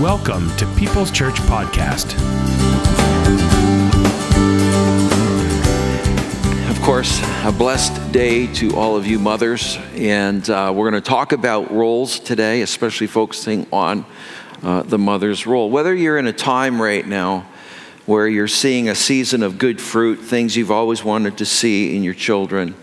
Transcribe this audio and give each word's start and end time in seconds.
Welcome 0.00 0.54
to 0.58 0.66
People's 0.74 1.10
Church 1.10 1.36
Podcast. 1.36 2.12
Of 6.68 6.82
course, 6.82 7.18
a 7.44 7.50
blessed 7.50 8.12
day 8.12 8.46
to 8.56 8.76
all 8.76 8.98
of 8.98 9.06
you 9.06 9.18
mothers. 9.18 9.78
And 9.94 10.48
uh, 10.50 10.70
we're 10.76 10.90
going 10.90 11.02
to 11.02 11.08
talk 11.08 11.32
about 11.32 11.72
roles 11.72 12.20
today, 12.20 12.60
especially 12.60 13.06
focusing 13.06 13.66
on 13.72 14.04
uh, 14.62 14.82
the 14.82 14.98
mother's 14.98 15.46
role. 15.46 15.70
Whether 15.70 15.94
you're 15.94 16.18
in 16.18 16.26
a 16.26 16.32
time 16.32 16.78
right 16.82 17.06
now 17.06 17.48
where 18.04 18.28
you're 18.28 18.48
seeing 18.48 18.90
a 18.90 18.94
season 18.94 19.42
of 19.42 19.56
good 19.56 19.80
fruit, 19.80 20.16
things 20.16 20.58
you've 20.58 20.70
always 20.70 21.02
wanted 21.02 21.38
to 21.38 21.46
see 21.46 21.96
in 21.96 22.02
your 22.02 22.12
children, 22.12 22.74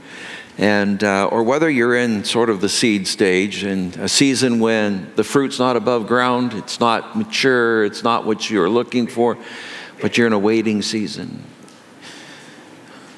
and 0.58 1.04
uh, 1.04 1.28
or 1.32 1.44
whether 1.44 1.70
you're 1.70 1.96
in 1.96 2.24
sort 2.24 2.50
of 2.50 2.62
the 2.62 2.70
seed 2.70 3.08
stage 3.08 3.64
and 3.64 3.96
a 3.98 4.08
season 4.08 4.60
when 4.60 5.12
the 5.16 5.24
fruit's 5.24 5.58
not 5.58 5.76
above 5.76 6.08
ground, 6.08 6.54
it's 6.54 6.80
not 6.80 7.18
mature, 7.18 7.84
it's 7.84 8.04
not 8.04 8.26
what 8.26 8.50
you're 8.50 8.70
looking 8.70 9.08
for, 9.08 9.38
but 10.02 10.18
you're 10.18 10.28
in 10.28 10.34
a 10.34 10.40
waiting 10.40 10.82
season. 10.82 11.44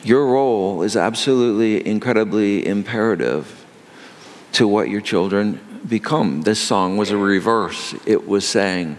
Your 0.03 0.27
role 0.27 0.83
is 0.83 0.95
absolutely 0.95 1.85
incredibly 1.85 2.65
imperative 2.65 3.65
to 4.53 4.67
what 4.67 4.89
your 4.89 5.01
children 5.01 5.81
become. 5.87 6.43
This 6.43 6.59
song 6.59 6.95
was 6.95 7.11
a 7.11 7.17
reverse. 7.17 7.95
It 8.05 8.27
was 8.27 8.47
saying, 8.47 8.97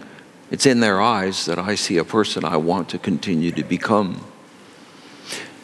It's 0.51 0.65
in 0.65 0.81
their 0.81 1.01
eyes 1.01 1.45
that 1.45 1.57
I 1.57 1.75
see 1.75 1.97
a 1.97 2.03
person 2.03 2.45
I 2.45 2.57
want 2.57 2.89
to 2.89 2.99
continue 2.99 3.51
to 3.51 3.63
become. 3.63 4.23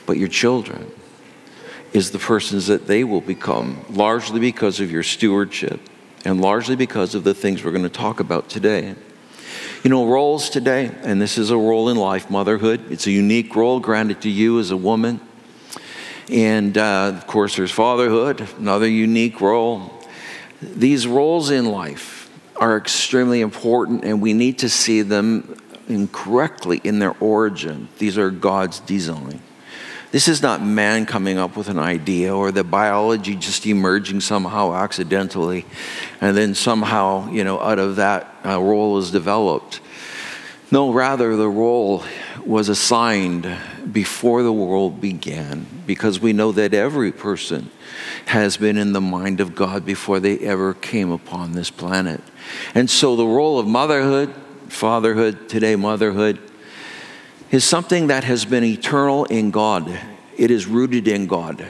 But 0.05 0.17
your 0.17 0.27
children, 0.27 0.91
is 1.93 2.11
the 2.11 2.19
persons 2.19 2.67
that 2.67 2.87
they 2.87 3.03
will 3.03 3.21
become, 3.21 3.85
largely 3.89 4.39
because 4.39 4.79
of 4.79 4.91
your 4.91 5.03
stewardship 5.03 5.79
and 6.25 6.41
largely 6.41 6.75
because 6.75 7.15
of 7.15 7.23
the 7.23 7.33
things 7.33 7.63
we're 7.63 7.71
going 7.71 7.83
to 7.83 7.89
talk 7.89 8.19
about 8.19 8.49
today. 8.49 8.95
You 9.83 9.89
know, 9.89 10.07
roles 10.07 10.49
today, 10.49 10.91
and 11.03 11.21
this 11.21 11.37
is 11.37 11.51
a 11.51 11.57
role 11.57 11.89
in 11.89 11.97
life, 11.97 12.29
motherhood. 12.29 12.91
It's 12.91 13.05
a 13.05 13.11
unique 13.11 13.55
role 13.55 13.79
granted 13.79 14.21
to 14.21 14.29
you 14.29 14.59
as 14.59 14.71
a 14.71 14.77
woman. 14.77 15.19
And 16.29 16.77
uh, 16.77 17.11
of 17.15 17.27
course, 17.27 17.57
there's 17.57 17.71
fatherhood, 17.71 18.47
another 18.57 18.87
unique 18.87 19.41
role. 19.41 19.91
These 20.61 21.05
roles 21.05 21.51
in 21.51 21.65
life 21.65 22.31
are 22.55 22.77
extremely 22.77 23.41
important, 23.41 24.05
and 24.05 24.21
we 24.21 24.33
need 24.33 24.59
to 24.59 24.69
see 24.69 25.01
them 25.01 25.57
incorrectly 25.89 26.79
in 26.83 26.99
their 26.99 27.15
origin. 27.19 27.89
These 27.97 28.17
are 28.17 28.31
God's 28.31 28.79
design. 28.79 29.41
This 30.13 30.27
is 30.27 30.43
not 30.43 30.61
man 30.61 31.07
coming 31.07 31.39
up 31.39 31.57
with 31.57 31.69
an 31.69 31.79
idea 31.79 32.35
or 32.35 32.51
the 32.51 32.63
biology 32.63 33.35
just 33.35 33.65
emerging 33.65 34.21
somehow 34.21 34.75
accidentally, 34.75 35.65
and 36.21 36.37
then 36.37 36.53
somehow, 36.53 37.31
you 37.31 37.43
know, 37.43 37.59
out 37.59 37.79
of 37.79 37.95
that 37.95 38.31
uh, 38.45 38.61
role 38.61 38.99
is 38.99 39.09
developed. 39.09 39.81
No, 40.69 40.93
rather, 40.93 41.35
the 41.35 41.49
role 41.49 42.03
was 42.45 42.69
assigned 42.69 43.51
before 43.91 44.43
the 44.43 44.53
world 44.53 45.01
began 45.01 45.65
because 45.87 46.19
we 46.19 46.31
know 46.31 46.51
that 46.51 46.75
every 46.75 47.11
person 47.11 47.71
has 48.27 48.55
been 48.55 48.77
in 48.77 48.93
the 48.93 49.01
mind 49.01 49.39
of 49.39 49.55
God 49.55 49.83
before 49.83 50.19
they 50.19 50.37
ever 50.37 50.75
came 50.75 51.09
upon 51.09 51.53
this 51.53 51.71
planet. 51.71 52.21
And 52.75 52.87
so 52.87 53.15
the 53.15 53.25
role 53.25 53.57
of 53.57 53.65
motherhood, 53.65 54.31
fatherhood, 54.69 55.49
today 55.49 55.75
motherhood, 55.75 56.37
is 57.53 57.63
something 57.63 58.07
that 58.07 58.23
has 58.23 58.45
been 58.45 58.63
eternal 58.63 59.25
in 59.25 59.51
God. 59.51 59.87
It 60.35 60.49
is 60.49 60.65
rooted 60.65 61.07
in 61.07 61.27
God. 61.27 61.63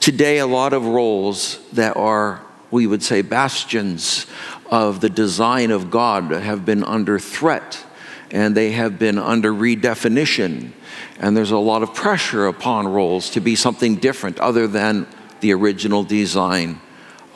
Today, 0.00 0.38
a 0.38 0.46
lot 0.48 0.72
of 0.72 0.84
roles 0.84 1.60
that 1.70 1.96
are, 1.96 2.44
we 2.72 2.88
would 2.88 3.04
say, 3.04 3.22
bastions 3.22 4.26
of 4.68 5.00
the 5.00 5.08
design 5.08 5.70
of 5.70 5.92
God 5.92 6.32
have 6.32 6.64
been 6.64 6.82
under 6.82 7.20
threat 7.20 7.84
and 8.32 8.56
they 8.56 8.72
have 8.72 8.98
been 8.98 9.16
under 9.16 9.52
redefinition. 9.52 10.72
And 11.20 11.36
there's 11.36 11.52
a 11.52 11.56
lot 11.56 11.84
of 11.84 11.94
pressure 11.94 12.48
upon 12.48 12.88
roles 12.88 13.30
to 13.30 13.40
be 13.40 13.54
something 13.54 13.96
different 13.96 14.40
other 14.40 14.66
than 14.66 15.06
the 15.38 15.52
original 15.52 16.02
design 16.02 16.80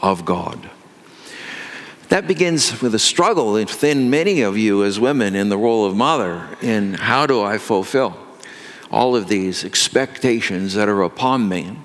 of 0.03 0.25
God. 0.25 0.71
That 2.09 2.29
begins 2.29 2.81
with 2.81 2.95
a 2.95 3.01
struggle 3.01 3.53
within 3.53 4.11
many 4.11 4.43
of 4.43 4.57
you 4.57 4.85
as 4.85 5.01
women 5.01 5.35
in 5.35 5.49
the 5.49 5.59
role 5.59 5.85
of 5.85 5.97
mother 5.97 6.49
in 6.63 6.95
how 6.95 7.27
do 7.27 7.43
I 7.43 7.59
fulfill 7.59 8.17
all 8.93 9.17
of 9.17 9.27
these 9.27 9.65
expectations 9.65 10.75
that 10.75 10.89
are 10.89 11.03
upon 11.03 11.49
me. 11.49 11.77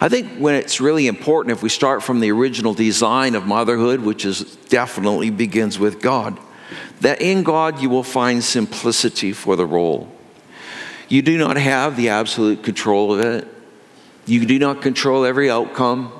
I 0.00 0.08
think 0.08 0.38
when 0.38 0.54
it's 0.54 0.80
really 0.80 1.06
important 1.06 1.54
if 1.54 1.62
we 1.62 1.68
start 1.68 2.02
from 2.02 2.20
the 2.20 2.32
original 2.32 2.72
design 2.72 3.34
of 3.34 3.46
motherhood, 3.46 4.00
which 4.00 4.24
is 4.24 4.56
definitely 4.68 5.30
begins 5.30 5.78
with 5.78 6.00
God, 6.00 6.38
that 7.02 7.20
in 7.20 7.42
God 7.42 7.80
you 7.80 7.90
will 7.90 8.02
find 8.02 8.42
simplicity 8.42 9.32
for 9.32 9.54
the 9.54 9.66
role. 9.66 10.10
You 11.08 11.20
do 11.20 11.36
not 11.36 11.58
have 11.58 11.96
the 11.96 12.08
absolute 12.08 12.62
control 12.62 13.12
of 13.12 13.20
it. 13.20 13.46
You 14.24 14.46
do 14.46 14.58
not 14.58 14.80
control 14.80 15.26
every 15.26 15.50
outcome. 15.50 16.10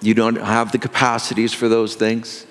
You 0.00 0.14
don't 0.14 0.36
have 0.36 0.70
the 0.70 0.78
capacities 0.78 1.52
for 1.52 1.68
those 1.68 1.96
things. 1.96 2.45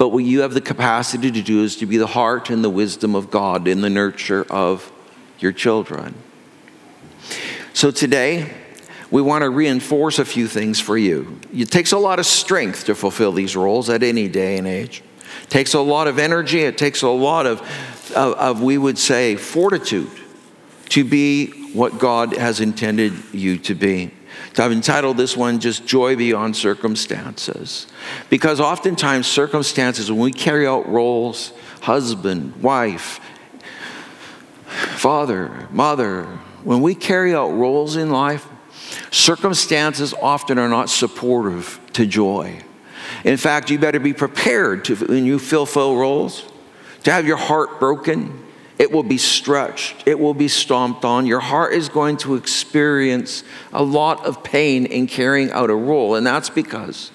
But 0.00 0.12
what 0.12 0.24
you 0.24 0.40
have 0.40 0.54
the 0.54 0.62
capacity 0.62 1.30
to 1.30 1.42
do 1.42 1.62
is 1.62 1.76
to 1.76 1.84
be 1.84 1.98
the 1.98 2.06
heart 2.06 2.48
and 2.48 2.64
the 2.64 2.70
wisdom 2.70 3.14
of 3.14 3.30
God 3.30 3.68
in 3.68 3.82
the 3.82 3.90
nurture 3.90 4.46
of 4.48 4.90
your 5.38 5.52
children. 5.52 6.14
So 7.74 7.90
today, 7.90 8.50
we 9.10 9.20
want 9.20 9.42
to 9.42 9.50
reinforce 9.50 10.18
a 10.18 10.24
few 10.24 10.48
things 10.48 10.80
for 10.80 10.96
you. 10.96 11.38
It 11.52 11.70
takes 11.70 11.92
a 11.92 11.98
lot 11.98 12.18
of 12.18 12.24
strength 12.24 12.86
to 12.86 12.94
fulfill 12.94 13.32
these 13.32 13.54
roles 13.54 13.90
at 13.90 14.02
any 14.02 14.26
day 14.26 14.56
and 14.56 14.66
age. 14.66 15.02
It 15.42 15.50
takes 15.50 15.74
a 15.74 15.80
lot 15.80 16.08
of 16.08 16.18
energy, 16.18 16.60
it 16.60 16.78
takes 16.78 17.02
a 17.02 17.08
lot 17.08 17.44
of, 17.44 17.60
of, 18.16 18.32
of 18.36 18.62
we 18.62 18.78
would 18.78 18.96
say, 18.96 19.36
fortitude 19.36 20.10
to 20.88 21.04
be 21.04 21.74
what 21.74 21.98
God 21.98 22.34
has 22.38 22.60
intended 22.60 23.12
you 23.34 23.58
to 23.58 23.74
be. 23.74 24.12
I've 24.58 24.72
entitled 24.72 25.16
this 25.16 25.36
one 25.36 25.60
just 25.60 25.86
Joy 25.86 26.16
Beyond 26.16 26.56
Circumstances. 26.56 27.86
Because 28.28 28.60
oftentimes, 28.60 29.26
circumstances, 29.26 30.10
when 30.10 30.20
we 30.20 30.32
carry 30.32 30.66
out 30.66 30.88
roles, 30.88 31.52
husband, 31.80 32.56
wife, 32.56 33.20
father, 34.66 35.68
mother, 35.70 36.24
when 36.64 36.82
we 36.82 36.94
carry 36.94 37.34
out 37.34 37.52
roles 37.52 37.96
in 37.96 38.10
life, 38.10 38.46
circumstances 39.10 40.14
often 40.20 40.58
are 40.58 40.68
not 40.68 40.90
supportive 40.90 41.80
to 41.94 42.06
joy. 42.06 42.62
In 43.24 43.36
fact, 43.36 43.70
you 43.70 43.78
better 43.78 44.00
be 44.00 44.12
prepared 44.12 44.84
to, 44.86 44.96
when 44.96 45.24
you 45.24 45.38
fulfill 45.38 45.96
roles, 45.96 46.44
to 47.04 47.12
have 47.12 47.26
your 47.26 47.36
heart 47.36 47.80
broken, 47.80 48.46
it 48.80 48.90
will 48.90 49.02
be 49.02 49.18
stretched. 49.18 50.04
It 50.06 50.18
will 50.18 50.32
be 50.32 50.48
stomped 50.48 51.04
on. 51.04 51.26
Your 51.26 51.40
heart 51.40 51.74
is 51.74 51.90
going 51.90 52.16
to 52.18 52.34
experience 52.34 53.44
a 53.74 53.82
lot 53.82 54.24
of 54.24 54.42
pain 54.42 54.86
in 54.86 55.06
carrying 55.06 55.50
out 55.50 55.68
a 55.68 55.74
role. 55.74 56.14
And 56.14 56.26
that's 56.26 56.48
because, 56.48 57.10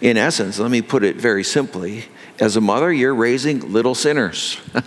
in 0.00 0.16
essence, 0.16 0.58
let 0.58 0.70
me 0.70 0.80
put 0.80 1.04
it 1.04 1.16
very 1.16 1.44
simply 1.44 2.06
as 2.40 2.56
a 2.56 2.62
mother, 2.62 2.90
you're 2.90 3.14
raising 3.14 3.72
little 3.72 3.94
sinners. 3.94 4.56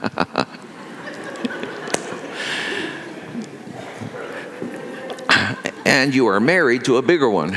and 5.85 6.15
you 6.15 6.25
are 6.25 6.39
married 6.39 6.85
to 6.85 6.97
a 6.97 7.03
bigger 7.03 7.29
one. 7.29 7.53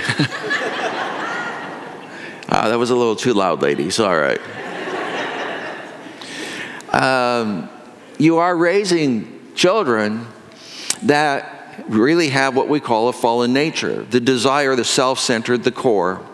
uh, 2.48 2.68
that 2.68 2.78
was 2.78 2.90
a 2.90 2.94
little 2.94 3.16
too 3.16 3.32
loud, 3.32 3.62
ladies. 3.62 3.98
All 3.98 4.14
right. 4.14 4.40
Um, 6.92 7.70
you 8.18 8.38
are 8.38 8.56
raising 8.56 9.54
children 9.54 10.26
that 11.04 11.84
really 11.88 12.28
have 12.28 12.56
what 12.56 12.68
we 12.68 12.80
call 12.80 13.08
a 13.08 13.12
fallen 13.12 13.52
nature 13.52 14.02
the 14.02 14.20
desire, 14.20 14.74
the 14.74 14.84
self 14.84 15.18
centered, 15.18 15.62
the 15.64 15.72
core 15.72 16.24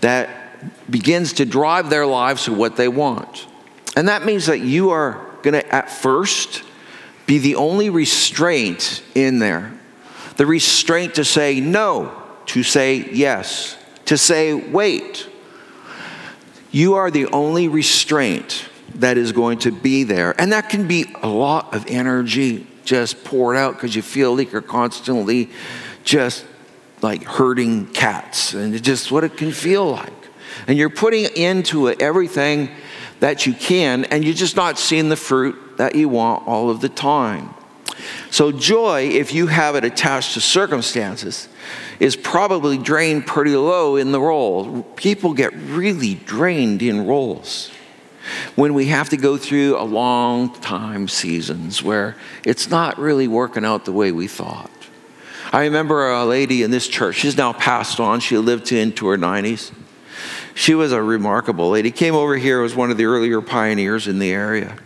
that 0.00 0.90
begins 0.90 1.34
to 1.34 1.44
drive 1.44 1.90
their 1.90 2.06
lives 2.06 2.44
to 2.44 2.52
what 2.52 2.76
they 2.76 2.88
want. 2.88 3.46
And 3.96 4.08
that 4.08 4.24
means 4.24 4.46
that 4.46 4.60
you 4.60 4.90
are 4.90 5.24
going 5.42 5.54
to, 5.54 5.74
at 5.74 5.90
first, 5.90 6.62
be 7.26 7.38
the 7.38 7.56
only 7.56 7.90
restraint 7.90 9.02
in 9.14 9.38
there. 9.38 9.72
The 10.36 10.46
restraint 10.46 11.14
to 11.14 11.24
say 11.24 11.60
no, 11.60 12.22
to 12.46 12.62
say 12.62 13.10
yes, 13.12 13.76
to 14.06 14.18
say 14.18 14.54
wait. 14.54 15.28
You 16.70 16.94
are 16.94 17.10
the 17.10 17.26
only 17.26 17.68
restraint 17.68 18.68
that 19.00 19.16
is 19.16 19.32
going 19.32 19.58
to 19.60 19.72
be 19.72 20.04
there. 20.04 20.38
And 20.40 20.52
that 20.52 20.68
can 20.68 20.86
be 20.86 21.14
a 21.22 21.28
lot 21.28 21.74
of 21.74 21.86
energy 21.86 22.66
just 22.84 23.24
poured 23.24 23.56
out 23.56 23.74
because 23.74 23.94
you 23.94 24.02
feel 24.02 24.36
like 24.36 24.52
you're 24.52 24.62
constantly 24.62 25.50
just 26.04 26.44
like 27.02 27.24
herding 27.24 27.86
cats 27.88 28.54
and 28.54 28.74
it's 28.74 28.86
just 28.86 29.10
what 29.10 29.24
it 29.24 29.36
can 29.36 29.52
feel 29.52 29.90
like. 29.90 30.12
And 30.66 30.78
you're 30.78 30.90
putting 30.90 31.24
into 31.24 31.88
it 31.88 32.00
everything 32.00 32.70
that 33.20 33.46
you 33.46 33.54
can, 33.54 34.04
and 34.06 34.24
you're 34.24 34.34
just 34.34 34.56
not 34.56 34.78
seeing 34.78 35.08
the 35.08 35.16
fruit 35.16 35.78
that 35.78 35.94
you 35.94 36.08
want 36.08 36.46
all 36.46 36.70
of 36.70 36.80
the 36.80 36.88
time. 36.88 37.54
So, 38.30 38.52
joy, 38.52 39.08
if 39.08 39.32
you 39.32 39.46
have 39.46 39.74
it 39.74 39.84
attached 39.84 40.34
to 40.34 40.40
circumstances, 40.40 41.48
is 41.98 42.14
probably 42.14 42.76
drained 42.76 43.26
pretty 43.26 43.56
low 43.56 43.96
in 43.96 44.12
the 44.12 44.20
role. 44.20 44.82
People 44.96 45.32
get 45.32 45.54
really 45.54 46.14
drained 46.14 46.82
in 46.82 47.06
roles. 47.06 47.70
When 48.54 48.74
we 48.74 48.86
have 48.86 49.08
to 49.10 49.16
go 49.16 49.36
through 49.36 49.78
a 49.78 49.84
long 49.84 50.52
time 50.60 51.08
seasons 51.08 51.82
where 51.82 52.16
it's 52.44 52.70
not 52.70 52.98
really 52.98 53.28
working 53.28 53.64
out 53.64 53.84
the 53.84 53.92
way 53.92 54.12
we 54.12 54.26
thought. 54.28 54.70
I 55.52 55.62
remember 55.62 56.10
a 56.10 56.24
lady 56.24 56.62
in 56.62 56.70
this 56.70 56.88
church, 56.88 57.16
she's 57.16 57.36
now 57.36 57.52
passed 57.52 58.00
on, 58.00 58.20
she 58.20 58.36
lived 58.36 58.72
into 58.72 59.06
her 59.06 59.16
90s. 59.16 59.72
She 60.54 60.74
was 60.74 60.90
a 60.92 61.02
remarkable 61.02 61.70
lady. 61.70 61.90
Came 61.90 62.14
over 62.14 62.36
here, 62.36 62.62
was 62.62 62.74
one 62.74 62.90
of 62.90 62.96
the 62.96 63.04
earlier 63.04 63.42
pioneers 63.42 64.08
in 64.08 64.18
the 64.18 64.32
area. 64.32 64.76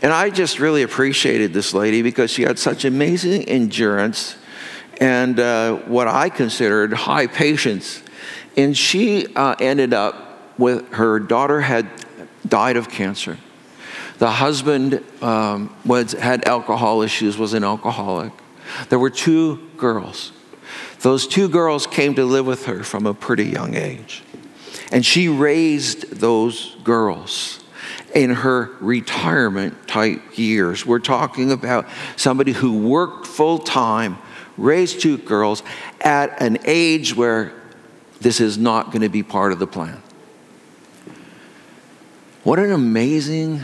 And 0.00 0.12
I 0.12 0.30
just 0.30 0.58
really 0.58 0.82
appreciated 0.82 1.52
this 1.52 1.74
lady 1.74 2.02
because 2.02 2.30
she 2.30 2.42
had 2.42 2.58
such 2.58 2.84
amazing 2.84 3.44
endurance 3.44 4.36
and 4.98 5.38
uh, 5.38 5.74
what 5.74 6.08
I 6.08 6.30
considered 6.30 6.92
high 6.92 7.26
patience. 7.26 8.02
And 8.56 8.76
she 8.76 9.34
uh, 9.34 9.56
ended 9.60 9.92
up 9.92 10.58
with 10.58 10.90
her 10.94 11.20
daughter 11.20 11.60
had 11.60 11.88
died 12.48 12.76
of 12.76 12.88
cancer. 12.88 13.38
The 14.18 14.30
husband 14.30 15.04
um, 15.22 15.74
was, 15.84 16.12
had 16.12 16.46
alcohol 16.46 17.02
issues, 17.02 17.36
was 17.36 17.52
an 17.52 17.64
alcoholic. 17.64 18.32
There 18.88 18.98
were 18.98 19.10
two 19.10 19.68
girls. 19.76 20.32
Those 21.00 21.26
two 21.26 21.48
girls 21.48 21.86
came 21.86 22.14
to 22.14 22.24
live 22.24 22.46
with 22.46 22.66
her 22.66 22.82
from 22.82 23.06
a 23.06 23.14
pretty 23.14 23.44
young 23.44 23.74
age. 23.74 24.22
And 24.90 25.04
she 25.04 25.28
raised 25.28 26.10
those 26.12 26.76
girls 26.82 27.62
in 28.14 28.30
her 28.30 28.70
retirement 28.80 29.86
type 29.86 30.38
years. 30.38 30.86
We're 30.86 30.98
talking 30.98 31.52
about 31.52 31.86
somebody 32.16 32.52
who 32.52 32.88
worked 32.88 33.26
full 33.26 33.58
time, 33.58 34.18
raised 34.56 35.00
two 35.00 35.18
girls 35.18 35.62
at 36.00 36.40
an 36.40 36.58
age 36.64 37.14
where 37.14 37.52
this 38.20 38.40
is 38.40 38.56
not 38.56 38.86
going 38.86 39.02
to 39.02 39.08
be 39.08 39.22
part 39.22 39.52
of 39.52 39.58
the 39.58 39.66
plan. 39.66 40.00
What 42.46 42.60
an 42.60 42.70
amazing 42.70 43.60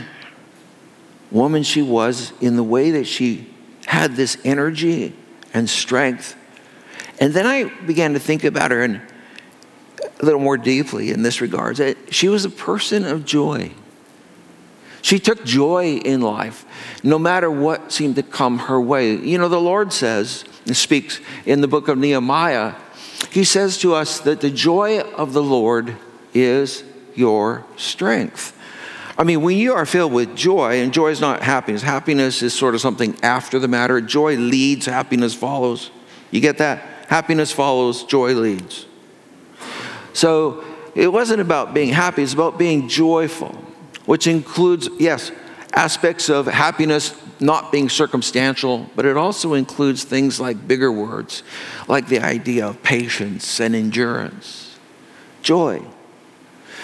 woman 1.31 1.63
she 1.63 1.81
was 1.81 2.33
in 2.41 2.57
the 2.57 2.63
way 2.63 2.91
that 2.91 3.07
she 3.07 3.49
had 3.85 4.17
this 4.17 4.37
energy 4.43 5.15
and 5.53 5.69
strength. 5.69 6.35
And 7.17 7.33
then 7.33 7.47
I 7.47 7.63
began 7.85 8.11
to 8.11 8.19
think 8.19 8.43
about 8.43 8.71
her 8.71 8.83
in 8.83 9.01
a 10.19 10.25
little 10.25 10.41
more 10.41 10.57
deeply 10.57 11.11
in 11.11 11.23
this 11.23 11.39
regard. 11.39 11.79
She 12.11 12.27
was 12.27 12.43
a 12.43 12.49
person 12.49 13.05
of 13.05 13.23
joy. 13.23 13.71
She 15.01 15.17
took 15.17 15.45
joy 15.45 16.01
in 16.03 16.19
life, 16.19 16.65
no 17.05 17.17
matter 17.17 17.49
what 17.49 17.93
seemed 17.93 18.17
to 18.17 18.21
come 18.21 18.59
her 18.59 18.81
way. 18.81 19.15
You 19.15 19.37
know, 19.37 19.47
the 19.47 19.61
Lord 19.61 19.93
says, 19.93 20.43
and 20.65 20.75
speaks 20.75 21.21
in 21.45 21.61
the 21.61 21.69
book 21.69 21.87
of 21.87 21.97
Nehemiah, 21.97 22.73
He 23.31 23.45
says 23.45 23.77
to 23.77 23.93
us 23.93 24.19
that 24.19 24.41
the 24.41 24.51
joy 24.51 24.99
of 24.99 25.31
the 25.31 25.41
Lord 25.41 25.95
is 26.33 26.83
your 27.15 27.63
strength. 27.77 28.59
I 29.17 29.23
mean, 29.23 29.41
when 29.41 29.57
you 29.57 29.73
are 29.73 29.85
filled 29.85 30.11
with 30.11 30.35
joy, 30.35 30.81
and 30.81 30.91
joy 30.91 31.09
is 31.09 31.21
not 31.21 31.43
happiness, 31.43 31.83
happiness 31.83 32.41
is 32.41 32.53
sort 32.53 32.73
of 32.73 32.81
something 32.81 33.15
after 33.21 33.59
the 33.59 33.67
matter. 33.67 34.01
Joy 34.01 34.35
leads, 34.37 34.87
happiness 34.87 35.35
follows. 35.35 35.91
You 36.31 36.41
get 36.41 36.57
that? 36.57 36.79
Happiness 37.09 37.51
follows, 37.51 38.03
joy 38.05 38.33
leads. 38.33 38.87
So 40.13 40.63
it 40.95 41.11
wasn't 41.11 41.41
about 41.41 41.73
being 41.73 41.89
happy, 41.89 42.23
it's 42.23 42.33
about 42.33 42.57
being 42.57 42.89
joyful, 42.89 43.53
which 44.05 44.25
includes, 44.25 44.89
yes, 44.99 45.31
aspects 45.73 46.29
of 46.29 46.47
happiness 46.47 47.15
not 47.39 47.71
being 47.71 47.89
circumstantial, 47.89 48.89
but 48.95 49.05
it 49.05 49.17
also 49.17 49.53
includes 49.53 50.03
things 50.03 50.39
like 50.39 50.67
bigger 50.67 50.91
words, 50.91 51.43
like 51.87 52.07
the 52.07 52.19
idea 52.19 52.65
of 52.65 52.81
patience 52.81 53.59
and 53.59 53.75
endurance. 53.75 54.77
Joy. 55.41 55.83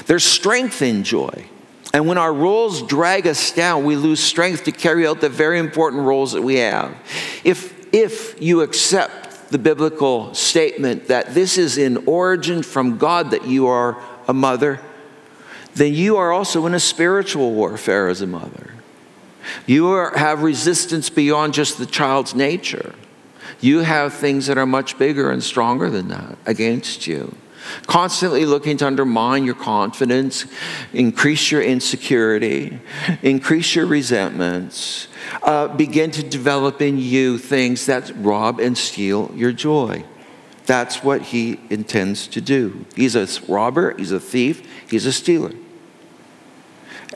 There's 0.06 0.24
strength 0.24 0.82
in 0.82 1.04
joy. 1.04 1.46
And 1.94 2.08
when 2.08 2.18
our 2.18 2.34
roles 2.34 2.84
drag 2.84 3.26
us 3.26 3.52
down, 3.52 3.84
we 3.84 3.96
lose 3.96 4.20
strength 4.20 4.66
to 4.66 4.72
carry 4.72 5.08
out 5.08 5.22
the 5.22 5.30
very 5.30 5.58
important 5.60 6.04
roles 6.04 6.34
that 6.34 6.42
we 6.42 6.58
have. 6.58 6.96
If, 7.44 7.94
if 7.94 8.40
you 8.42 8.62
accept 8.62 9.50
the 9.50 9.58
biblical 9.58 10.34
statement 10.36 11.08
that 11.08 11.34
this 11.34 11.58
is 11.58 11.78
in 11.78 11.98
origin 12.06 12.62
from 12.62 12.98
God 12.98 13.32
that 13.32 13.48
you 13.48 13.68
are 13.68 13.98
a 14.28 14.34
mother, 14.34 14.80
then 15.74 15.94
you 15.94 16.18
are 16.18 16.32
also 16.32 16.68
in 16.68 16.76
a 16.76 16.80
spiritual 16.80 17.54
warfare 17.54 18.08
as 18.08 18.22
a 18.22 18.28
mother. 18.28 18.74
You 19.66 19.88
are, 19.90 20.16
have 20.16 20.44
resistance 20.44 21.10
beyond 21.10 21.56
just 21.56 21.80
the 21.80 21.88
child's 21.88 22.36
nature. 22.36 22.94
You 23.62 23.80
have 23.80 24.14
things 24.14 24.46
that 24.46 24.60
are 24.60 24.68
much 24.68 25.00
bigger 25.00 25.32
and 25.32 25.44
stronger 25.44 25.90
than 25.90 26.10
that 26.10 26.38
against 26.46 27.08
you 27.08 27.36
constantly 27.88 28.46
looking 28.46 28.78
to 28.78 28.88
undermine 28.88 29.46
your 29.46 29.56
confidence, 29.56 30.46
increase 30.94 31.52
your 31.52 31.62
insecurity, 31.62 32.80
increase 33.22 33.76
your 33.76 33.86
resentments, 33.86 35.08
uh, 35.44 35.68
begin 35.68 36.12
to 36.12 36.24
develop 36.24 36.82
in 36.82 36.98
you 36.98 37.38
things 37.38 37.86
that 37.86 38.12
rob 38.16 38.60
and 38.60 38.78
steal 38.78 39.32
your 39.36 39.52
joy. 39.52 40.04
That's 40.66 41.04
what 41.04 41.24
he 41.24 41.60
intends 41.70 42.28
to 42.28 42.42
do. 42.42 42.86
He's 42.96 43.16
a 43.16 43.28
robber, 43.48 43.96
he's 43.98 44.12
a 44.12 44.20
thief, 44.20 44.68
he's 44.90 45.06
a 45.06 45.12
stealer. 45.12 45.54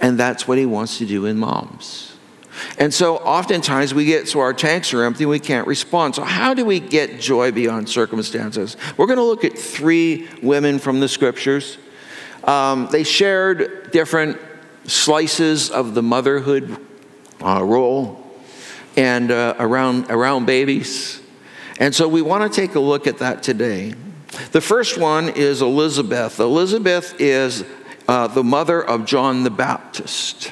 And 0.01 0.19
that's 0.19 0.48
what 0.48 0.57
he 0.57 0.66
wants 0.66 0.98
to 0.98 1.06
do 1.06 1.25
in 1.25 1.38
moms. 1.38 2.12
And 2.77 2.94
so 2.94 3.17
oftentimes 3.17 3.94
we 3.94 4.05
get 4.05 4.27
so 4.27 4.39
our 4.39 4.53
tanks 4.53 4.94
are 4.94 5.03
empty, 5.03 5.25
we 5.25 5.39
can't 5.39 5.67
respond. 5.67 6.15
So, 6.15 6.23
how 6.23 6.53
do 6.53 6.65
we 6.65 6.79
get 6.79 7.19
joy 7.19 7.51
beyond 7.51 7.89
circumstances? 7.89 8.77
We're 8.97 9.07
going 9.07 9.17
to 9.17 9.23
look 9.23 9.44
at 9.44 9.57
three 9.57 10.27
women 10.41 10.79
from 10.79 11.00
the 11.00 11.07
scriptures. 11.07 11.77
Um, 12.44 12.89
they 12.91 13.03
shared 13.03 13.91
different 13.91 14.39
slices 14.85 15.69
of 15.69 15.94
the 15.94 16.03
motherhood 16.03 16.77
uh, 17.41 17.63
role 17.63 18.23
and 18.95 19.31
uh, 19.31 19.56
around, 19.59 20.09
around 20.09 20.45
babies. 20.45 21.21
And 21.79 21.95
so 21.95 22.07
we 22.07 22.21
want 22.21 22.51
to 22.51 22.61
take 22.61 22.75
a 22.75 22.79
look 22.79 23.07
at 23.07 23.19
that 23.19 23.44
today. 23.44 23.95
The 24.51 24.61
first 24.61 24.97
one 24.97 25.29
is 25.29 25.61
Elizabeth. 25.61 26.39
Elizabeth 26.39 27.19
is 27.19 27.63
uh, 28.07 28.27
the 28.27 28.44
mother 28.44 28.83
of 28.83 29.06
John 29.06 29.44
the 29.44 29.49
Baptist. 29.49 30.51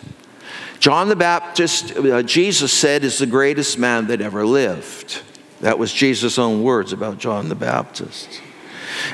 John 0.82 1.10
the 1.10 1.16
Baptist, 1.16 1.96
uh, 1.96 2.24
Jesus 2.24 2.74
said, 2.74 3.04
is 3.04 3.20
the 3.20 3.28
greatest 3.28 3.78
man 3.78 4.08
that 4.08 4.20
ever 4.20 4.48
lived. 4.48 5.22
That 5.60 5.78
was 5.78 5.94
Jesus' 5.94 6.40
own 6.40 6.64
words 6.64 6.92
about 6.92 7.20
John 7.20 7.50
the 7.50 7.56
Baptist. 7.56 8.42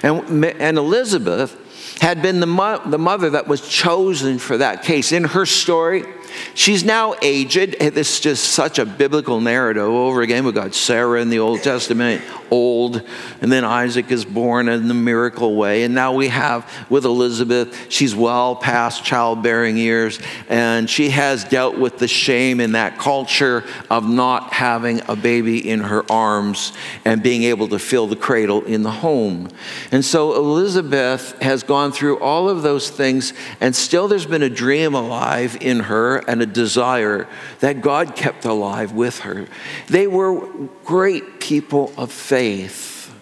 And, 0.01 0.45
and 0.45 0.77
Elizabeth 0.77 1.99
had 1.99 2.21
been 2.21 2.39
the, 2.39 2.47
mo- 2.47 2.81
the 2.85 2.97
mother 2.97 3.31
that 3.31 3.49
was 3.49 3.67
chosen 3.67 4.39
for 4.39 4.57
that 4.57 4.83
case. 4.83 5.11
In 5.11 5.25
her 5.25 5.45
story, 5.45 6.05
She's 6.53 6.83
now 6.83 7.15
aged. 7.21 7.79
This 7.79 8.15
is 8.15 8.19
just 8.19 8.43
such 8.45 8.79
a 8.79 8.85
biblical 8.85 9.41
narrative 9.41 9.83
over 9.83 10.21
again. 10.21 10.45
We've 10.45 10.53
got 10.53 10.73
Sarah 10.73 11.21
in 11.21 11.29
the 11.29 11.39
Old 11.39 11.63
Testament, 11.63 12.21
old, 12.51 13.01
and 13.41 13.51
then 13.51 13.63
Isaac 13.63 14.11
is 14.11 14.25
born 14.25 14.69
in 14.69 14.87
the 14.87 14.93
miracle 14.93 15.55
way. 15.55 15.83
And 15.83 15.93
now 15.93 16.13
we 16.13 16.29
have 16.29 16.69
with 16.89 17.05
Elizabeth, 17.05 17.91
she's 17.91 18.15
well 18.15 18.55
past 18.55 19.03
childbearing 19.03 19.77
years, 19.77 20.19
and 20.49 20.89
she 20.89 21.09
has 21.09 21.43
dealt 21.43 21.77
with 21.77 21.97
the 21.97 22.07
shame 22.07 22.59
in 22.59 22.73
that 22.73 22.97
culture 22.97 23.63
of 23.89 24.07
not 24.07 24.53
having 24.53 25.01
a 25.07 25.15
baby 25.15 25.67
in 25.67 25.81
her 25.81 26.09
arms 26.11 26.73
and 27.05 27.21
being 27.21 27.43
able 27.43 27.67
to 27.67 27.79
fill 27.79 28.07
the 28.07 28.15
cradle 28.15 28.63
in 28.63 28.83
the 28.83 28.91
home. 28.91 29.49
And 29.91 30.03
so 30.03 30.35
Elizabeth 30.35 31.39
has 31.41 31.63
gone 31.63 31.91
through 31.91 32.19
all 32.19 32.49
of 32.49 32.61
those 32.61 32.89
things, 32.89 33.33
and 33.61 33.75
still 33.75 34.07
there's 34.07 34.25
been 34.25 34.43
a 34.43 34.49
dream 34.49 34.93
alive 34.93 35.57
in 35.61 35.81
her 35.81 36.17
and 36.27 36.41
a 36.41 36.45
desire 36.45 37.27
that 37.59 37.81
God 37.81 38.15
kept 38.15 38.45
alive 38.45 38.91
with 38.91 39.19
her. 39.19 39.47
They 39.87 40.07
were 40.07 40.47
great 40.83 41.39
people 41.39 41.93
of 41.97 42.11
faith. 42.11 43.13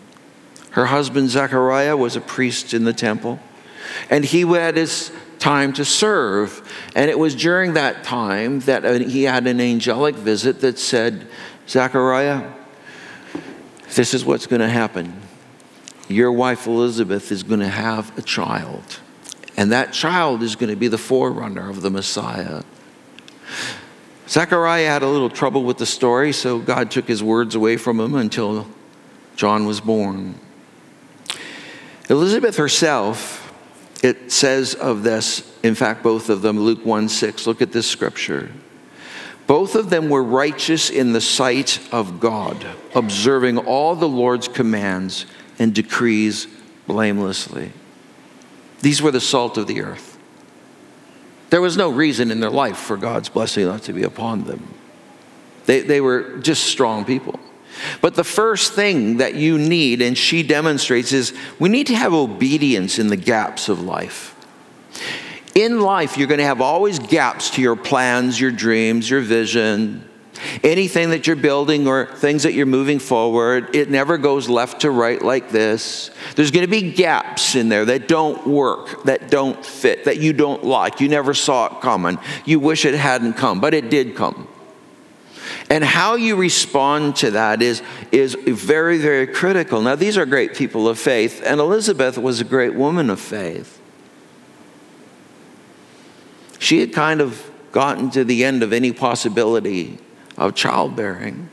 Her 0.71 0.87
husband 0.87 1.29
Zechariah 1.29 1.95
was 1.95 2.15
a 2.15 2.21
priest 2.21 2.73
in 2.73 2.83
the 2.83 2.93
temple, 2.93 3.39
and 4.09 4.25
he 4.25 4.41
had 4.41 4.75
his 4.75 5.11
time 5.39 5.71
to 5.73 5.85
serve. 5.85 6.67
And 6.95 7.09
it 7.09 7.19
was 7.19 7.35
during 7.35 7.73
that 7.73 8.03
time 8.03 8.61
that 8.61 8.83
uh, 8.83 8.93
he 8.93 9.23
had 9.23 9.47
an 9.47 9.61
angelic 9.61 10.15
visit 10.15 10.61
that 10.61 10.79
said, 10.79 11.27
Zechariah, 11.69 12.51
this 13.93 14.13
is 14.13 14.25
what's 14.25 14.47
going 14.47 14.61
to 14.61 14.69
happen. 14.69 15.21
Your 16.07 16.31
wife 16.31 16.67
Elizabeth 16.67 17.31
is 17.31 17.43
going 17.43 17.59
to 17.59 17.67
have 17.67 18.17
a 18.17 18.21
child. 18.21 18.99
And 19.55 19.71
that 19.71 19.93
child 19.93 20.43
is 20.43 20.55
going 20.55 20.69
to 20.69 20.75
be 20.75 20.87
the 20.87 20.97
forerunner 20.97 21.69
of 21.69 21.81
the 21.81 21.89
Messiah. 21.89 22.63
Zechariah 24.27 24.87
had 24.87 25.03
a 25.03 25.07
little 25.07 25.29
trouble 25.29 25.63
with 25.63 25.77
the 25.77 25.85
story, 25.85 26.33
so 26.33 26.59
God 26.59 26.89
took 26.89 27.07
his 27.07 27.21
words 27.21 27.55
away 27.55 27.77
from 27.77 27.99
him 27.99 28.15
until 28.15 28.67
John 29.35 29.65
was 29.65 29.81
born. 29.81 30.35
Elizabeth 32.09 32.57
herself, 32.57 33.53
it 34.03 34.31
says 34.31 34.73
of 34.75 35.03
this, 35.03 35.51
in 35.63 35.75
fact, 35.75 36.03
both 36.03 36.29
of 36.29 36.41
them, 36.41 36.59
Luke 36.59 36.85
1 36.85 37.09
6, 37.09 37.47
look 37.47 37.61
at 37.61 37.71
this 37.71 37.87
scripture. 37.87 38.51
Both 39.47 39.75
of 39.75 39.91
them 39.91 40.09
were 40.09 40.23
righteous 40.23 40.89
in 40.89 41.13
the 41.13 41.21
sight 41.21 41.79
of 41.91 42.19
God, 42.19 42.65
observing 42.95 43.59
all 43.59 43.95
the 43.95 44.07
Lord's 44.07 44.47
commands 44.47 45.27
and 45.59 45.73
decrees 45.73 46.47
blamelessly. 46.87 47.71
These 48.81 49.01
were 49.01 49.11
the 49.11 49.21
salt 49.21 49.57
of 49.57 49.67
the 49.67 49.81
earth. 49.81 50.14
There 51.49 51.61
was 51.61 51.77
no 51.77 51.89
reason 51.89 52.31
in 52.31 52.39
their 52.39 52.49
life 52.49 52.77
for 52.77 52.97
God's 52.97 53.29
blessing 53.29 53.65
not 53.65 53.83
to 53.83 53.93
be 53.93 54.03
upon 54.03 54.45
them. 54.45 54.67
They, 55.65 55.81
they 55.81 56.01
were 56.01 56.37
just 56.39 56.65
strong 56.65 57.05
people. 57.05 57.39
But 58.01 58.15
the 58.15 58.23
first 58.23 58.73
thing 58.73 59.17
that 59.17 59.35
you 59.35 59.57
need, 59.57 60.01
and 60.01 60.17
she 60.17 60.43
demonstrates, 60.43 61.11
is 61.11 61.33
we 61.59 61.69
need 61.69 61.87
to 61.87 61.95
have 61.95 62.13
obedience 62.13 62.99
in 62.99 63.07
the 63.07 63.17
gaps 63.17 63.69
of 63.69 63.81
life. 63.81 64.35
In 65.55 65.81
life, 65.81 66.17
you're 66.17 66.27
going 66.27 66.39
to 66.39 66.45
have 66.45 66.61
always 66.61 66.99
gaps 66.99 67.49
to 67.51 67.61
your 67.61 67.75
plans, 67.75 68.39
your 68.39 68.51
dreams, 68.51 69.09
your 69.09 69.21
vision, 69.21 70.07
anything 70.63 71.09
that 71.11 71.27
you're 71.27 71.35
building 71.35 71.87
or 71.87 72.05
things 72.05 72.43
that 72.43 72.53
you're 72.53 72.65
moving 72.65 72.99
forward. 72.99 73.75
It 73.75 73.89
never 73.89 74.17
goes 74.17 74.49
left 74.49 74.81
to 74.81 74.91
right 74.91 75.21
like 75.21 75.49
this. 75.49 76.11
There's 76.35 76.51
going 76.51 76.65
to 76.65 76.71
be 76.71 76.91
gaps 76.91 77.55
in 77.55 77.69
there 77.69 77.85
that 77.85 78.07
don't 78.07 78.45
work, 78.47 79.03
that 79.05 79.29
don't 79.29 79.65
fit, 79.65 80.05
that 80.05 80.17
you 80.17 80.33
don't 80.33 80.63
like. 80.63 81.01
You 81.01 81.09
never 81.09 81.33
saw 81.33 81.67
it 81.67 81.81
coming. 81.81 82.19
You 82.45 82.59
wish 82.59 82.85
it 82.85 82.95
hadn't 82.95 83.33
come, 83.33 83.59
but 83.59 83.73
it 83.73 83.89
did 83.89 84.15
come. 84.15 84.47
And 85.69 85.83
how 85.83 86.15
you 86.15 86.35
respond 86.35 87.15
to 87.17 87.31
that 87.31 87.61
is, 87.61 87.81
is 88.11 88.35
very, 88.35 88.97
very 88.97 89.27
critical. 89.27 89.81
Now, 89.81 89.95
these 89.95 90.17
are 90.17 90.25
great 90.25 90.55
people 90.55 90.87
of 90.87 90.99
faith, 90.99 91.41
and 91.43 91.59
Elizabeth 91.59 92.17
was 92.17 92.39
a 92.39 92.43
great 92.43 92.75
woman 92.75 93.09
of 93.09 93.19
faith. 93.19 93.81
She 96.59 96.79
had 96.79 96.93
kind 96.93 97.21
of 97.21 97.51
gotten 97.71 98.09
to 98.11 98.23
the 98.23 98.43
end 98.43 98.63
of 98.63 98.73
any 98.73 98.91
possibility 98.91 99.99
of 100.37 100.55
childbearing. 100.55 101.49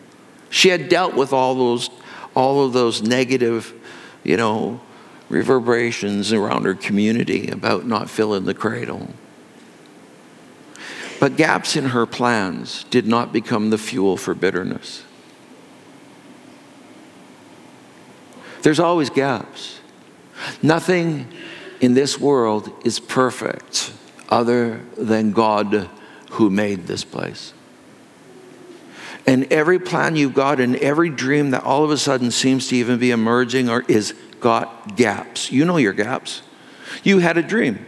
She 0.50 0.68
had 0.68 0.88
dealt 0.88 1.14
with 1.14 1.32
all 1.32 1.54
those, 1.54 1.90
all 2.34 2.64
of 2.64 2.72
those 2.72 3.02
negative, 3.02 3.72
you 4.22 4.36
know, 4.36 4.80
reverberations 5.28 6.32
around 6.32 6.64
her 6.64 6.74
community 6.74 7.48
about 7.48 7.86
not 7.86 8.10
filling 8.10 8.44
the 8.44 8.54
cradle. 8.54 9.08
But 11.18 11.36
gaps 11.36 11.76
in 11.76 11.86
her 11.86 12.04
plans 12.04 12.84
did 12.90 13.06
not 13.06 13.32
become 13.32 13.70
the 13.70 13.78
fuel 13.78 14.16
for 14.16 14.34
bitterness. 14.34 15.04
There's 18.62 18.80
always 18.80 19.10
gaps. 19.10 19.80
Nothing 20.62 21.28
in 21.80 21.94
this 21.94 22.18
world 22.18 22.70
is 22.84 23.00
perfect 23.00 23.92
other 24.28 24.80
than 24.96 25.32
God 25.32 25.88
who 26.32 26.50
made 26.50 26.86
this 26.86 27.04
place. 27.04 27.52
And 29.26 29.52
every 29.52 29.78
plan 29.78 30.16
you've 30.16 30.34
got 30.34 30.58
and 30.60 30.76
every 30.76 31.10
dream 31.10 31.50
that 31.50 31.62
all 31.62 31.84
of 31.84 31.90
a 31.90 31.98
sudden 31.98 32.30
seems 32.30 32.68
to 32.68 32.76
even 32.76 32.98
be 32.98 33.10
emerging 33.12 33.68
or 33.68 33.84
is 33.88 34.14
got 34.40 34.96
gaps. 34.96 35.52
You 35.52 35.64
know 35.64 35.76
your 35.76 35.92
gaps. 35.92 36.42
You 37.04 37.20
had 37.20 37.38
a 37.38 37.42
dream. 37.42 37.86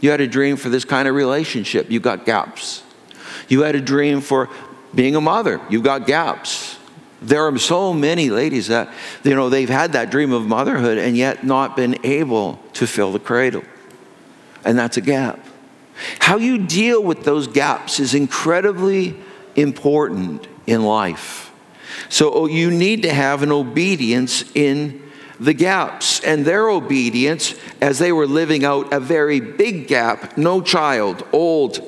You 0.00 0.10
had 0.10 0.20
a 0.20 0.26
dream 0.26 0.56
for 0.56 0.68
this 0.68 0.84
kind 0.84 1.06
of 1.06 1.14
relationship, 1.14 1.90
you 1.90 2.00
got 2.00 2.24
gaps. 2.24 2.82
You 3.48 3.62
had 3.62 3.74
a 3.76 3.80
dream 3.80 4.20
for 4.20 4.50
being 4.94 5.14
a 5.16 5.20
mother, 5.20 5.60
you've 5.70 5.84
got 5.84 6.06
gaps. 6.06 6.76
There 7.22 7.46
are 7.46 7.56
so 7.58 7.92
many 7.92 8.30
ladies 8.30 8.66
that, 8.66 8.92
you 9.22 9.36
know, 9.36 9.48
they've 9.48 9.68
had 9.68 9.92
that 9.92 10.10
dream 10.10 10.32
of 10.32 10.44
motherhood 10.44 10.98
and 10.98 11.16
yet 11.16 11.44
not 11.44 11.76
been 11.76 12.04
able 12.04 12.60
to 12.72 12.86
fill 12.86 13.12
the 13.12 13.20
cradle. 13.20 13.62
And 14.64 14.76
that's 14.76 14.96
a 14.96 15.00
gap. 15.00 15.38
How 16.18 16.36
you 16.36 16.58
deal 16.58 17.00
with 17.00 17.22
those 17.22 17.46
gaps 17.46 18.00
is 18.00 18.12
incredibly 18.12 19.16
important 19.54 20.48
in 20.66 20.82
life. 20.82 21.52
So 22.08 22.30
oh, 22.32 22.46
you 22.46 22.70
need 22.70 23.02
to 23.02 23.12
have 23.12 23.42
an 23.42 23.52
obedience 23.52 24.44
in 24.54 25.02
the 25.40 25.54
gaps 25.54 26.20
and 26.20 26.44
their 26.44 26.68
obedience 26.68 27.54
as 27.80 27.98
they 27.98 28.12
were 28.12 28.26
living 28.26 28.64
out 28.64 28.92
a 28.92 29.00
very 29.00 29.40
big 29.40 29.88
gap. 29.88 30.36
No 30.36 30.60
child, 30.60 31.26
old, 31.32 31.80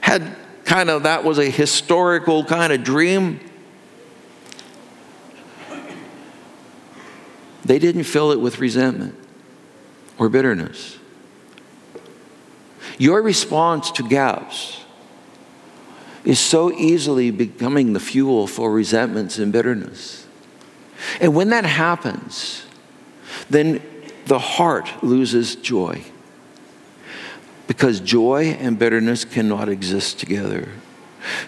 had 0.00 0.36
kind 0.64 0.88
of 0.88 1.02
that 1.02 1.24
was 1.24 1.38
a 1.38 1.50
historical 1.50 2.44
kind 2.44 2.72
of 2.72 2.82
dream. 2.82 3.40
They 7.64 7.78
didn't 7.78 8.04
fill 8.04 8.30
it 8.30 8.40
with 8.40 8.60
resentment 8.60 9.16
or 10.18 10.28
bitterness. 10.28 10.98
Your 12.98 13.20
response 13.20 13.90
to 13.92 14.08
gaps 14.08 14.85
is 16.26 16.40
so 16.40 16.72
easily 16.72 17.30
becoming 17.30 17.92
the 17.92 18.00
fuel 18.00 18.46
for 18.46 18.70
resentments 18.70 19.38
and 19.38 19.52
bitterness. 19.52 20.26
And 21.20 21.34
when 21.34 21.50
that 21.50 21.64
happens, 21.64 22.66
then 23.48 23.80
the 24.26 24.40
heart 24.40 24.90
loses 25.02 25.54
joy. 25.54 26.02
Because 27.68 28.00
joy 28.00 28.56
and 28.58 28.78
bitterness 28.78 29.24
cannot 29.24 29.68
exist 29.68 30.18
together. 30.18 30.68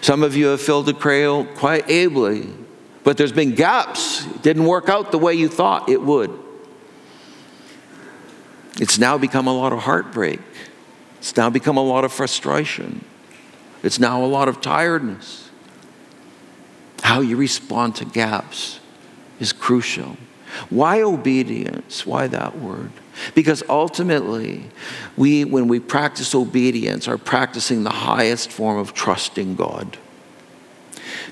Some 0.01 0.23
of 0.23 0.35
you 0.35 0.47
have 0.47 0.61
filled 0.61 0.85
the 0.85 0.93
cradle 0.93 1.45
quite 1.45 1.89
ably, 1.89 2.47
but 3.03 3.17
there's 3.17 3.31
been 3.31 3.55
gaps. 3.55 4.25
It 4.25 4.41
didn't 4.41 4.65
work 4.65 4.87
out 4.87 5.11
the 5.11 5.17
way 5.17 5.33
you 5.33 5.49
thought 5.49 5.89
it 5.89 6.01
would. 6.01 6.31
It's 8.79 8.97
now 8.97 9.17
become 9.17 9.47
a 9.47 9.53
lot 9.53 9.73
of 9.73 9.79
heartbreak. 9.79 10.39
It's 11.17 11.35
now 11.35 11.49
become 11.49 11.75
a 11.75 11.83
lot 11.83 12.05
of 12.05 12.13
frustration. 12.13 13.03
It's 13.83 13.99
now 13.99 14.23
a 14.23 14.27
lot 14.27 14.47
of 14.47 14.61
tiredness. 14.61 15.49
How 17.03 17.21
you 17.21 17.37
respond 17.37 17.95
to 17.97 18.05
gaps 18.05 18.79
is 19.39 19.53
crucial. 19.53 20.17
Why 20.69 21.01
obedience? 21.01 22.05
Why 22.05 22.27
that 22.27 22.57
word? 22.59 22.91
Because 23.35 23.63
ultimately, 23.69 24.65
we, 25.15 25.45
when 25.45 25.67
we 25.67 25.79
practice 25.79 26.33
obedience, 26.33 27.07
are 27.07 27.17
practicing 27.17 27.83
the 27.83 27.89
highest 27.89 28.51
form 28.51 28.77
of 28.77 28.93
trusting 28.93 29.55
God. 29.55 29.97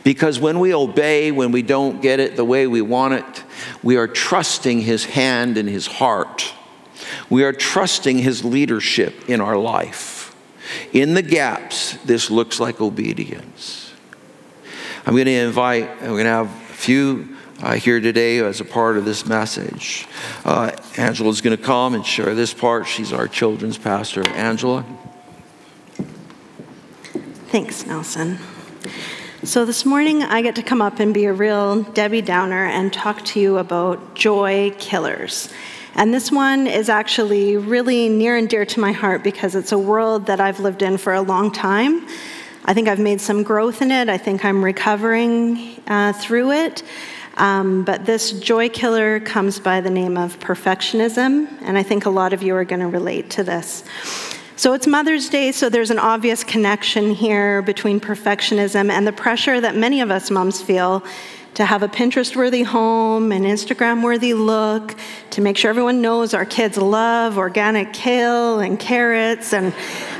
Because 0.04 0.40
when 0.40 0.60
we 0.60 0.74
obey, 0.74 1.32
when 1.32 1.52
we 1.52 1.62
don't 1.62 2.02
get 2.02 2.20
it 2.20 2.36
the 2.36 2.46
way 2.46 2.68
we 2.68 2.82
want 2.82 3.16
it, 3.16 3.44
we 3.84 3.98
are 3.98 4.08
trusting 4.08 4.82
His 4.82 5.06
hand 5.06 5.58
and 5.58 5.68
His 5.68 5.88
heart. 5.88 6.54
We 7.30 7.44
are 7.44 7.54
trusting 7.54 8.20
His 8.20 8.46
leadership 8.46 9.30
in 9.30 9.42
our 9.42 9.58
life. 9.58 10.17
In 10.94 11.14
the 11.14 11.22
gaps, 11.22 11.94
this 12.06 12.30
looks 12.30 12.60
like 12.60 12.82
obedience. 12.82 13.94
I'm 15.06 15.14
going 15.14 15.26
to 15.26 15.32
invite, 15.32 15.90
I'm 16.02 16.10
going 16.10 16.26
to 16.26 16.30
have 16.30 16.48
a 16.48 16.74
few 16.74 17.38
uh, 17.62 17.76
here 17.76 18.00
today 18.00 18.40
as 18.40 18.62
a 18.62 18.66
part 18.66 18.98
of 18.98 19.06
this 19.06 19.26
message. 19.26 20.08
Uh, 20.46 20.72
going 20.96 21.56
to 21.56 21.58
come 21.58 21.96
and 21.96 22.06
share 22.06 22.36
this 22.36 22.54
part. 22.54 22.88
She's 22.88 23.14
our 23.14 23.28
children's 23.28 23.78
pastor. 23.78 24.28
Angela. 24.30 24.86
Thanks, 27.48 27.86
Nelson. 27.86 28.38
So, 29.44 29.66
this 29.66 29.86
morning 29.86 30.24
I 30.24 30.42
get 30.42 30.56
to 30.56 30.64
come 30.64 30.82
up 30.82 31.00
and 31.00 31.14
be 31.14 31.26
a 31.26 31.34
real 31.34 31.84
Debbie 31.84 32.22
Downer 32.22 32.66
and 32.66 32.92
talk 32.92 33.24
to 33.26 33.40
you 33.40 33.58
about 33.58 34.16
joy 34.16 34.74
killers. 34.78 35.50
And 35.98 36.14
this 36.14 36.32
one 36.32 36.68
is 36.68 36.90
actually 36.90 37.58
really 37.58 38.08
near 38.08 38.38
and 38.38 38.48
dear 38.48 38.66
to 38.68 38.80
my 38.80 38.92
heart 38.92 39.24
because 39.24 39.56
it's 39.56 39.72
a 39.72 39.80
world 39.80 40.28
that 40.28 40.40
I've 40.40 40.60
lived 40.60 40.84
in 40.84 41.00
for 41.00 41.12
a 41.12 41.22
long 41.22 41.52
time. 41.52 42.08
I 42.66 42.76
think 42.76 42.88
I've 42.88 43.00
made 43.00 43.20
some 43.20 43.42
growth 43.42 43.82
in 43.82 43.90
it. 43.90 44.08
I 44.08 44.20
think 44.20 44.46
I'm 44.46 44.64
recovering 44.64 45.82
uh, 45.88 46.14
through 46.14 46.52
it. 46.52 46.84
Um, 47.38 47.84
but 47.84 48.06
this 48.06 48.32
joy 48.32 48.70
killer 48.70 49.20
comes 49.20 49.60
by 49.60 49.82
the 49.82 49.90
name 49.90 50.18
of 50.18 50.38
perfectionism, 50.40 51.48
and 51.62 51.78
I 51.78 51.84
think 51.84 52.06
a 52.06 52.12
lot 52.12 52.32
of 52.32 52.44
you 52.44 52.56
are 52.56 52.66
going 52.66 52.82
to 52.82 52.88
relate 52.88 53.32
to 53.32 53.44
this. 53.44 53.84
So 54.56 54.74
it's 54.74 54.88
Mother's 54.88 55.30
Day, 55.30 55.52
so 55.52 55.70
there's 55.70 55.92
an 55.92 56.00
obvious 56.00 56.44
connection 56.44 57.12
here 57.12 57.62
between 57.62 58.00
perfectionism 58.00 58.92
and 58.92 59.06
the 59.06 59.14
pressure 59.14 59.62
that 59.62 59.76
many 59.76 60.02
of 60.02 60.12
us 60.12 60.30
moms 60.30 60.62
feel 60.62 61.04
to 61.58 61.66
have 61.66 61.82
a 61.82 61.88
Pinterest 61.88 62.36
worthy 62.36 62.62
home, 62.62 63.32
an 63.32 63.42
Instagram 63.42 64.04
worthy 64.04 64.36
look, 64.36 64.94
to 65.32 65.42
make 65.42 65.58
sure 65.58 65.72
everyone 65.72 66.02
knows 66.02 66.36
our 66.36 66.46
kids 66.46 66.78
love 66.78 67.40
organic 67.40 67.92
kale 67.94 68.60
and 68.60 68.80
carrots, 68.80 69.54
and 69.54 69.74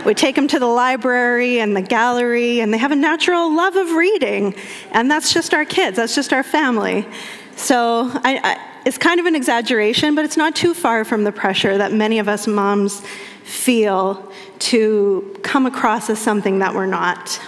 we 0.04 0.16
take 0.16 0.36
them 0.36 0.48
to 0.48 0.58
the 0.58 0.66
library 0.66 1.60
and 1.60 1.78
the 1.78 1.82
gallery, 1.82 2.60
and 2.60 2.74
they 2.74 2.80
have 2.80 2.92
a 2.92 2.96
natural 2.96 3.56
love 3.56 3.76
of 3.76 3.92
reading. 3.92 4.56
And 4.94 5.12
that's 5.12 5.32
just 5.32 5.54
our 5.54 5.64
kids, 5.64 5.98
that's 5.98 6.16
just 6.16 6.34
our 6.34 6.42
family. 6.42 7.08
So 7.56 8.10
I, 8.24 8.42
I, 8.44 8.82
it's 8.88 8.98
kind 8.98 9.20
of 9.20 9.28
an 9.28 9.36
exaggeration, 9.36 10.16
but 10.16 10.26
it's 10.26 10.38
not 10.38 10.56
too 10.56 10.74
far 10.74 11.06
from 11.06 11.24
the 11.24 11.32
pressure 11.32 11.78
that 11.78 11.94
many 11.94 12.18
of 12.18 12.28
us 12.28 12.48
moms 12.48 13.04
feel 13.44 14.32
to 14.58 15.38
come 15.44 15.68
across 15.68 16.10
as 16.10 16.18
something 16.18 16.58
that 16.60 16.74
we're 16.74 16.88
not. 16.88 17.40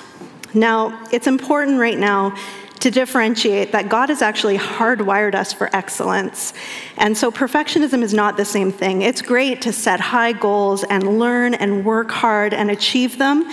Now, 0.53 1.07
it's 1.11 1.25
important 1.25 1.79
right 1.79 1.97
now 1.97 2.35
to 2.79 2.91
differentiate 2.91 3.71
that 3.71 3.89
God 3.89 4.09
has 4.09 4.21
actually 4.21 4.57
hardwired 4.57 5.35
us 5.35 5.51
for 5.53 5.69
excellence. 5.75 6.53
And 6.97 7.17
so 7.17 7.31
perfectionism 7.31 8.01
is 8.03 8.13
not 8.13 8.37
the 8.37 8.45
same 8.45 8.71
thing. 8.71 9.01
It's 9.01 9.21
great 9.21 9.61
to 9.63 9.73
set 9.73 9.99
high 9.99 10.33
goals 10.33 10.83
and 10.83 11.19
learn 11.19 11.53
and 11.53 11.83
work 11.83 12.11
hard 12.11 12.53
and 12.53 12.71
achieve 12.71 13.17
them. 13.17 13.49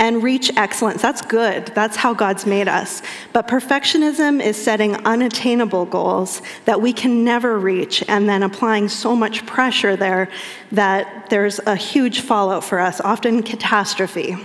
and 0.00 0.22
reach 0.22 0.50
excellence. 0.56 1.02
That's 1.02 1.20
good. 1.20 1.66
That's 1.74 1.94
how 1.94 2.14
God's 2.14 2.46
made 2.46 2.68
us. 2.68 3.02
But 3.34 3.46
perfectionism 3.46 4.42
is 4.42 4.56
setting 4.56 4.96
unattainable 5.04 5.84
goals 5.84 6.40
that 6.64 6.80
we 6.80 6.94
can 6.94 7.22
never 7.22 7.58
reach 7.58 8.02
and 8.08 8.26
then 8.26 8.42
applying 8.42 8.88
so 8.88 9.14
much 9.14 9.44
pressure 9.44 9.96
there 9.96 10.30
that 10.72 11.28
there's 11.28 11.60
a 11.66 11.76
huge 11.76 12.20
fallout 12.20 12.64
for 12.64 12.80
us, 12.80 12.98
often 13.02 13.42
catastrophe. 13.42 14.38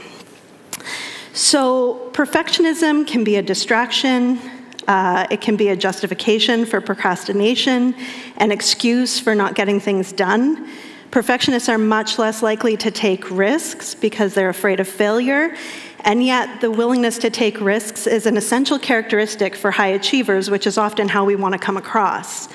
So, 1.36 2.12
perfectionism 2.14 3.06
can 3.06 3.26
be 3.26 3.36
a 3.36 3.42
distraction, 3.42 4.40
uh, 4.88 5.28
it 5.30 5.42
can 5.42 5.58
be 5.58 5.68
a 5.68 5.76
justification 5.76 6.66
for 6.66 6.80
procrastination, 6.80 7.94
an 8.38 8.54
excuse 8.54 9.20
for 9.20 9.36
not 9.36 9.54
getting 9.54 9.82
things 9.82 10.14
done. 10.14 10.70
Perfectionists 11.12 11.68
are 11.68 11.78
much 11.78 12.18
less 12.18 12.42
likely 12.42 12.78
to 12.78 12.90
take 12.90 13.30
risks 13.30 13.94
because 13.96 14.34
they're 14.34 14.48
afraid 14.48 14.80
of 14.80 14.88
failure. 14.88 15.54
And 16.06 16.24
yet, 16.24 16.62
the 16.62 16.72
willingness 16.72 17.18
to 17.18 17.30
take 17.30 17.60
risks 17.60 18.08
is 18.08 18.26
an 18.26 18.38
essential 18.38 18.80
characteristic 18.80 19.58
for 19.58 19.72
high 19.72 19.88
achievers, 19.88 20.50
which 20.50 20.66
is 20.66 20.78
often 20.78 21.10
how 21.10 21.26
we 21.26 21.36
want 21.36 21.52
to 21.52 21.60
come 21.60 21.76
across. 21.76 22.48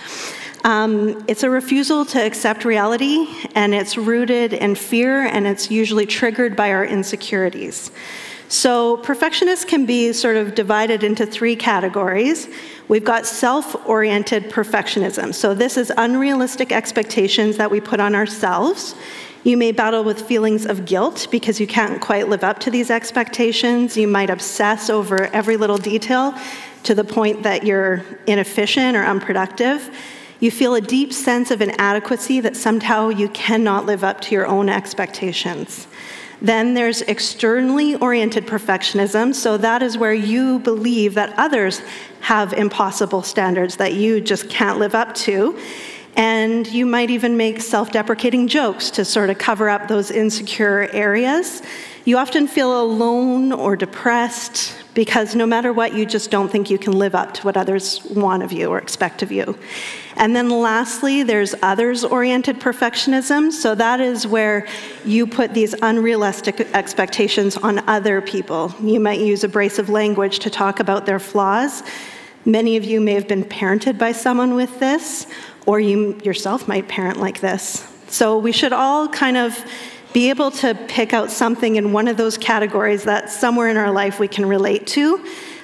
Um, 0.64 1.22
it's 1.28 1.42
a 1.42 1.50
refusal 1.50 2.06
to 2.06 2.24
accept 2.24 2.64
reality, 2.64 3.28
and 3.54 3.74
it's 3.74 3.98
rooted 3.98 4.54
in 4.54 4.74
fear, 4.74 5.26
and 5.26 5.46
it's 5.46 5.70
usually 5.70 6.06
triggered 6.06 6.56
by 6.56 6.72
our 6.72 6.86
insecurities. 6.86 7.90
So, 8.50 8.96
perfectionists 8.96 9.64
can 9.64 9.86
be 9.86 10.12
sort 10.12 10.34
of 10.34 10.56
divided 10.56 11.04
into 11.04 11.24
three 11.24 11.54
categories. 11.54 12.48
We've 12.88 13.04
got 13.04 13.24
self 13.24 13.76
oriented 13.86 14.50
perfectionism. 14.50 15.32
So, 15.32 15.54
this 15.54 15.76
is 15.76 15.92
unrealistic 15.96 16.72
expectations 16.72 17.58
that 17.58 17.70
we 17.70 17.80
put 17.80 18.00
on 18.00 18.16
ourselves. 18.16 18.96
You 19.44 19.56
may 19.56 19.70
battle 19.70 20.02
with 20.02 20.20
feelings 20.20 20.66
of 20.66 20.84
guilt 20.84 21.28
because 21.30 21.60
you 21.60 21.68
can't 21.68 22.00
quite 22.00 22.28
live 22.28 22.42
up 22.42 22.58
to 22.60 22.72
these 22.72 22.90
expectations. 22.90 23.96
You 23.96 24.08
might 24.08 24.30
obsess 24.30 24.90
over 24.90 25.26
every 25.26 25.56
little 25.56 25.78
detail 25.78 26.34
to 26.82 26.94
the 26.96 27.04
point 27.04 27.44
that 27.44 27.62
you're 27.62 28.04
inefficient 28.26 28.96
or 28.96 29.04
unproductive. 29.04 29.96
You 30.40 30.50
feel 30.50 30.74
a 30.74 30.80
deep 30.80 31.12
sense 31.12 31.52
of 31.52 31.62
inadequacy 31.62 32.40
that 32.40 32.56
somehow 32.56 33.10
you 33.10 33.28
cannot 33.28 33.86
live 33.86 34.02
up 34.02 34.20
to 34.22 34.34
your 34.34 34.48
own 34.48 34.68
expectations. 34.68 35.86
Then 36.42 36.74
there's 36.74 37.02
externally 37.02 37.96
oriented 37.96 38.46
perfectionism. 38.46 39.34
So 39.34 39.56
that 39.58 39.82
is 39.82 39.98
where 39.98 40.14
you 40.14 40.58
believe 40.60 41.14
that 41.14 41.34
others 41.36 41.82
have 42.20 42.52
impossible 42.52 43.22
standards 43.22 43.76
that 43.76 43.94
you 43.94 44.20
just 44.20 44.48
can't 44.48 44.78
live 44.78 44.94
up 44.94 45.14
to. 45.16 45.58
And 46.16 46.66
you 46.66 46.86
might 46.86 47.10
even 47.10 47.36
make 47.36 47.60
self 47.60 47.92
deprecating 47.92 48.48
jokes 48.48 48.90
to 48.92 49.04
sort 49.04 49.30
of 49.30 49.38
cover 49.38 49.68
up 49.68 49.86
those 49.88 50.10
insecure 50.10 50.88
areas. 50.92 51.62
You 52.04 52.16
often 52.16 52.48
feel 52.48 52.80
alone 52.80 53.52
or 53.52 53.76
depressed 53.76 54.74
because 54.94 55.34
no 55.34 55.44
matter 55.44 55.72
what, 55.72 55.94
you 55.94 56.06
just 56.06 56.30
don't 56.30 56.50
think 56.50 56.70
you 56.70 56.78
can 56.78 56.92
live 56.92 57.14
up 57.14 57.34
to 57.34 57.42
what 57.42 57.56
others 57.56 58.02
want 58.06 58.42
of 58.42 58.52
you 58.52 58.68
or 58.68 58.78
expect 58.78 59.22
of 59.22 59.30
you. 59.30 59.58
And 60.16 60.34
then 60.34 60.48
lastly, 60.48 61.22
there's 61.22 61.54
others 61.62 62.02
oriented 62.02 62.58
perfectionism. 62.58 63.52
So 63.52 63.74
that 63.74 64.00
is 64.00 64.26
where 64.26 64.66
you 65.04 65.26
put 65.26 65.52
these 65.52 65.74
unrealistic 65.82 66.60
expectations 66.74 67.56
on 67.58 67.86
other 67.88 68.20
people. 68.20 68.74
You 68.80 68.98
might 68.98 69.20
use 69.20 69.44
abrasive 69.44 69.90
language 69.90 70.38
to 70.40 70.50
talk 70.50 70.80
about 70.80 71.06
their 71.06 71.18
flaws. 71.18 71.82
Many 72.46 72.76
of 72.78 72.84
you 72.84 73.00
may 73.00 73.12
have 73.12 73.28
been 73.28 73.44
parented 73.44 73.98
by 73.98 74.12
someone 74.12 74.54
with 74.54 74.80
this, 74.80 75.26
or 75.66 75.78
you 75.78 76.18
yourself 76.24 76.66
might 76.66 76.88
parent 76.88 77.20
like 77.20 77.40
this. 77.40 77.86
So 78.08 78.38
we 78.38 78.52
should 78.52 78.72
all 78.72 79.08
kind 79.08 79.36
of 79.36 79.62
be 80.12 80.30
able 80.30 80.50
to 80.50 80.74
pick 80.88 81.12
out 81.12 81.30
something 81.30 81.76
in 81.76 81.92
one 81.92 82.08
of 82.08 82.16
those 82.16 82.36
categories 82.36 83.04
that 83.04 83.30
somewhere 83.30 83.68
in 83.68 83.76
our 83.76 83.90
life 83.90 84.18
we 84.18 84.28
can 84.28 84.46
relate 84.46 84.86
to. 84.88 85.18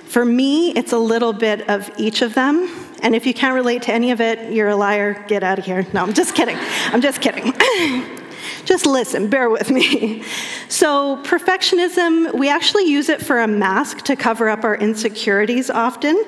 For 0.05 0.25
me, 0.25 0.71
it's 0.71 0.93
a 0.93 0.99
little 0.99 1.33
bit 1.33 1.69
of 1.69 1.91
each 1.99 2.23
of 2.23 2.35
them. 2.35 2.69
And 3.03 3.15
if 3.15 3.27
you 3.27 3.35
can't 3.35 3.55
relate 3.55 3.83
to 3.83 3.93
any 3.93 4.13
of 4.13 4.21
it, 4.21 4.53
you're 4.53 4.69
a 4.69 4.77
liar. 4.77 5.25
Get 5.29 5.43
out 5.43 5.59
of 5.59 5.65
here. 5.65 5.87
No, 5.93 6.03
I'm 6.03 6.15
just 6.15 6.35
kidding. 6.35 6.57
I'm 6.87 7.01
just 7.01 7.21
kidding. 7.21 7.53
just 8.65 8.87
listen, 8.87 9.29
bear 9.29 9.51
with 9.51 9.71
me. 9.71 10.23
So, 10.69 11.23
perfectionism, 11.25 12.33
we 12.35 12.49
actually 12.49 12.85
use 12.85 13.09
it 13.09 13.21
for 13.21 13.41
a 13.41 13.49
mask 13.49 13.99
to 14.05 14.17
cover 14.17 14.49
up 14.49 14.65
our 14.65 14.77
insecurities 14.77 15.71
often. 15.71 16.25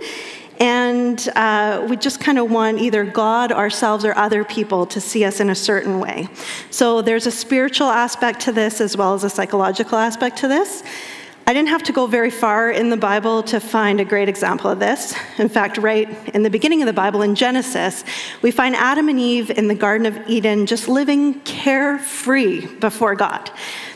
And 0.59 1.29
uh, 1.37 1.87
we 1.89 1.97
just 1.97 2.21
kind 2.21 2.39
of 2.39 2.51
want 2.51 2.81
either 2.81 3.05
God, 3.05 3.53
ourselves, 3.53 4.05
or 4.05 4.17
other 4.17 4.45
people 4.45 4.87
to 4.87 5.01
see 5.01 5.25
us 5.25 5.39
in 5.39 5.51
a 5.51 5.55
certain 5.55 6.01
way. 6.01 6.29
So 6.71 7.01
there's 7.01 7.27
a 7.27 7.31
spiritual 7.31 7.89
aspect 7.89 8.41
to 8.41 8.53
this 8.53 8.81
as 8.81 8.97
well 8.97 9.15
as 9.15 9.23
a 9.23 9.31
psychological 9.31 9.99
aspect 9.99 10.39
to 10.39 10.49
this. 10.49 10.83
I 11.47 11.55
didn't 11.55 11.69
have 11.69 11.85
to 11.85 11.93
go 11.93 12.07
very 12.07 12.31
far 12.31 12.71
in 12.71 12.91
the 12.91 12.97
Bible 12.99 13.43
to 13.45 13.59
find 13.59 14.01
a 14.01 14.05
great 14.05 14.29
example 14.29 14.71
of 14.71 14.81
this. 14.81 15.15
In 15.39 15.49
fact, 15.49 15.79
right 15.79 16.07
in 16.35 16.43
the 16.43 16.51
beginning 16.51 16.83
of 16.83 16.87
the 16.87 16.93
Bible, 16.93 17.23
in 17.23 17.35
Genesis, 17.35 18.05
we 18.43 18.51
find 18.51 18.77
Adam 18.77 19.09
and 19.09 19.19
Eve 19.19 19.51
in 19.51 19.67
the 19.67 19.75
Garden 19.75 20.07
of 20.07 20.29
Eden 20.29 20.67
just 20.67 20.89
living 20.89 21.41
carefree 21.41 22.67
before 22.67 23.15
God. 23.15 23.51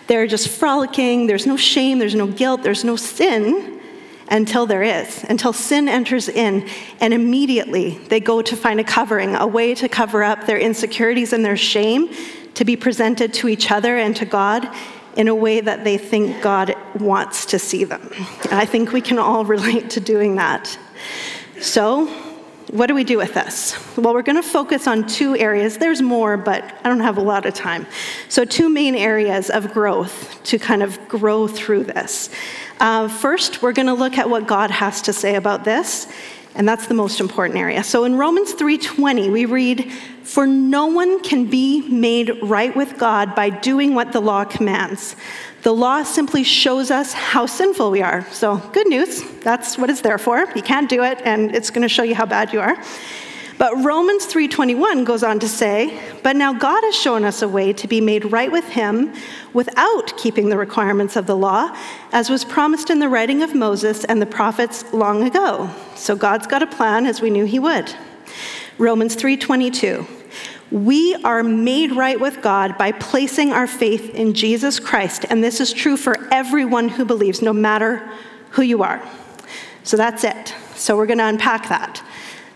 They're 0.06 0.26
just 0.26 0.48
frolicking, 0.48 1.26
there's 1.26 1.46
no 1.46 1.58
shame, 1.58 1.98
there's 1.98 2.14
no 2.14 2.26
guilt, 2.26 2.62
there's 2.62 2.84
no 2.84 2.96
sin 2.96 3.81
until 4.32 4.64
there 4.64 4.82
is, 4.82 5.24
until 5.28 5.52
sin 5.52 5.88
enters 5.88 6.28
in, 6.28 6.66
and 7.00 7.12
immediately 7.12 7.98
they 8.08 8.18
go 8.18 8.40
to 8.40 8.56
find 8.56 8.80
a 8.80 8.84
covering, 8.84 9.36
a 9.36 9.46
way 9.46 9.74
to 9.74 9.88
cover 9.88 10.24
up 10.24 10.46
their 10.46 10.58
insecurities 10.58 11.34
and 11.34 11.44
their 11.44 11.56
shame, 11.56 12.08
to 12.54 12.64
be 12.64 12.74
presented 12.74 13.34
to 13.34 13.46
each 13.46 13.70
other 13.70 13.98
and 13.98 14.16
to 14.16 14.24
God 14.24 14.66
in 15.16 15.28
a 15.28 15.34
way 15.34 15.60
that 15.60 15.84
they 15.84 15.98
think 15.98 16.42
God 16.42 16.74
wants 16.98 17.44
to 17.46 17.58
see 17.58 17.84
them. 17.84 18.10
And 18.44 18.54
I 18.54 18.64
think 18.64 18.92
we 18.92 19.02
can 19.02 19.18
all 19.18 19.44
relate 19.56 19.90
to 19.90 20.00
doing 20.00 20.36
that. 20.36 20.78
So, 21.60 22.08
what 22.72 22.86
do 22.86 22.94
we 22.94 23.04
do 23.04 23.18
with 23.18 23.34
this? 23.34 23.76
Well, 23.98 24.14
we're 24.14 24.22
going 24.22 24.40
to 24.40 24.48
focus 24.48 24.86
on 24.86 25.06
two 25.06 25.36
areas. 25.36 25.76
There's 25.76 26.00
more, 26.00 26.38
but 26.38 26.64
I 26.82 26.88
don't 26.88 27.00
have 27.00 27.18
a 27.18 27.22
lot 27.22 27.44
of 27.44 27.52
time. 27.52 27.86
So, 28.30 28.46
two 28.46 28.70
main 28.70 28.94
areas 28.94 29.50
of 29.50 29.74
growth 29.74 30.42
to 30.44 30.58
kind 30.58 30.82
of 30.82 30.98
grow 31.06 31.46
through 31.46 31.84
this. 31.84 32.30
Uh, 32.80 33.08
first, 33.08 33.60
we're 33.60 33.74
going 33.74 33.88
to 33.88 33.94
look 33.94 34.16
at 34.16 34.30
what 34.30 34.46
God 34.46 34.70
has 34.70 35.02
to 35.02 35.12
say 35.12 35.34
about 35.34 35.64
this, 35.64 36.10
and 36.54 36.66
that's 36.66 36.86
the 36.86 36.94
most 36.94 37.20
important 37.20 37.58
area. 37.58 37.84
So 37.84 38.04
in 38.04 38.16
Romans 38.16 38.54
3:20, 38.54 39.30
we 39.30 39.44
read, 39.44 39.92
"For 40.22 40.46
no 40.46 40.86
one 40.86 41.20
can 41.20 41.44
be 41.44 41.82
made 41.82 42.38
right 42.42 42.74
with 42.74 42.96
God 42.96 43.34
by 43.34 43.50
doing 43.50 43.94
what 43.94 44.12
the 44.12 44.20
law 44.20 44.44
commands. 44.44 45.14
The 45.62 45.72
law 45.72 46.02
simply 46.02 46.42
shows 46.42 46.90
us 46.90 47.12
how 47.12 47.46
sinful 47.46 47.90
we 47.90 48.02
are." 48.02 48.26
So, 48.32 48.60
good 48.72 48.88
news. 48.88 49.22
That's 49.42 49.78
what 49.78 49.90
it's 49.90 50.00
there 50.00 50.18
for. 50.18 50.44
You 50.54 50.62
can't 50.62 50.88
do 50.88 51.02
it, 51.04 51.20
and 51.24 51.54
it's 51.54 51.70
going 51.70 51.82
to 51.82 51.88
show 51.88 52.02
you 52.02 52.14
how 52.14 52.26
bad 52.26 52.52
you 52.52 52.60
are. 52.60 52.76
But 53.58 53.84
Romans 53.84 54.26
3:21 54.26 55.04
goes 55.04 55.22
on 55.22 55.38
to 55.38 55.48
say, 55.48 56.00
"But 56.24 56.34
now 56.34 56.52
God 56.52 56.82
has 56.82 56.96
shown 56.96 57.24
us 57.24 57.42
a 57.42 57.48
way 57.48 57.72
to 57.74 57.86
be 57.86 58.00
made 58.00 58.32
right 58.32 58.50
with 58.50 58.70
him 58.70 59.12
without 59.52 60.16
keeping 60.16 60.48
the 60.48 60.56
requirements 60.56 61.14
of 61.14 61.26
the 61.26 61.36
law, 61.36 61.70
as 62.12 62.28
was 62.28 62.44
promised 62.44 62.90
in 62.90 62.98
the 62.98 63.08
writing 63.08 63.40
of 63.40 63.54
Moses 63.54 64.02
and 64.04 64.20
the 64.20 64.26
prophets 64.26 64.84
long 64.92 65.22
ago." 65.22 65.70
So 65.94 66.16
God's 66.16 66.48
got 66.48 66.62
a 66.64 66.66
plan 66.66 67.06
as 67.06 67.20
we 67.20 67.30
knew 67.30 67.44
he 67.44 67.60
would. 67.60 67.94
Romans 68.78 69.14
3:22 69.14 70.06
we 70.72 71.14
are 71.16 71.42
made 71.42 71.92
right 71.92 72.18
with 72.18 72.40
God 72.40 72.78
by 72.78 72.92
placing 72.92 73.52
our 73.52 73.66
faith 73.66 74.14
in 74.14 74.32
Jesus 74.32 74.80
Christ, 74.80 75.26
and 75.28 75.44
this 75.44 75.60
is 75.60 75.72
true 75.72 75.98
for 75.98 76.16
everyone 76.32 76.88
who 76.88 77.04
believes, 77.04 77.42
no 77.42 77.52
matter 77.52 78.10
who 78.50 78.62
you 78.62 78.82
are. 78.82 79.02
So 79.84 79.96
that's 79.96 80.24
it. 80.24 80.54
So 80.74 80.96
we're 80.96 81.06
going 81.06 81.18
to 81.18 81.26
unpack 81.26 81.68
that. 81.68 82.02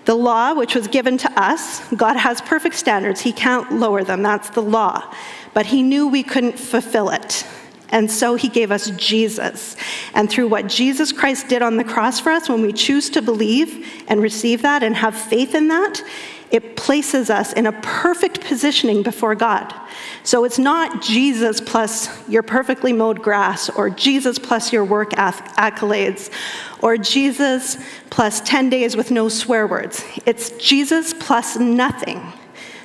The 0.07 0.15
law, 0.15 0.55
which 0.55 0.75
was 0.75 0.87
given 0.87 1.19
to 1.19 1.41
us, 1.41 1.87
God 1.95 2.17
has 2.17 2.41
perfect 2.41 2.77
standards. 2.77 3.21
He 3.21 3.33
can't 3.33 3.73
lower 3.73 4.05
them. 4.05 4.23
That's 4.23 4.49
the 4.51 4.63
law. 4.63 5.13
But 5.53 5.67
He 5.67 5.83
knew 5.83 6.09
we 6.09 6.23
couldn't 6.23 6.59
fulfill 6.59 7.11
it. 7.11 7.45
And 7.91 8.11
so 8.11 8.37
He 8.37 8.49
gave 8.49 8.71
us 8.71 8.91
Jesus. 8.91 9.77
And 10.15 10.31
through 10.31 10.49
what 10.49 10.69
Jesus 10.69 11.13
Christ 11.13 11.49
did 11.49 11.61
on 11.61 11.77
the 11.77 11.85
cross 11.85 12.21
for 12.21 12.31
us, 12.31 12.49
when 12.49 12.63
we 12.63 12.73
choose 12.73 13.11
to 13.11 13.21
believe 13.21 14.05
and 14.09 14.23
receive 14.23 14.63
that 14.63 14.83
and 14.83 14.95
have 14.97 15.17
faith 15.17 15.55
in 15.55 15.69
that, 15.69 16.03
it 16.51 16.77
places 16.77 17.29
us 17.29 17.53
in 17.53 17.67
a 17.67 17.73
perfect 17.83 18.41
positioning 18.41 19.03
before 19.03 19.35
God. 19.35 19.75
So 20.23 20.45
it's 20.45 20.59
not 20.59 21.03
Jesus 21.03 21.61
plus 21.61 22.09
your 22.29 22.43
perfectly 22.43 22.93
mowed 22.93 23.23
grass, 23.23 23.69
or 23.71 23.91
Jesus 23.91 24.39
plus 24.39 24.73
your 24.73 24.85
work 24.85 25.11
accolades, 25.11 26.31
or 26.83 26.97
Jesus 26.97 27.79
plus 28.11 28.41
10 28.43 28.71
days 28.71 28.97
with 28.97 29.11
no 29.11 29.29
swear 29.29 29.67
words. 29.67 30.05
It's 30.25 30.51
Jesus 30.53 31.15
plus 31.15 31.57
nothing 31.57 32.33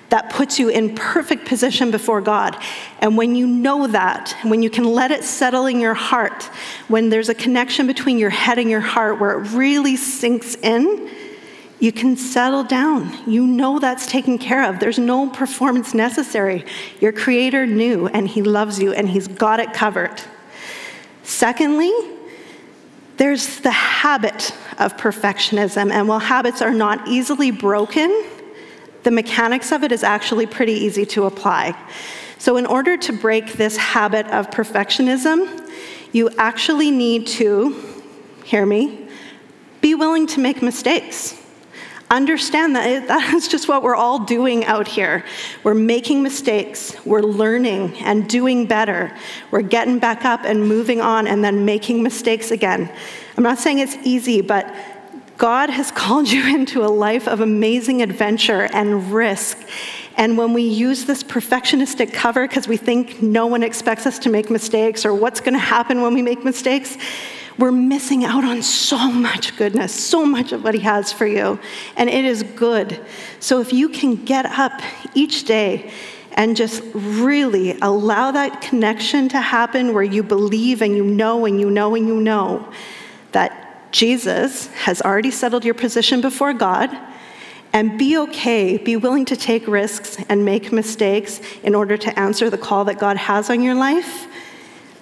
that 0.10 0.30
puts 0.30 0.60
you 0.60 0.68
in 0.68 0.94
perfect 0.94 1.46
position 1.46 1.90
before 1.90 2.20
God. 2.20 2.62
And 3.00 3.16
when 3.16 3.34
you 3.34 3.48
know 3.48 3.88
that, 3.88 4.36
when 4.44 4.62
you 4.62 4.70
can 4.70 4.84
let 4.84 5.10
it 5.10 5.24
settle 5.24 5.68
in 5.68 5.80
your 5.80 5.94
heart, 5.94 6.44
when 6.90 7.10
there's 7.10 7.30
a 7.30 7.34
connection 7.34 7.88
between 7.88 8.18
your 8.18 8.30
head 8.30 8.60
and 8.60 8.70
your 8.70 8.82
heart 8.82 9.22
where 9.22 9.40
it 9.40 9.52
really 9.52 9.96
sinks 9.96 10.56
in, 10.56 11.10
you 11.82 11.92
can 11.92 12.16
settle 12.16 12.64
down. 12.64 13.12
You 13.28 13.48
know 13.48 13.80
that's 13.80 14.06
taken 14.06 14.38
care 14.38 14.70
of. 14.70 14.80
There's 14.80 15.00
no 15.00 15.28
performance 15.32 15.96
necessary. 15.96 16.64
Your 17.00 17.12
Creator 17.12 17.66
knew, 17.66 18.06
and 18.06 18.28
He 18.28 18.44
loves 18.44 18.80
you, 18.80 18.94
and 18.94 19.10
He's 19.10 19.28
got 19.28 19.60
it 19.60 19.74
covered. 19.74 20.22
Secondly, 21.24 21.92
there's 23.18 23.62
the 23.62 23.72
habit 23.72 24.56
of 24.78 24.96
perfectionism. 24.96 25.92
And 25.92 26.08
while 26.08 26.20
habits 26.20 26.62
are 26.62 26.74
not 26.74 27.08
easily 27.08 27.50
broken, 27.50 28.26
the 29.02 29.12
mechanics 29.12 29.72
of 29.72 29.84
it 29.84 29.92
is 29.92 30.04
actually 30.04 30.46
pretty 30.46 30.74
easy 30.74 31.06
to 31.08 31.26
apply. 31.26 31.76
So, 32.38 32.58
in 32.58 32.68
order 32.68 32.96
to 32.96 33.12
break 33.12 33.54
this 33.54 33.76
habit 33.78 34.28
of 34.28 34.52
perfectionism, 34.52 35.68
you 36.12 36.30
actually 36.38 36.92
need 36.92 37.26
to, 37.28 37.76
hear 38.46 38.68
me, 38.68 39.08
be 39.82 39.96
willing 39.96 40.28
to 40.28 40.40
make 40.40 40.62
mistakes. 40.62 41.41
Understand 42.12 42.76
that 42.76 43.08
that 43.08 43.34
is 43.34 43.48
just 43.48 43.68
what 43.70 43.82
we're 43.82 43.96
all 43.96 44.20
doing 44.20 44.66
out 44.66 44.88
here. 44.88 45.24
We're 45.64 45.74
making 45.74 46.22
mistakes, 46.22 46.94
we're 47.06 47.22
learning 47.22 47.98
and 48.00 48.30
doing 48.30 48.68
better. 48.68 49.18
We're 49.50 49.62
getting 49.62 49.98
back 49.98 50.26
up 50.26 50.42
and 50.44 50.68
moving 50.68 51.00
on 51.00 51.26
and 51.26 51.44
then 51.44 51.66
making 51.66 52.04
mistakes 52.04 52.52
again. 52.52 52.92
I'm 53.38 53.44
not 53.44 53.58
saying 53.58 53.80
it's 53.80 53.96
easy, 54.04 54.42
but 54.42 54.76
God 55.38 55.70
has 55.70 55.90
called 56.02 56.30
you 56.30 56.54
into 56.54 56.84
a 56.84 56.92
life 56.92 57.28
of 57.28 57.40
amazing 57.40 58.02
adventure 58.02 58.68
and 58.74 59.14
risk. 59.14 59.58
And 60.18 60.38
when 60.38 60.52
we 60.52 60.64
use 60.64 61.06
this 61.06 61.24
perfectionistic 61.24 62.12
cover 62.12 62.46
because 62.46 62.68
we 62.68 62.76
think 62.76 63.22
no 63.22 63.48
one 63.48 63.64
expects 63.64 64.06
us 64.06 64.20
to 64.20 64.30
make 64.30 64.50
mistakes 64.50 65.06
or 65.06 65.16
what's 65.16 65.40
going 65.40 65.54
to 65.54 65.60
happen 65.60 66.02
when 66.02 66.14
we 66.14 66.22
make 66.22 66.44
mistakes, 66.44 66.98
we're 67.62 67.72
missing 67.72 68.26
out 68.26 68.44
on 68.44 68.64
so 68.64 69.12
much 69.12 69.56
goodness, 69.56 69.94
so 69.94 70.26
much 70.26 70.52
of 70.52 70.64
what 70.64 70.74
He 70.74 70.80
has 70.82 71.14
for 71.14 71.28
you. 71.28 71.60
And 71.96 72.10
it 72.10 72.26
is 72.26 72.42
good. 72.42 73.00
So 73.40 73.62
if 73.62 73.72
you 73.72 73.88
can 73.88 74.16
get 74.16 74.48
up 74.48 74.82
each 75.14 75.44
day 75.44 75.92
and 76.34 76.58
just 76.58 76.82
really 76.94 77.78
allow 77.80 78.32
that 78.32 78.62
connection 78.62 79.30
to 79.30 79.40
happen 79.40 79.94
where 79.94 80.04
you 80.04 80.24
believe 80.24 80.82
and 80.82 80.96
you 80.96 81.04
know 81.04 81.46
and 81.46 81.60
you 81.60 81.70
know 81.70 81.94
and 81.94 82.08
you 82.08 82.20
know 82.20 82.68
that 83.32 83.92
Jesus 83.92 84.68
has 84.68 85.02
already 85.02 85.30
settled 85.30 85.64
your 85.64 85.76
position 85.76 86.20
before 86.20 86.54
God. 86.54 86.90
And 87.74 87.98
be 87.98 88.18
okay, 88.18 88.78
be 88.78 88.98
willing 88.98 89.24
to 89.26 89.36
take 89.38 89.66
risks 89.68 90.18
and 90.28 90.44
make 90.44 90.74
mistakes 90.74 91.40
in 91.64 91.76
order 91.76 91.96
to 91.96 92.20
answer 92.20 92.50
the 92.50 92.58
call 92.58 92.86
that 92.86 93.00
God 93.00 93.16
has 93.16 93.50
on 93.50 93.62
your 93.62 93.76
life 93.76 94.28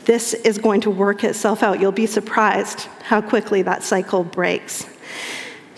this 0.06 0.34
is 0.34 0.58
going 0.58 0.82
to 0.82 0.90
work 0.90 1.24
itself 1.24 1.64
out. 1.64 1.80
You'll 1.80 1.92
be 1.92 2.08
surprised 2.08 2.82
how 3.04 3.22
quickly 3.22 3.62
that 3.64 3.84
cycle 3.84 4.24
breaks. 4.24 4.86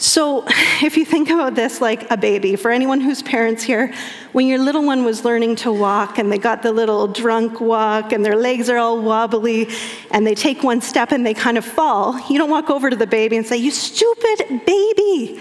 So, 0.01 0.45
if 0.81 0.97
you 0.97 1.05
think 1.05 1.29
about 1.29 1.53
this 1.53 1.79
like 1.79 2.09
a 2.09 2.17
baby, 2.17 2.55
for 2.55 2.71
anyone 2.71 3.01
who's 3.01 3.21
parents 3.21 3.61
here, 3.61 3.93
when 4.31 4.47
your 4.47 4.57
little 4.57 4.83
one 4.83 5.05
was 5.05 5.23
learning 5.23 5.57
to 5.57 5.71
walk 5.71 6.17
and 6.17 6.31
they 6.31 6.39
got 6.39 6.63
the 6.63 6.71
little 6.71 7.07
drunk 7.07 7.61
walk 7.61 8.11
and 8.11 8.25
their 8.25 8.35
legs 8.35 8.67
are 8.67 8.77
all 8.77 8.99
wobbly 8.99 9.69
and 10.09 10.25
they 10.25 10.33
take 10.33 10.63
one 10.63 10.81
step 10.81 11.11
and 11.11 11.23
they 11.23 11.35
kind 11.35 11.57
of 11.57 11.65
fall, 11.65 12.19
you 12.29 12.39
don't 12.39 12.49
walk 12.49 12.71
over 12.71 12.89
to 12.89 12.95
the 12.95 13.05
baby 13.05 13.37
and 13.37 13.45
say, 13.45 13.57
You 13.57 13.69
stupid 13.69 14.65
baby, 14.65 15.39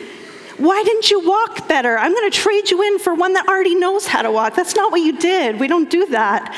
why 0.58 0.82
didn't 0.82 1.10
you 1.10 1.26
walk 1.26 1.66
better? 1.66 1.96
I'm 1.96 2.12
going 2.12 2.30
to 2.30 2.36
trade 2.36 2.70
you 2.70 2.82
in 2.82 2.98
for 2.98 3.14
one 3.14 3.32
that 3.32 3.48
already 3.48 3.74
knows 3.74 4.06
how 4.06 4.20
to 4.20 4.30
walk. 4.30 4.54
That's 4.54 4.76
not 4.76 4.92
what 4.92 5.00
you 5.00 5.18
did. 5.18 5.58
We 5.58 5.68
don't 5.68 5.88
do 5.88 6.04
that. 6.08 6.54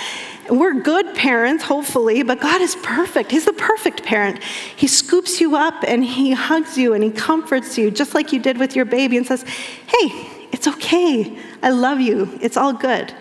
We're 0.51 0.81
good 0.81 1.15
parents, 1.15 1.63
hopefully, 1.63 2.23
but 2.23 2.41
God 2.41 2.61
is 2.61 2.75
perfect. 2.83 3.31
He's 3.31 3.45
the 3.45 3.53
perfect 3.53 4.03
parent. 4.03 4.43
He 4.43 4.89
scoops 4.89 5.41
you 5.41 5.57
up 5.57 5.85
and 5.87 6.05
He 6.05 6.33
hugs 6.33 6.77
you 6.77 6.95
and 6.95 7.05
He 7.05 7.11
comforts 7.11 7.79
you, 7.79 7.91
just 7.91 8.15
like 8.15 8.33
you 8.33 8.41
did 8.41 8.59
with 8.59 8.75
your 8.75 8.85
baby, 8.85 9.17
and 9.17 9.27
says, 9.27 9.45
Hey, 9.87 10.49
it's 10.51 10.67
okay. 10.67 11.39
I 11.63 11.71
love 11.71 12.01
you. 12.01 12.39
It's 12.41 12.57
all 12.57 12.73
good. 12.73 13.15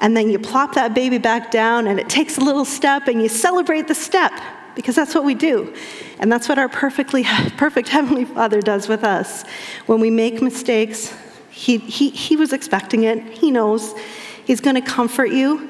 And 0.00 0.16
then 0.16 0.30
you 0.30 0.38
plop 0.38 0.74
that 0.74 0.94
baby 0.94 1.18
back 1.18 1.50
down, 1.50 1.86
and 1.86 1.98
it 1.98 2.08
takes 2.08 2.38
a 2.38 2.40
little 2.40 2.64
step, 2.64 3.08
and 3.08 3.22
you 3.22 3.28
celebrate 3.28 3.88
the 3.88 3.94
step 3.94 4.32
because 4.74 4.94
that's 4.94 5.14
what 5.14 5.24
we 5.24 5.34
do. 5.34 5.74
And 6.20 6.30
that's 6.30 6.48
what 6.48 6.58
our 6.58 6.68
perfectly 6.68 7.24
perfect 7.56 7.88
Heavenly 7.88 8.24
Father 8.24 8.60
does 8.60 8.88
with 8.88 9.04
us. 9.04 9.44
When 9.86 10.00
we 10.00 10.10
make 10.10 10.42
mistakes, 10.42 11.14
He, 11.50 11.78
he, 11.78 12.10
he 12.10 12.36
was 12.36 12.52
expecting 12.52 13.04
it, 13.04 13.22
He 13.38 13.52
knows. 13.52 13.94
He's 14.44 14.60
going 14.60 14.76
to 14.76 14.82
comfort 14.82 15.30
you. 15.30 15.68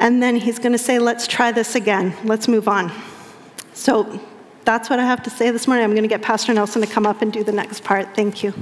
And 0.00 0.22
then 0.22 0.36
he's 0.36 0.58
going 0.58 0.72
to 0.72 0.78
say, 0.78 0.98
let's 0.98 1.26
try 1.26 1.52
this 1.52 1.74
again. 1.74 2.16
Let's 2.24 2.48
move 2.48 2.68
on. 2.68 2.90
So 3.74 4.18
that's 4.64 4.88
what 4.88 4.98
I 4.98 5.04
have 5.04 5.22
to 5.24 5.30
say 5.30 5.50
this 5.50 5.66
morning. 5.66 5.84
I'm 5.84 5.90
going 5.90 6.02
to 6.02 6.08
get 6.08 6.22
Pastor 6.22 6.54
Nelson 6.54 6.80
to 6.80 6.88
come 6.88 7.06
up 7.06 7.20
and 7.20 7.30
do 7.30 7.44
the 7.44 7.52
next 7.52 7.84
part. 7.84 8.16
Thank 8.16 8.42
you. 8.42 8.52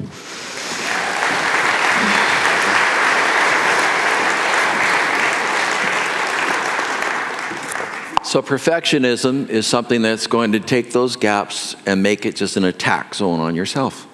So, 8.24 8.42
perfectionism 8.42 9.48
is 9.48 9.66
something 9.66 10.02
that's 10.02 10.26
going 10.26 10.52
to 10.52 10.60
take 10.60 10.92
those 10.92 11.16
gaps 11.16 11.76
and 11.86 12.02
make 12.02 12.26
it 12.26 12.36
just 12.36 12.58
an 12.58 12.64
attack 12.64 13.14
zone 13.14 13.40
on 13.40 13.54
yourself. 13.54 14.06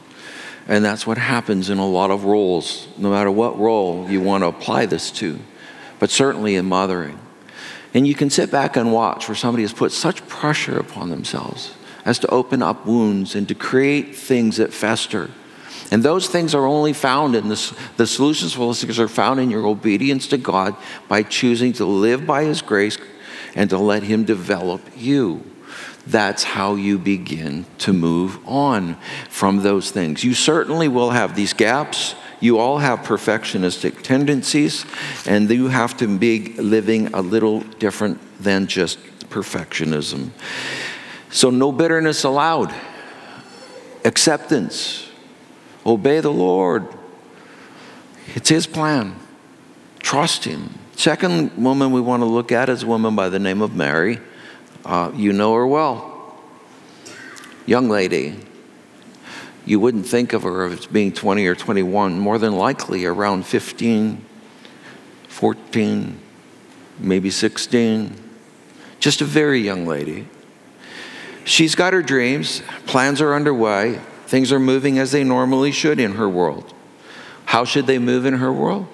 And 0.69 0.85
that's 0.85 1.05
what 1.05 1.19
happens 1.19 1.69
in 1.69 1.79
a 1.79 1.87
lot 1.87 2.13
of 2.13 2.25
roles, 2.25 2.87
no 2.97 3.11
matter 3.11 3.31
what 3.31 3.59
role 3.59 4.09
you 4.09 4.21
want 4.21 4.43
to 4.43 4.49
apply 4.49 4.87
this 4.87 5.11
to 5.13 5.41
but 5.99 6.11
certainly 6.11 6.57
in 6.57 6.67
mothering. 6.67 7.19
And 7.93 8.07
you 8.07 8.15
can 8.15 8.31
sit 8.31 8.51
back 8.51 8.77
and 8.77 8.93
watch 8.93 9.29
where 9.29 9.37
somebody 9.37 9.63
has 9.63 9.73
put 9.73 9.93
such 9.93 10.27
pressure 10.27 10.79
upon 10.79 11.11
themselves 11.11 11.75
as 12.05 12.19
to 12.19 12.29
open 12.29 12.63
up 12.63 12.85
wounds 12.87 13.35
and 13.35 13.49
to 13.49 13.55
create 13.55 14.15
things 14.15 14.57
that 14.57 14.73
fester. 14.73 15.31
And 15.91 16.03
those 16.03 16.29
things 16.29 16.55
are 16.55 16.67
only 16.67 16.93
found 16.93 17.37
in 17.37 17.49
this, 17.49 17.73
the 17.97 18.07
solutions 18.07 18.53
for 18.53 18.61
those 18.61 18.83
things 18.83 18.99
are 18.99 19.09
found 19.09 19.39
in 19.39 19.51
your 19.51 19.67
obedience 19.67 20.27
to 20.29 20.39
God 20.39 20.77
by 21.09 21.23
choosing 21.23 21.73
to 21.75 21.85
live 21.85 22.27
by 22.27 22.45
His 22.45 22.63
grace 22.63 22.99
and 23.55 23.71
to 23.71 23.79
let 23.79 24.03
Him 24.03 24.25
develop 24.25 24.81
you. 24.97 25.45
That's 26.07 26.43
how 26.43 26.75
you 26.75 26.99
begin 26.99 27.65
to 27.79 27.93
move 27.93 28.39
on 28.47 28.97
from 29.31 29.63
those 29.63 29.91
things. 29.91 30.25
You 30.25 30.35
certainly 30.35 30.89
will 30.89 31.11
have 31.11 31.35
these 31.35 31.53
gaps 31.53 32.15
you 32.45 32.59
all 32.59 32.77
have 32.77 32.99
perfectionistic 33.01 34.03
tendencies, 34.03 34.85
and 35.27 35.49
you 35.49 35.69
have 35.69 35.97
to 35.97 36.07
be 36.07 36.53
living 36.59 37.07
a 37.15 37.23
little 37.23 37.61
different 37.79 38.21
than 38.39 38.67
just 38.67 38.99
perfectionism. 39.31 40.29
So, 41.31 41.49
no 41.49 41.73
bitterness 41.73 42.23
allowed. 42.23 42.75
Acceptance. 44.05 45.09
Obey 45.87 46.21
the 46.21 46.31
Lord. 46.31 46.87
It's 48.35 48.51
His 48.51 48.67
plan. 48.67 49.17
Trust 50.01 50.45
Him. 50.45 50.79
Second 50.97 51.57
woman 51.57 51.93
we 51.93 52.01
want 52.03 52.21
to 52.21 52.27
look 52.27 52.53
at 52.53 52.69
is 52.69 52.83
a 52.83 52.87
woman 52.87 53.17
by 53.17 53.31
the 53.31 53.39
name 53.39 53.63
of 53.63 53.75
Mary. 53.75 54.21
Uh, 54.85 55.11
you 55.15 55.33
know 55.33 55.55
her 55.55 55.67
well. 55.67 56.39
Young 57.65 57.89
lady, 57.89 58.37
you 59.67 59.81
wouldn't 59.81 60.07
think 60.07 60.33
of 60.33 60.43
her 60.43 60.67
as 60.67 60.87
being 60.87 61.13
20 61.13 61.47
or 61.47 61.55
21, 61.55 62.19
more 62.19 62.39
than 62.39 62.55
likely 62.57 63.05
around 63.05 63.47
15, 63.47 64.25
14, 65.29 66.21
maybe 66.99 67.31
16. 67.31 68.17
Just 69.01 69.21
a 69.21 69.25
very 69.25 69.61
young 69.61 69.87
lady. 69.87 70.29
She's 71.45 71.75
got 71.75 71.93
her 71.93 72.03
dreams, 72.03 72.63
plans 72.87 73.21
are 73.21 73.35
underway, 73.35 74.01
things 74.27 74.51
are 74.51 74.61
moving 74.61 74.99
as 74.99 75.13
they 75.13 75.25
normally 75.25 75.73
should 75.73 76.01
in 76.01 76.13
her 76.13 76.29
world. 76.29 76.73
How 77.45 77.65
should 77.65 77.87
they 77.87 77.99
move 77.99 78.25
in 78.25 78.35
her 78.35 78.53
world? 78.53 78.87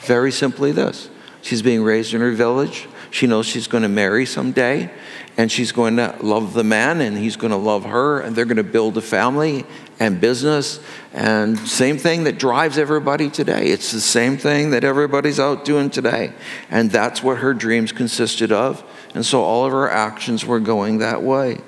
Very 0.00 0.30
simply 0.30 0.72
this 0.72 1.10
she's 1.42 1.62
being 1.62 1.82
raised 1.82 2.14
in 2.14 2.20
her 2.20 2.32
village. 2.32 2.88
She 3.10 3.26
knows 3.26 3.46
she's 3.46 3.68
going 3.68 3.82
to 3.82 3.88
marry 3.88 4.26
someday, 4.26 4.90
and 5.36 5.50
she's 5.50 5.72
going 5.72 5.96
to 5.96 6.14
love 6.20 6.54
the 6.54 6.64
man, 6.64 7.00
and 7.00 7.16
he's 7.16 7.36
going 7.36 7.52
to 7.52 7.56
love 7.56 7.84
her, 7.84 8.20
and 8.20 8.34
they're 8.34 8.44
going 8.44 8.56
to 8.56 8.64
build 8.64 8.96
a 8.98 9.00
family, 9.00 9.64
and 9.98 10.20
business 10.20 10.80
and 11.12 11.58
same 11.58 11.96
thing 11.96 12.24
that 12.24 12.38
drives 12.38 12.76
everybody 12.76 13.30
today. 13.30 13.68
It's 13.68 13.92
the 13.92 14.00
same 14.00 14.36
thing 14.36 14.70
that 14.70 14.84
everybody's 14.84 15.40
out 15.40 15.64
doing 15.64 15.88
today. 15.88 16.32
And 16.70 16.90
that's 16.90 17.22
what 17.22 17.38
her 17.38 17.54
dreams 17.54 17.92
consisted 17.92 18.52
of. 18.52 18.84
And 19.14 19.24
so 19.24 19.42
all 19.42 19.64
of 19.64 19.72
her 19.72 19.90
actions 19.90 20.44
were 20.44 20.60
going 20.60 20.98
that 20.98 21.22
way. 21.22 21.58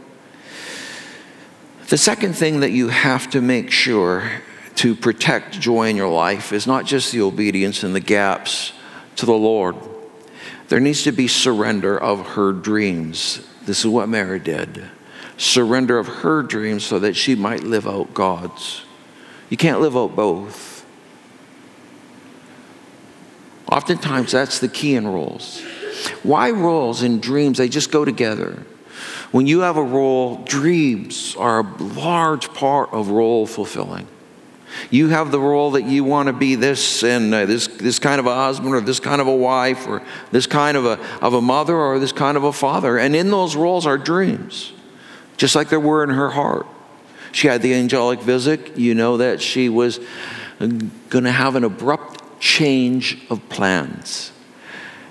The 1.89 1.97
second 1.97 2.35
thing 2.35 2.61
that 2.61 2.71
you 2.71 2.89
have 2.89 3.31
to 3.31 3.41
make 3.41 3.71
sure 3.71 4.31
to 4.75 4.95
protect 4.95 5.59
joy 5.59 5.89
in 5.89 5.97
your 5.97 6.11
life 6.11 6.53
is 6.53 6.67
not 6.67 6.85
just 6.85 7.11
the 7.11 7.23
obedience 7.23 7.83
and 7.83 7.95
the 7.95 8.01
gaps 8.01 8.73
to 9.17 9.25
the 9.25 9.33
Lord. 9.33 9.77
There 10.69 10.81
needs 10.81 11.05
to 11.05 11.13
be 11.13 11.27
surrender 11.27 11.99
of 11.99 12.27
her 12.35 12.53
dreams. 12.53 13.49
This 13.65 13.81
is 13.81 13.87
what 13.87 14.11
Mary 14.11 14.39
did 14.39 14.91
surrender 15.39 15.99
of 15.99 16.07
her 16.07 16.43
dreams 16.43 16.85
so 16.85 16.99
that 16.99 17.17
she 17.17 17.35
might 17.35 17.63
live 17.63 17.87
out 17.87 18.13
God's. 18.13 18.83
You 19.49 19.57
can't 19.57 19.81
live 19.81 19.97
out 19.97 20.15
both. 20.15 20.85
Oftentimes, 23.71 24.33
that's 24.33 24.59
the 24.59 24.69
key 24.69 24.95
in 24.95 25.07
roles. 25.07 25.63
Why 26.23 26.51
roles 26.51 27.03
and 27.03 27.23
dreams? 27.23 27.59
They 27.59 27.69
just 27.69 27.91
go 27.91 28.05
together. 28.05 28.65
When 29.31 29.47
you 29.47 29.61
have 29.61 29.77
a 29.77 29.83
role, 29.83 30.43
dreams 30.45 31.37
are 31.37 31.61
a 31.61 31.83
large 31.83 32.53
part 32.55 32.93
of 32.93 33.09
role 33.09 33.47
fulfilling. 33.47 34.07
You 34.91 35.09
have 35.09 35.31
the 35.31 35.41
role 35.41 35.73
that 35.73 35.85
you 35.85 36.05
want 36.05 36.29
to 36.29 36.33
be 36.33 36.55
this 36.55 37.03
and 37.03 37.35
uh, 37.35 37.47
this, 37.47 37.67
this 37.67 37.99
kind 37.99 38.21
of 38.21 38.27
a 38.27 38.35
husband 38.35 38.75
or 38.75 38.81
this 38.81 39.01
kind 39.01 39.21
of 39.21 39.27
a 39.27 39.35
wife 39.35 39.87
or 39.87 40.03
this 40.31 40.47
kind 40.47 40.77
of 40.77 40.85
a, 40.85 40.99
of 41.21 41.35
a 41.35 41.41
mother 41.41 41.75
or 41.75 41.99
this 41.99 42.13
kind 42.13 42.37
of 42.37 42.45
a 42.45 42.53
father. 42.53 42.99
And 42.99 43.17
in 43.17 43.31
those 43.31 43.57
roles 43.57 43.87
are 43.87 43.99
dreams, 43.99 44.73
just 45.39 45.55
like 45.55 45.71
there 45.71 45.81
were 45.81 46.05
in 46.05 46.11
her 46.11 46.29
heart. 46.29 46.67
She 47.33 47.47
had 47.47 47.63
the 47.63 47.73
angelic 47.75 48.21
visit. 48.21 48.77
You 48.77 48.95
know 48.95 49.17
that 49.19 49.41
she 49.41 49.69
was 49.69 50.01
going 50.59 51.25
to 51.25 51.33
have 51.33 51.55
an 51.55 51.65
abrupt 51.65 52.41
change 52.41 53.19
of 53.31 53.49
plans. 53.49 54.33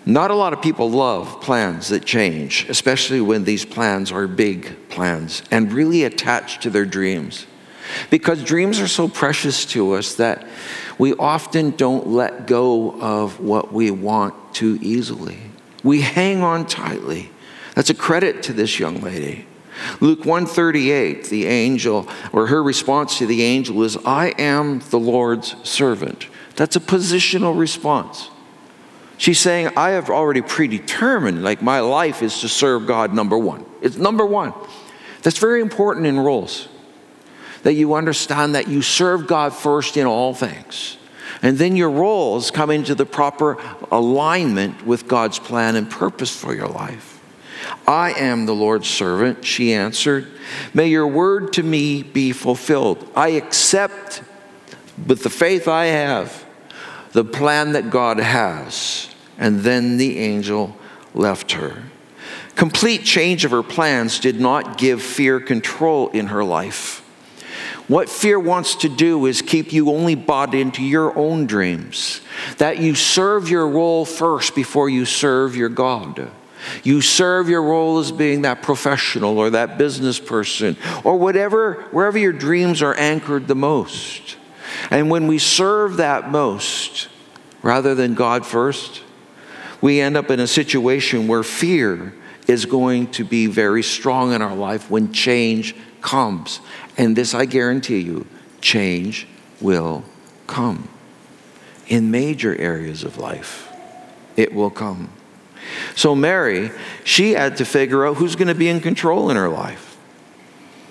Not 0.06 0.32
a 0.32 0.36
lot 0.36 0.54
of 0.54 0.62
people 0.62 0.90
love 0.90 1.42
plans 1.42 1.90
that 1.90 2.06
change, 2.06 2.66
especially 2.70 3.20
when 3.20 3.44
these 3.44 3.66
plans 3.66 4.12
are 4.12 4.28
big 4.28 4.90
plans 4.90 5.44
and 5.52 5.72
really 5.74 6.04
attached 6.04 6.62
to 6.64 6.70
their 6.70 6.86
dreams. 6.86 7.46
Because 8.10 8.44
dreams 8.44 8.80
are 8.80 8.88
so 8.88 9.08
precious 9.08 9.66
to 9.68 9.94
us 9.94 10.16
that 10.16 10.46
we 10.98 11.14
often 11.14 11.72
don't 11.72 12.08
let 12.08 12.48
go 12.48 13.00
of 13.02 13.40
what 13.40 13.72
we 13.72 13.92
want 13.92 14.54
too 14.54 14.78
easily. 14.82 15.40
We 15.84 16.02
hang 16.02 16.42
on 16.42 16.66
tightly. 16.66 17.30
That's 17.76 17.90
a 17.90 17.94
credit 17.94 18.44
to 18.44 18.54
this 18.54 18.80
young 18.80 19.02
lady. 19.02 19.47
Luke 20.00 20.26
138, 20.26 21.26
the 21.26 21.46
angel, 21.46 22.08
or 22.32 22.48
her 22.48 22.62
response 22.64 23.18
to 23.18 23.26
the 23.26 23.44
angel 23.44 23.84
is, 23.84 23.98
I 24.06 24.34
am 24.38 24.80
the 24.90 25.00
Lord's 25.00 25.56
servant. 25.68 26.28
That's 26.56 26.76
a 26.76 26.80
positional 26.80 27.58
response. 27.58 28.30
She's 29.18 29.40
saying, 29.40 29.70
I 29.76 29.92
have 29.92 30.10
already 30.10 30.42
predetermined, 30.42 31.44
like 31.44 31.62
my 31.62 31.80
life 31.80 32.22
is 32.22 32.42
to 32.42 32.50
serve 32.50 32.86
God, 32.86 33.14
number 33.14 33.38
one. 33.38 33.66
It's 33.82 33.98
number 33.98 34.26
one. 34.26 34.54
That's 35.24 35.40
very 35.40 35.62
important 35.62 36.06
in 36.06 36.20
roles 36.20 36.68
that 37.64 37.74
you 37.74 37.96
understand 37.96 38.56
that 38.56 38.68
you 38.68 38.82
serve 38.82 39.28
God 39.28 39.54
first 39.54 39.98
in 39.98 40.06
all 40.06 40.34
things. 40.34 40.98
And 41.42 41.58
then 41.58 41.76
your 41.76 41.90
roles 41.90 42.52
come 42.52 42.70
into 42.70 42.96
the 42.96 43.06
proper 43.06 43.58
alignment 43.92 44.86
with 44.86 45.08
God's 45.08 45.40
plan 45.40 45.76
and 45.76 45.90
purpose 45.90 46.36
for 46.36 46.56
your 46.56 46.68
life. 46.68 47.17
I 47.88 48.14
am 48.14 48.46
the 48.46 48.56
Lord's 48.56 48.88
servant, 48.88 49.46
she 49.46 49.74
answered. 49.74 50.28
May 50.74 50.88
your 50.88 51.08
word 51.08 51.54
to 51.54 51.64
me 51.64 52.04
be 52.04 52.32
fulfilled. 52.32 53.10
I 53.16 53.30
accept, 53.30 54.22
with 55.06 55.24
the 55.24 55.30
faith 55.30 55.68
I 55.68 55.86
have, 55.86 56.46
the 57.12 57.26
plan 57.26 57.74
that 57.74 57.90
God 57.90 58.20
has. 58.20 59.10
And 59.38 59.62
then 59.62 59.98
the 59.98 60.18
angel 60.20 60.76
left 61.14 61.54
her. 61.54 61.84
Complete 62.56 63.04
change 63.04 63.46
of 63.46 63.52
her 63.52 63.64
plans 63.64 64.20
did 64.20 64.40
not 64.40 64.78
give 64.78 65.02
fear 65.02 65.40
control 65.40 66.10
in 66.10 66.28
her 66.28 66.44
life. 66.44 67.04
What 67.88 68.10
fear 68.10 68.40
wants 68.40 68.76
to 68.78 68.90
do 68.90 69.26
is 69.28 69.42
keep 69.42 69.72
you 69.72 69.92
only 69.92 70.16
bought 70.16 70.54
into 70.54 70.84
your 70.84 71.18
own 71.18 71.46
dreams, 71.46 72.20
that 72.58 72.80
you 72.80 72.96
serve 72.96 73.48
your 73.48 73.68
role 73.68 74.04
first 74.04 74.56
before 74.56 74.90
you 74.90 75.06
serve 75.06 75.56
your 75.56 75.70
God. 75.70 76.30
You 76.84 77.02
serve 77.02 77.50
your 77.50 77.64
role 77.64 78.00
as 78.00 78.12
being 78.12 78.44
that 78.44 78.62
professional 78.62 79.38
or 79.38 79.52
that 79.52 79.78
business 79.78 80.20
person 80.20 80.78
or 81.04 81.18
whatever, 81.18 81.86
wherever 81.92 82.18
your 82.18 82.34
dreams 82.34 82.82
are 82.82 82.96
anchored 82.96 83.48
the 83.48 83.56
most. 83.56 84.38
And 84.90 85.10
when 85.10 85.28
we 85.28 85.40
serve 85.40 85.98
that 85.98 86.30
most 86.30 87.10
rather 87.62 87.96
than 87.96 88.14
God 88.14 88.46
first, 88.46 89.04
we 89.82 90.00
end 90.02 90.18
up 90.18 90.32
in 90.32 90.40
a 90.40 90.48
situation 90.48 91.28
where 91.28 91.44
fear 91.44 92.14
is 92.48 92.66
going 92.66 93.12
to 93.12 93.24
be 93.24 93.46
very 93.46 93.84
strong 93.84 94.34
in 94.34 94.42
our 94.42 94.56
life 94.56 94.90
when 94.90 95.12
change 95.12 95.76
comes. 96.02 96.62
And 96.98 97.16
this 97.16 97.34
I 97.34 97.46
guarantee 97.46 98.00
you 98.00 98.26
change 98.62 99.28
will 99.62 100.04
come. 100.48 100.90
In 101.88 102.12
major 102.12 102.56
areas 102.56 103.04
of 103.04 103.18
life, 103.18 103.72
it 104.36 104.54
will 104.54 104.70
come. 104.70 105.10
So, 105.96 106.16
Mary, 106.16 106.72
she 107.04 107.32
had 107.32 107.58
to 107.58 107.66
figure 107.66 108.06
out 108.06 108.18
who's 108.18 108.36
going 108.36 108.48
to 108.48 108.56
be 108.56 108.70
in 108.70 108.80
control 108.80 109.30
in 109.30 109.38
her 109.38 109.50
life. 109.50 109.98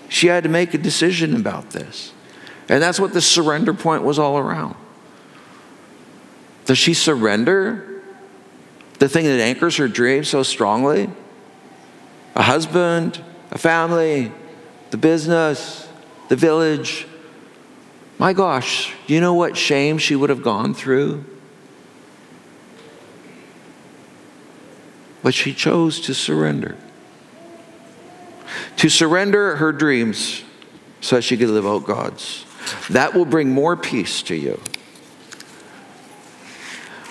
She 0.09 0.29
had 0.29 0.45
to 0.45 0.49
make 0.49 0.75
a 0.75 0.79
decision 0.79 1.37
about 1.37 1.71
this. 1.71 2.13
And 2.69 2.83
that's 2.83 2.99
what 2.99 3.13
the 3.13 3.21
surrender 3.21 3.75
point 3.75 4.03
was 4.03 4.19
all 4.19 4.39
around. 4.39 4.77
Does 6.65 6.79
she 6.79 6.95
surrender 6.95 8.03
the 8.99 9.09
thing 9.09 9.25
that 9.25 9.41
anchors 9.41 9.77
her 9.77 9.89
dream 9.89 10.25
so 10.25 10.43
strongly? 10.43 11.09
A 12.35 12.43
husband, 12.43 13.23
a 13.51 13.59
family, 13.59 14.33
the 14.91 14.97
business, 14.97 15.89
the 16.29 16.37
village. 16.37 17.07
My 18.19 18.33
gosh, 18.33 18.93
you 19.07 19.21
know 19.21 19.35
what 19.35 19.57
shame 19.57 19.99
she 19.99 20.17
would 20.17 20.31
have 20.31 20.43
gone 20.43 20.75
through? 20.75 21.25
But 25.27 25.35
she 25.35 25.55
chose 25.55 25.99
to 26.03 26.15
surrender. 26.15 26.77
To 28.77 28.89
surrender 28.89 29.57
her 29.57 29.73
dreams 29.73 30.45
so 31.01 31.21
she 31.21 31.37
could 31.37 31.49
live 31.49 31.67
out 31.67 31.85
God's. 31.85 32.47
That 32.91 33.13
will 33.13 33.25
bring 33.25 33.51
more 33.51 33.77
peace 33.77 34.23
to 34.23 34.37
you. 34.37 34.61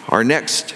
Our 0.08 0.24
next 0.24 0.74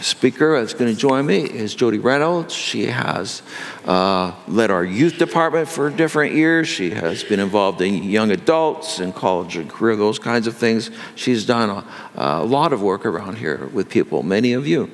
speaker 0.00 0.58
that's 0.58 0.72
going 0.72 0.90
to 0.90 0.98
join 0.98 1.26
me 1.26 1.42
is 1.42 1.74
Jody 1.74 1.98
Reynolds. 1.98 2.54
She 2.54 2.86
has 2.86 3.42
uh, 3.84 4.32
led 4.48 4.70
our 4.70 4.82
youth 4.82 5.18
department 5.18 5.68
for 5.68 5.90
different 5.90 6.34
years. 6.34 6.68
She 6.68 6.88
has 6.88 7.22
been 7.22 7.40
involved 7.40 7.82
in 7.82 8.02
young 8.02 8.30
adults 8.30 8.98
and 8.98 9.14
college 9.14 9.56
and 9.56 9.68
career, 9.68 9.94
those 9.94 10.18
kinds 10.18 10.46
of 10.46 10.56
things. 10.56 10.90
She's 11.16 11.44
done 11.44 11.68
a, 11.68 11.84
a 12.14 12.44
lot 12.44 12.72
of 12.72 12.80
work 12.80 13.04
around 13.04 13.36
here 13.36 13.66
with 13.74 13.90
people, 13.90 14.22
many 14.22 14.54
of 14.54 14.66
you, 14.66 14.90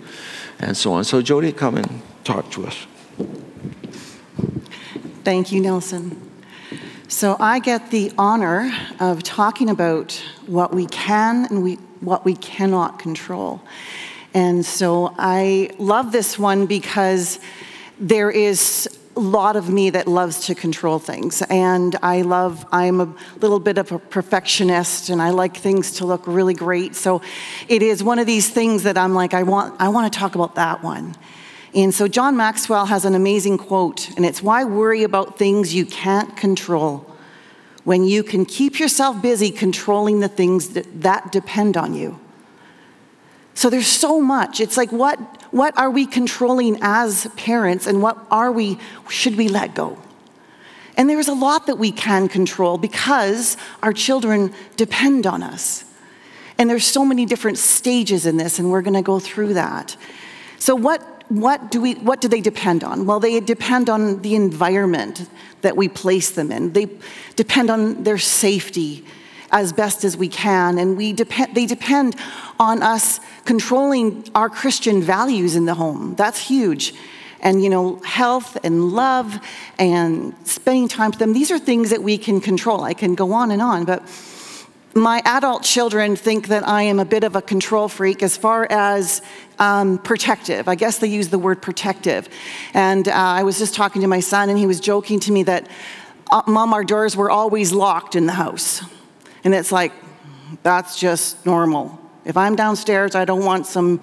and 0.60 0.76
so 0.76 0.92
on. 0.92 1.04
So, 1.04 1.22
Jody, 1.22 1.52
come 1.52 1.76
and 1.76 2.02
talk 2.24 2.50
to 2.52 2.66
us. 2.66 2.86
Thank 5.24 5.52
you, 5.52 5.60
Nelson. 5.60 6.20
So, 7.08 7.36
I 7.38 7.58
get 7.58 7.90
the 7.90 8.12
honor 8.18 8.70
of 9.00 9.22
talking 9.22 9.70
about 9.70 10.12
what 10.46 10.74
we 10.74 10.86
can 10.86 11.46
and 11.46 11.62
we, 11.62 11.74
what 12.00 12.24
we 12.24 12.34
cannot 12.34 12.98
control. 12.98 13.60
And 14.34 14.64
so 14.64 15.14
I 15.18 15.70
love 15.78 16.12
this 16.12 16.38
one 16.38 16.66
because 16.66 17.40
there 17.98 18.30
is 18.30 18.88
lot 19.18 19.56
of 19.56 19.68
me 19.68 19.90
that 19.90 20.06
loves 20.06 20.46
to 20.46 20.54
control 20.54 20.98
things. 20.98 21.42
And 21.42 21.96
I 22.02 22.22
love, 22.22 22.66
I'm 22.72 23.00
a 23.00 23.14
little 23.40 23.60
bit 23.60 23.78
of 23.78 23.92
a 23.92 23.98
perfectionist 23.98 25.08
and 25.10 25.20
I 25.20 25.30
like 25.30 25.56
things 25.56 25.92
to 25.92 26.06
look 26.06 26.26
really 26.26 26.54
great. 26.54 26.94
So 26.94 27.20
it 27.68 27.82
is 27.82 28.02
one 28.02 28.18
of 28.18 28.26
these 28.26 28.48
things 28.48 28.84
that 28.84 28.96
I'm 28.96 29.14
like, 29.14 29.34
I 29.34 29.42
want, 29.42 29.80
I 29.80 29.88
want 29.88 30.12
to 30.12 30.18
talk 30.18 30.34
about 30.34 30.54
that 30.54 30.82
one. 30.82 31.14
And 31.74 31.94
so 31.94 32.08
John 32.08 32.36
Maxwell 32.36 32.86
has 32.86 33.04
an 33.04 33.14
amazing 33.14 33.58
quote, 33.58 34.10
and 34.16 34.24
it's 34.24 34.42
why 34.42 34.64
worry 34.64 35.02
about 35.02 35.38
things 35.38 35.74
you 35.74 35.84
can't 35.84 36.34
control 36.36 37.04
when 37.84 38.04
you 38.04 38.22
can 38.22 38.44
keep 38.44 38.78
yourself 38.78 39.20
busy 39.20 39.50
controlling 39.50 40.20
the 40.20 40.28
things 40.28 40.70
that, 40.70 41.02
that 41.02 41.30
depend 41.32 41.76
on 41.76 41.94
you. 41.94 42.18
So 43.58 43.70
there's 43.70 43.88
so 43.88 44.20
much. 44.20 44.60
It's 44.60 44.76
like 44.76 44.92
what 44.92 45.18
what 45.52 45.76
are 45.76 45.90
we 45.90 46.06
controlling 46.06 46.78
as 46.80 47.26
parents 47.36 47.88
and 47.88 48.00
what 48.00 48.16
are 48.30 48.52
we 48.52 48.78
should 49.08 49.36
we 49.36 49.48
let 49.48 49.74
go? 49.74 49.98
And 50.96 51.10
there's 51.10 51.26
a 51.26 51.34
lot 51.34 51.66
that 51.66 51.76
we 51.76 51.90
can 51.90 52.28
control 52.28 52.78
because 52.78 53.56
our 53.82 53.92
children 53.92 54.54
depend 54.76 55.26
on 55.26 55.42
us. 55.42 55.84
And 56.56 56.70
there's 56.70 56.84
so 56.84 57.04
many 57.04 57.26
different 57.26 57.58
stages 57.58 58.26
in 58.26 58.36
this 58.36 58.60
and 58.60 58.70
we're 58.70 58.80
to 58.82 59.02
go 59.02 59.18
through 59.18 59.54
that. 59.54 59.96
So 60.60 60.76
what 60.76 61.02
what 61.28 61.72
do 61.72 61.80
we 61.80 61.94
what 61.94 62.20
do 62.20 62.28
they 62.28 62.40
depend 62.40 62.84
on? 62.84 63.06
Well, 63.06 63.18
they 63.18 63.40
depend 63.40 63.90
on 63.90 64.22
the 64.22 64.36
environment 64.36 65.28
that 65.62 65.76
we 65.76 65.88
place 65.88 66.30
them 66.30 66.52
in. 66.52 66.74
They 66.74 66.86
depend 67.34 67.70
on 67.70 68.04
their 68.04 68.18
safety 68.18 69.04
as 69.50 69.72
best 69.72 70.04
as 70.04 70.16
we 70.16 70.28
can 70.28 70.78
and 70.78 70.96
we 70.96 71.12
depend 71.12 71.54
they 71.54 71.66
depend 71.66 72.14
on 72.58 72.82
us 72.82 73.20
controlling 73.44 74.28
our 74.34 74.50
Christian 74.50 75.00
values 75.00 75.56
in 75.56 75.64
the 75.64 75.74
home. 75.74 76.14
That's 76.16 76.38
huge. 76.38 76.94
And, 77.40 77.62
you 77.62 77.70
know, 77.70 77.96
health 78.04 78.58
and 78.64 78.92
love 78.92 79.38
and 79.78 80.34
spending 80.44 80.88
time 80.88 81.10
with 81.10 81.20
them, 81.20 81.32
these 81.32 81.50
are 81.50 81.58
things 81.58 81.90
that 81.90 82.02
we 82.02 82.18
can 82.18 82.40
control. 82.40 82.82
I 82.82 82.94
can 82.94 83.14
go 83.14 83.32
on 83.32 83.50
and 83.52 83.62
on, 83.62 83.84
but 83.84 84.02
my 84.94 85.22
adult 85.24 85.62
children 85.62 86.16
think 86.16 86.48
that 86.48 86.66
I 86.66 86.82
am 86.82 86.98
a 86.98 87.04
bit 87.04 87.22
of 87.22 87.36
a 87.36 87.42
control 87.42 87.88
freak 87.88 88.22
as 88.22 88.36
far 88.36 88.66
as 88.70 89.22
um, 89.60 89.98
protective. 89.98 90.66
I 90.66 90.74
guess 90.74 90.98
they 90.98 91.06
use 91.06 91.28
the 91.28 91.38
word 91.38 91.62
protective. 91.62 92.28
And 92.74 93.06
uh, 93.06 93.12
I 93.12 93.44
was 93.44 93.58
just 93.58 93.74
talking 93.74 94.02
to 94.02 94.08
my 94.08 94.20
son, 94.20 94.48
and 94.48 94.58
he 94.58 94.66
was 94.66 94.80
joking 94.80 95.20
to 95.20 95.32
me 95.32 95.44
that, 95.44 95.68
uh, 96.32 96.42
Mom, 96.46 96.74
our 96.74 96.84
doors 96.84 97.16
were 97.16 97.30
always 97.30 97.72
locked 97.72 98.16
in 98.16 98.26
the 98.26 98.32
house. 98.32 98.82
And 99.48 99.54
it's 99.54 99.72
like, 99.72 99.94
that's 100.62 101.00
just 101.00 101.46
normal. 101.46 101.98
If 102.26 102.36
I'm 102.36 102.54
downstairs, 102.54 103.14
I 103.14 103.24
don't 103.24 103.46
want 103.46 103.64
some 103.64 104.02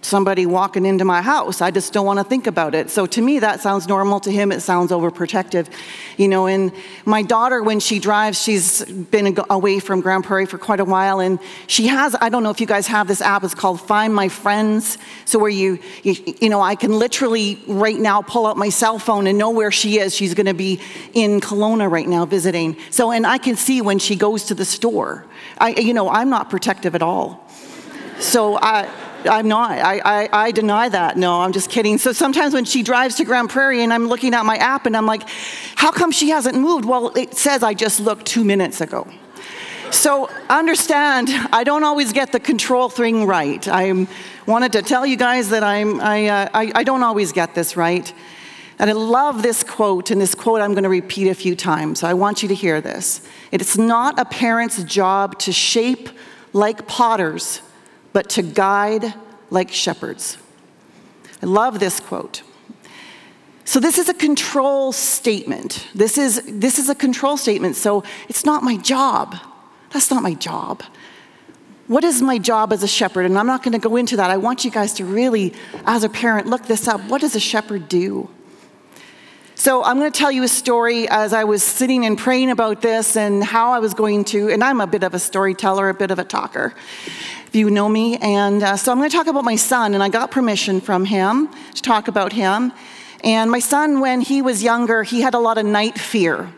somebody 0.00 0.46
walking 0.46 0.86
into 0.86 1.04
my 1.04 1.20
house. 1.20 1.60
I 1.60 1.70
just 1.70 1.92
don't 1.92 2.06
want 2.06 2.18
to 2.18 2.24
think 2.24 2.46
about 2.46 2.74
it. 2.74 2.88
So 2.90 3.04
to 3.06 3.20
me, 3.20 3.40
that 3.40 3.60
sounds 3.60 3.88
normal. 3.88 4.20
To 4.20 4.30
him, 4.30 4.52
it 4.52 4.60
sounds 4.60 4.90
overprotective. 4.92 5.68
You 6.16 6.28
know, 6.28 6.46
and 6.46 6.72
my 7.04 7.22
daughter, 7.22 7.62
when 7.62 7.80
she 7.80 7.98
drives, 7.98 8.40
she's 8.40 8.84
been 8.84 9.36
away 9.50 9.80
from 9.80 10.00
Grande 10.00 10.24
Prairie 10.24 10.46
for 10.46 10.58
quite 10.58 10.80
a 10.80 10.84
while, 10.84 11.20
and 11.20 11.38
she 11.66 11.88
has, 11.88 12.16
I 12.20 12.28
don't 12.28 12.42
know 12.42 12.50
if 12.50 12.60
you 12.60 12.66
guys 12.66 12.86
have 12.86 13.08
this 13.08 13.20
app, 13.20 13.42
it's 13.44 13.54
called 13.54 13.80
Find 13.80 14.14
My 14.14 14.28
Friends. 14.28 14.98
So 15.24 15.38
where 15.38 15.50
you, 15.50 15.78
you, 16.02 16.14
you 16.40 16.48
know, 16.48 16.60
I 16.60 16.74
can 16.74 16.92
literally 16.98 17.62
right 17.66 17.98
now 17.98 18.22
pull 18.22 18.46
out 18.46 18.56
my 18.56 18.68
cell 18.68 18.98
phone 18.98 19.26
and 19.26 19.36
know 19.36 19.50
where 19.50 19.72
she 19.72 19.98
is. 19.98 20.14
She's 20.14 20.34
going 20.34 20.46
to 20.46 20.54
be 20.54 20.80
in 21.12 21.40
Kelowna 21.40 21.90
right 21.90 22.08
now 22.08 22.24
visiting. 22.24 22.76
So, 22.90 23.10
and 23.10 23.26
I 23.26 23.38
can 23.38 23.56
see 23.56 23.80
when 23.82 23.98
she 23.98 24.16
goes 24.16 24.44
to 24.44 24.54
the 24.54 24.64
store. 24.64 25.26
I, 25.58 25.70
you 25.70 25.92
know, 25.92 26.08
I'm 26.08 26.30
not 26.30 26.50
protective 26.50 26.94
at 26.94 27.02
all. 27.02 27.46
So 28.18 28.58
I, 28.60 28.88
I'm 29.24 29.48
not. 29.48 29.72
I, 29.72 30.00
I, 30.04 30.28
I, 30.32 30.50
deny 30.52 30.88
that. 30.88 31.16
No, 31.16 31.40
I'm 31.40 31.52
just 31.52 31.70
kidding. 31.70 31.98
So 31.98 32.12
sometimes 32.12 32.54
when 32.54 32.64
she 32.64 32.82
drives 32.82 33.16
to 33.16 33.24
Grande 33.24 33.50
Prairie 33.50 33.82
and 33.82 33.92
I'm 33.92 34.08
looking 34.08 34.34
at 34.34 34.44
my 34.46 34.56
app 34.56 34.86
and 34.86 34.96
I'm 34.96 35.06
like, 35.06 35.22
how 35.74 35.90
come 35.90 36.12
she 36.12 36.30
hasn't 36.30 36.56
moved? 36.56 36.84
Well, 36.84 37.08
it 37.16 37.34
says 37.34 37.62
I 37.62 37.74
just 37.74 38.00
looked 38.00 38.26
two 38.26 38.44
minutes 38.44 38.80
ago. 38.80 39.08
So 39.90 40.30
understand, 40.50 41.30
I 41.52 41.64
don't 41.64 41.82
always 41.82 42.12
get 42.12 42.32
the 42.32 42.40
control 42.40 42.88
thing 42.88 43.26
right. 43.26 43.66
I 43.66 44.06
wanted 44.46 44.72
to 44.72 44.82
tell 44.82 45.06
you 45.06 45.16
guys 45.16 45.48
that 45.50 45.64
I'm, 45.64 46.00
I, 46.00 46.26
uh, 46.28 46.48
I, 46.52 46.72
I 46.74 46.84
don't 46.84 47.02
always 47.02 47.32
get 47.32 47.54
this 47.54 47.76
right. 47.76 48.12
And 48.78 48.88
I 48.88 48.92
love 48.92 49.42
this 49.42 49.64
quote, 49.64 50.10
and 50.10 50.20
this 50.20 50.34
quote 50.34 50.60
I'm 50.60 50.72
going 50.72 50.84
to 50.84 50.88
repeat 50.88 51.28
a 51.28 51.34
few 51.34 51.56
times. 51.56 52.00
So 52.00 52.06
I 52.06 52.14
want 52.14 52.42
you 52.42 52.48
to 52.48 52.54
hear 52.54 52.80
this. 52.80 53.26
It's 53.50 53.76
not 53.76 54.18
a 54.20 54.24
parent's 54.24 54.82
job 54.84 55.38
to 55.40 55.52
shape 55.52 56.10
like 56.52 56.86
potters 56.86 57.60
but 58.12 58.28
to 58.30 58.42
guide 58.42 59.14
like 59.50 59.70
shepherds. 59.70 60.38
I 61.42 61.46
love 61.46 61.80
this 61.80 62.00
quote. 62.00 62.42
So 63.64 63.80
this 63.80 63.98
is 63.98 64.08
a 64.08 64.14
control 64.14 64.92
statement. 64.92 65.86
This 65.94 66.16
is, 66.16 66.42
this 66.46 66.78
is 66.78 66.88
a 66.88 66.94
control 66.94 67.36
statement. 67.36 67.76
So 67.76 68.02
it's 68.28 68.44
not 68.44 68.62
my 68.62 68.76
job. 68.78 69.36
That's 69.90 70.10
not 70.10 70.22
my 70.22 70.34
job. 70.34 70.82
What 71.86 72.04
is 72.04 72.20
my 72.20 72.38
job 72.38 72.72
as 72.72 72.82
a 72.82 72.88
shepherd? 72.88 73.26
And 73.26 73.38
I'm 73.38 73.46
not 73.46 73.62
going 73.62 73.72
to 73.72 73.78
go 73.78 73.96
into 73.96 74.16
that. 74.16 74.30
I 74.30 74.36
want 74.36 74.64
you 74.64 74.70
guys 74.70 74.94
to 74.94 75.04
really, 75.04 75.54
as 75.84 76.04
a 76.04 76.08
parent, 76.08 76.46
look 76.46 76.64
this 76.64 76.88
up. 76.88 77.00
What 77.04 77.20
does 77.20 77.34
a 77.34 77.40
shepherd 77.40 77.88
do? 77.88 78.28
So 79.60 79.82
I'm 79.82 79.98
going 79.98 80.10
to 80.10 80.16
tell 80.16 80.30
you 80.30 80.44
a 80.44 80.48
story 80.48 81.08
as 81.08 81.32
I 81.32 81.42
was 81.42 81.64
sitting 81.64 82.06
and 82.06 82.16
praying 82.16 82.52
about 82.52 82.80
this 82.80 83.16
and 83.16 83.42
how 83.42 83.72
I 83.72 83.80
was 83.80 83.92
going 83.92 84.22
to, 84.26 84.50
and 84.50 84.62
I'm 84.62 84.80
a 84.80 84.86
bit 84.86 85.02
of 85.02 85.14
a 85.14 85.18
storyteller, 85.18 85.88
a 85.88 85.94
bit 85.94 86.12
of 86.12 86.20
a 86.20 86.24
talker 86.24 86.72
if 87.48 87.56
you 87.56 87.68
know 87.68 87.88
me. 87.88 88.18
And 88.18 88.62
uh, 88.62 88.76
so 88.76 88.92
I'm 88.92 88.98
going 88.98 89.10
to 89.10 89.16
talk 89.16 89.26
about 89.26 89.44
my 89.44 89.56
son, 89.56 89.94
and 89.94 90.02
I 90.02 90.10
got 90.10 90.30
permission 90.30 90.80
from 90.80 91.04
him 91.04 91.48
to 91.74 91.82
talk 91.82 92.06
about 92.06 92.32
him. 92.32 92.72
And 93.24 93.50
my 93.50 93.58
son, 93.58 93.98
when 93.98 94.20
he 94.20 94.42
was 94.42 94.62
younger, 94.62 95.02
he 95.02 95.22
had 95.22 95.34
a 95.34 95.40
lot 95.40 95.58
of 95.58 95.66
night 95.66 95.98
fear. 95.98 96.48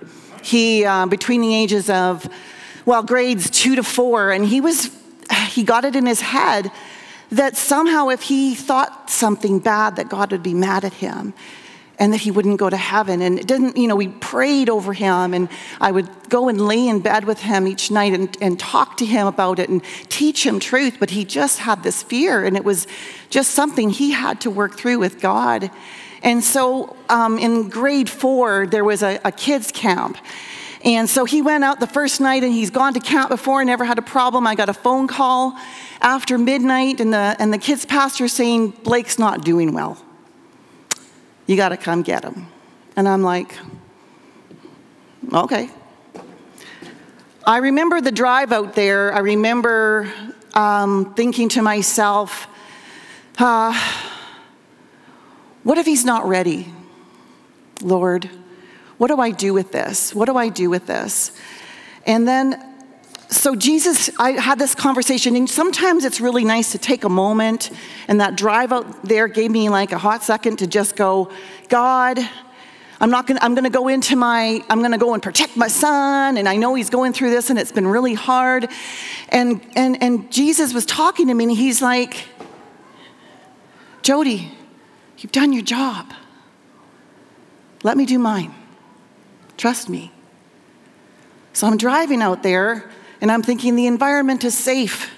He, 0.42 0.84
uh, 0.84 1.06
between 1.06 1.40
the 1.40 1.54
ages 1.54 1.88
of, 1.88 2.28
well, 2.84 3.02
grades 3.02 3.48
two 3.48 3.76
to 3.76 3.82
four, 3.82 4.30
and 4.30 4.44
he 4.44 4.60
was, 4.60 4.94
he 5.48 5.62
got 5.62 5.86
it 5.86 5.96
in 5.96 6.04
his 6.04 6.20
head 6.20 6.70
that 7.30 7.56
somehow 7.56 8.08
if 8.08 8.20
he 8.20 8.54
thought 8.54 9.08
something 9.08 9.58
bad, 9.58 9.96
that 9.96 10.10
God 10.10 10.32
would 10.32 10.42
be 10.42 10.52
mad 10.52 10.84
at 10.84 10.92
him 10.92 11.32
and 12.00 12.14
that 12.14 12.22
he 12.22 12.30
wouldn't 12.30 12.58
go 12.58 12.70
to 12.70 12.76
heaven. 12.78 13.20
And 13.20 13.38
it 13.38 13.46
didn't, 13.46 13.76
you 13.76 13.86
know, 13.86 13.94
we 13.94 14.08
prayed 14.08 14.70
over 14.70 14.94
him, 14.94 15.34
and 15.34 15.50
I 15.80 15.92
would 15.92 16.08
go 16.30 16.48
and 16.48 16.58
lay 16.58 16.88
in 16.88 17.00
bed 17.00 17.26
with 17.26 17.40
him 17.40 17.68
each 17.68 17.90
night 17.90 18.14
and, 18.14 18.34
and 18.40 18.58
talk 18.58 18.96
to 18.96 19.04
him 19.04 19.26
about 19.26 19.58
it 19.58 19.68
and 19.68 19.84
teach 20.08 20.44
him 20.44 20.58
truth. 20.58 20.96
But 20.98 21.10
he 21.10 21.26
just 21.26 21.58
had 21.58 21.82
this 21.82 22.02
fear, 22.02 22.44
and 22.44 22.56
it 22.56 22.64
was 22.64 22.86
just 23.28 23.50
something 23.50 23.90
he 23.90 24.12
had 24.12 24.40
to 24.40 24.50
work 24.50 24.76
through 24.76 24.98
with 24.98 25.20
God. 25.20 25.70
And 26.22 26.42
so 26.42 26.96
um, 27.10 27.38
in 27.38 27.68
grade 27.68 28.08
four, 28.08 28.66
there 28.66 28.84
was 28.84 29.02
a, 29.02 29.20
a 29.24 29.30
kids' 29.30 29.70
camp. 29.70 30.16
And 30.82 31.08
so 31.08 31.26
he 31.26 31.42
went 31.42 31.64
out 31.64 31.80
the 31.80 31.86
first 31.86 32.22
night 32.22 32.42
and 32.42 32.52
he's 32.52 32.70
gone 32.70 32.94
to 32.94 33.00
camp 33.00 33.28
before, 33.28 33.62
never 33.64 33.84
had 33.84 33.98
a 33.98 34.02
problem. 34.02 34.46
I 34.46 34.54
got 34.54 34.70
a 34.70 34.74
phone 34.74 35.06
call 35.06 35.54
after 36.00 36.38
midnight, 36.38 37.00
and 37.00 37.12
the, 37.12 37.36
and 37.38 37.52
the 37.52 37.58
kids' 37.58 37.84
pastor 37.84 38.26
saying, 38.28 38.70
Blake's 38.82 39.18
not 39.18 39.44
doing 39.44 39.74
well. 39.74 40.02
You 41.50 41.56
got 41.56 41.70
to 41.70 41.76
come 41.76 42.02
get 42.02 42.22
him. 42.22 42.46
And 42.94 43.08
I'm 43.08 43.24
like, 43.24 43.58
okay. 45.32 45.68
I 47.44 47.56
remember 47.56 48.00
the 48.00 48.12
drive 48.12 48.52
out 48.52 48.76
there. 48.76 49.12
I 49.12 49.18
remember 49.18 50.12
um, 50.54 51.12
thinking 51.14 51.48
to 51.48 51.62
myself, 51.62 52.46
uh, 53.38 53.74
what 55.64 55.76
if 55.76 55.86
he's 55.86 56.04
not 56.04 56.28
ready? 56.28 56.72
Lord, 57.82 58.30
what 58.98 59.08
do 59.08 59.18
I 59.18 59.32
do 59.32 59.52
with 59.52 59.72
this? 59.72 60.14
What 60.14 60.26
do 60.26 60.36
I 60.36 60.50
do 60.50 60.70
with 60.70 60.86
this? 60.86 61.36
And 62.06 62.28
then 62.28 62.69
so 63.30 63.54
Jesus, 63.54 64.10
I 64.18 64.32
had 64.32 64.58
this 64.58 64.74
conversation, 64.74 65.36
and 65.36 65.48
sometimes 65.48 66.04
it's 66.04 66.20
really 66.20 66.44
nice 66.44 66.72
to 66.72 66.78
take 66.78 67.04
a 67.04 67.08
moment, 67.08 67.70
and 68.08 68.20
that 68.20 68.36
drive 68.36 68.72
out 68.72 69.04
there 69.04 69.28
gave 69.28 69.50
me 69.52 69.68
like 69.68 69.92
a 69.92 69.98
hot 69.98 70.24
second 70.24 70.58
to 70.58 70.66
just 70.66 70.96
go, 70.96 71.30
God, 71.68 72.18
I'm 73.00 73.10
not 73.10 73.28
gonna, 73.28 73.38
I'm 73.40 73.54
gonna 73.54 73.70
go 73.70 73.86
into 73.86 74.16
my, 74.16 74.62
I'm 74.68 74.82
gonna 74.82 74.98
go 74.98 75.14
and 75.14 75.22
protect 75.22 75.56
my 75.56 75.68
son, 75.68 76.38
and 76.38 76.48
I 76.48 76.56
know 76.56 76.74
he's 76.74 76.90
going 76.90 77.12
through 77.12 77.30
this, 77.30 77.50
and 77.50 77.58
it's 77.58 77.70
been 77.72 77.86
really 77.86 78.14
hard. 78.14 78.68
And 79.28 79.64
and 79.76 80.02
and 80.02 80.30
Jesus 80.32 80.74
was 80.74 80.84
talking 80.84 81.28
to 81.28 81.34
me, 81.34 81.44
and 81.44 81.52
he's 81.52 81.80
like, 81.80 82.26
Jody, 84.02 84.52
you've 85.18 85.32
done 85.32 85.52
your 85.52 85.62
job. 85.62 86.12
Let 87.84 87.96
me 87.96 88.06
do 88.06 88.18
mine. 88.18 88.52
Trust 89.56 89.88
me. 89.88 90.10
So 91.52 91.66
I'm 91.66 91.76
driving 91.76 92.22
out 92.22 92.42
there 92.42 92.90
and 93.20 93.30
I'm 93.30 93.42
thinking 93.42 93.76
the 93.76 93.86
environment 93.86 94.44
is 94.44 94.56
safe. 94.56 95.10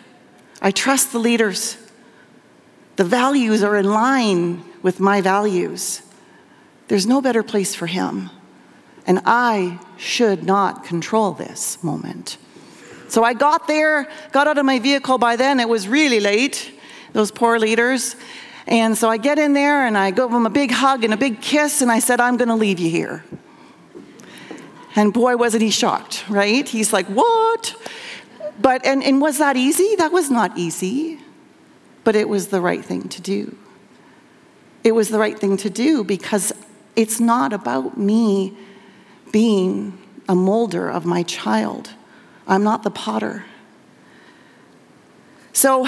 I 0.60 0.70
trust 0.70 1.12
the 1.12 1.18
leaders. 1.18 1.76
The 2.96 3.04
values 3.04 3.62
are 3.62 3.76
in 3.76 3.90
line 3.90 4.64
with 4.82 5.00
my 5.00 5.20
values. 5.20 6.02
There's 6.88 7.06
no 7.06 7.20
better 7.20 7.42
place 7.42 7.74
for 7.74 7.86
him. 7.86 8.30
And 9.06 9.20
I 9.24 9.80
should 9.96 10.44
not 10.44 10.84
control 10.84 11.32
this 11.32 11.82
moment. 11.82 12.36
So 13.08 13.24
I 13.24 13.34
got 13.34 13.66
there, 13.66 14.08
got 14.30 14.46
out 14.46 14.58
of 14.58 14.64
my 14.64 14.78
vehicle 14.78 15.18
by 15.18 15.36
then. 15.36 15.60
It 15.60 15.68
was 15.68 15.88
really 15.88 16.20
late, 16.20 16.72
those 17.12 17.30
poor 17.30 17.58
leaders. 17.58 18.16
And 18.66 18.96
so 18.96 19.10
I 19.10 19.16
get 19.16 19.38
in 19.38 19.52
there 19.52 19.86
and 19.86 19.98
I 19.98 20.10
give 20.10 20.30
them 20.30 20.46
a 20.46 20.50
big 20.50 20.70
hug 20.70 21.04
and 21.04 21.12
a 21.12 21.16
big 21.16 21.40
kiss, 21.40 21.82
and 21.82 21.90
I 21.90 21.98
said, 21.98 22.20
I'm 22.20 22.36
going 22.36 22.48
to 22.48 22.54
leave 22.54 22.78
you 22.78 22.90
here. 22.90 23.24
And 24.94 25.12
boy, 25.12 25.37
wasn't 25.37 25.62
he 25.62 25.70
shocked, 25.70 26.24
right? 26.28 26.68
He's 26.68 26.92
like, 26.92 27.07
What? 27.07 27.74
But, 28.61 28.85
and, 28.85 29.02
and 29.02 29.20
was 29.20 29.38
that 29.38 29.57
easy? 29.57 29.96
That 29.96 30.12
was 30.12 30.31
not 30.31 30.57
easy, 30.57 31.18
but 32.05 32.14
it 32.14 32.28
was 32.28 32.48
the 32.48 32.61
right 32.61 32.85
thing 32.85 33.09
to 33.09 33.20
do. 33.20 33.57
It 34.85 34.92
was 34.92 35.09
the 35.09 35.18
right 35.18 35.38
thing 35.38 35.57
to 35.59 35.70
do 35.70 36.05
because 36.05 36.52
it's 36.94 37.18
not 37.18 37.52
about 37.52 37.96
me 37.96 38.57
being 39.33 39.98
a 40.28 40.35
molder 40.35 40.88
of 40.88 41.07
my 41.07 41.22
child. 41.22 41.90
I'm 42.46 42.62
not 42.62 42.83
the 42.83 42.90
potter. 42.90 43.44
So 45.52 45.87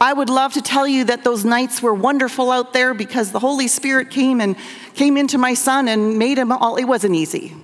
I 0.00 0.12
would 0.12 0.30
love 0.30 0.52
to 0.54 0.62
tell 0.62 0.86
you 0.86 1.04
that 1.04 1.24
those 1.24 1.44
nights 1.44 1.82
were 1.82 1.94
wonderful 1.94 2.50
out 2.50 2.72
there 2.72 2.94
because 2.94 3.32
the 3.32 3.40
Holy 3.40 3.68
Spirit 3.68 4.10
came 4.10 4.40
and 4.40 4.56
came 4.94 5.16
into 5.16 5.38
my 5.38 5.54
son 5.54 5.88
and 5.88 6.18
made 6.18 6.38
him 6.38 6.52
all. 6.52 6.76
It 6.76 6.84
wasn't 6.84 7.14
easy. 7.14 7.54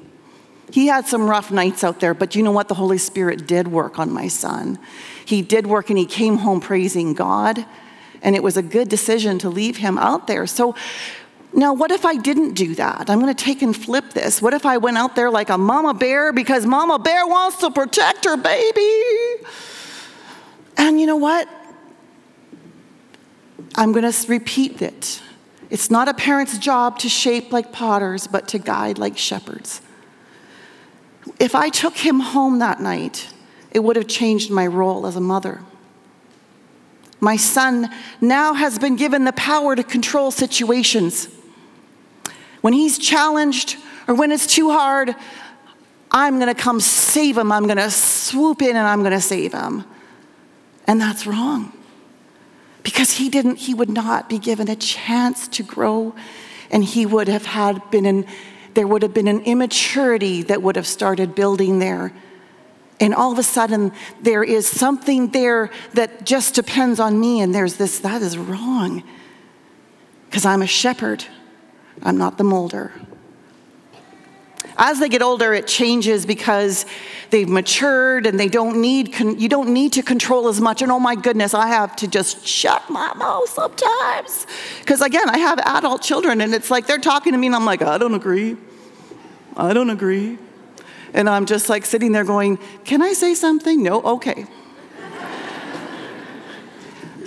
He 0.70 0.87
had 0.87 1.06
some 1.06 1.28
rough 1.28 1.50
nights 1.50 1.83
out 1.83 2.00
there, 2.00 2.14
but 2.14 2.35
you 2.35 2.42
know 2.42 2.52
what? 2.52 2.68
The 2.68 2.74
Holy 2.74 2.98
Spirit 2.98 3.46
did 3.46 3.68
work 3.68 3.98
on 3.98 4.12
my 4.12 4.28
son. 4.28 4.78
He 5.24 5.42
did 5.42 5.66
work 5.66 5.90
and 5.90 5.98
he 5.98 6.06
came 6.06 6.38
home 6.38 6.61
praising 6.61 7.14
God, 7.14 7.64
and 8.22 8.37
it 8.37 8.42
was 8.42 8.56
a 8.56 8.62
good 8.62 8.88
decision 8.88 9.38
to 9.40 9.48
leave 9.48 9.78
him 9.78 9.98
out 9.98 10.26
there. 10.26 10.46
So, 10.46 10.74
now, 11.52 11.72
what 11.72 11.90
if 11.90 12.04
I 12.04 12.14
didn't 12.14 12.54
do 12.54 12.76
that? 12.76 13.11
I'm 13.11 13.20
going 13.20 13.35
to 13.35 13.44
take 13.44 13.61
and 13.61 13.76
flip 13.76 14.12
this. 14.12 14.40
What 14.40 14.54
if 14.54 14.64
I 14.64 14.76
went 14.76 14.96
out 14.98 15.16
there 15.16 15.30
like 15.30 15.50
a 15.50 15.59
mama 15.59 15.94
bear 15.94 16.33
because 16.33 16.64
mama 16.64 16.96
bear 16.98 17.26
wants 17.26 17.59
to 17.59 17.72
protect 17.72 18.24
her 18.24 18.37
baby? 18.37 19.44
And 20.76 21.00
you 21.00 21.06
know 21.06 21.16
what? 21.16 21.48
I'm 23.74 23.90
going 23.92 24.11
to 24.11 24.26
repeat 24.28 24.80
it. 24.80 25.20
It's 25.70 25.90
not 25.90 26.09
a 26.09 26.14
parent's 26.14 26.56
job 26.59 26.98
to 27.00 27.09
shape 27.09 27.52
like 27.52 27.72
potters, 27.72 28.26
but 28.26 28.46
to 28.48 28.59
guide 28.59 28.98
like 28.98 29.18
shepherds. 29.18 29.80
If 31.38 31.54
I 31.54 31.68
took 31.68 31.96
him 31.96 32.20
home 32.20 32.59
that 32.61 32.80
night, 32.80 33.28
it 33.70 33.80
would 33.80 33.96
have 33.96 34.09
changed 34.09 34.50
my 34.50 34.66
role 34.66 35.06
as 35.06 35.16
a 35.16 35.20
mother. 35.20 35.61
My 37.21 37.37
son 37.37 37.90
now 38.21 38.54
has 38.54 38.79
been 38.79 38.96
given 38.96 39.25
the 39.25 39.33
power 39.33 39.77
to 39.77 39.83
control 39.83 40.31
situations. 40.31 41.29
When 42.62 42.73
he's 42.73 42.98
challenged 42.98 43.77
or 44.08 44.14
when 44.14 44.33
it's 44.33 44.46
too 44.46 44.71
hard, 44.71 45.14
I'm 46.10 46.38
going 46.38 46.54
to 46.54 46.60
come 46.60 46.81
save 46.81 47.37
him. 47.37 47.52
I'm 47.52 47.64
going 47.64 47.77
to 47.77 47.90
swoop 47.90 48.62
in 48.62 48.77
and 48.77 48.87
I'm 48.87 49.00
going 49.00 49.12
to 49.12 49.21
save 49.21 49.52
him. 49.52 49.85
And 50.87 51.00
that's 51.00 51.27
wrong. 51.27 51.73
because 52.83 53.12
he 53.12 53.29
didn't 53.29 53.56
he 53.56 53.75
would 53.75 53.90
not 53.90 54.29
be 54.29 54.38
given 54.38 54.68
a 54.68 54.77
chance 54.77 55.48
to 55.48 55.62
grow 55.62 56.14
and 56.71 56.85
he 56.85 57.06
would 57.06 57.29
have 57.29 57.46
had 57.46 57.90
been 57.90 58.06
in 58.06 58.27
there 58.75 58.87
would 58.87 59.02
have 59.02 59.14
been 59.14 59.29
an 59.29 59.40
immaturity 59.42 60.42
that 60.44 60.62
would 60.62 60.77
have 60.77 60.87
started 60.87 61.35
building 61.35 61.79
there. 61.79 62.12
And 63.00 63.14
all 63.14 63.33
of 63.33 63.38
a 63.38 63.42
sudden 63.42 63.92
there 64.23 64.44
is 64.44 64.66
something 64.66 65.31
there 65.31 65.71
that 65.94 66.25
just 66.25 66.54
depends 66.54 67.00
on 67.00 67.18
me 67.18 67.40
and 67.40 67.54
there's 67.54 67.77
this 67.77 67.98
that 68.00 68.21
is 68.23 68.37
wrong 68.37 69.02
because 70.27 70.44
i'm 70.44 70.62
a 70.62 70.66
shepherd. 70.66 71.25
I'm 72.02 72.16
not 72.16 72.38
the 72.38 72.44
molder 72.44 72.92
as 74.81 74.98
they 74.98 75.10
get 75.10 75.22
older 75.22 75.52
it 75.52 75.66
changes 75.66 76.24
because 76.24 76.87
they've 77.28 77.48
matured 77.48 78.26
and 78.26 78.40
they 78.40 78.48
don't 78.48 78.81
need 78.81 79.16
you 79.38 79.48
don't 79.48 79.68
need 79.68 79.92
to 79.92 80.02
control 80.02 80.48
as 80.48 80.60
much. 80.60 80.83
And 80.83 80.90
oh 80.90 80.98
my 80.98 81.14
goodness 81.14 81.54
i 81.54 81.68
have 81.68 81.94
to 81.96 82.08
just 82.08 82.44
shut 82.44 82.83
my 82.88 83.12
mouth 83.14 83.48
sometimes. 83.48 84.46
Because 84.81 85.02
again 85.02 85.28
i 85.28 85.38
have 85.38 85.58
adult 85.60 86.02
children 86.02 86.40
and 86.40 86.54
it's 86.54 86.70
like 86.70 86.87
they're 86.87 86.98
talking 86.98 87.33
to 87.33 87.38
me 87.38 87.46
and 87.46 87.54
i'm 87.54 87.66
like 87.66 87.83
i 87.83 87.98
don't 87.98 88.14
agree. 88.14 88.56
I 89.56 89.74
don't 89.74 89.90
agree. 89.90 90.38
And 91.12 91.28
i'm 91.28 91.44
just 91.44 91.68
like 91.68 91.85
sitting 91.85 92.12
there 92.12 92.24
going 92.24 92.58
can 92.85 93.02
i 93.02 93.12
say 93.12 93.35
something? 93.35 93.83
No 93.83 94.02
okay 94.02 94.46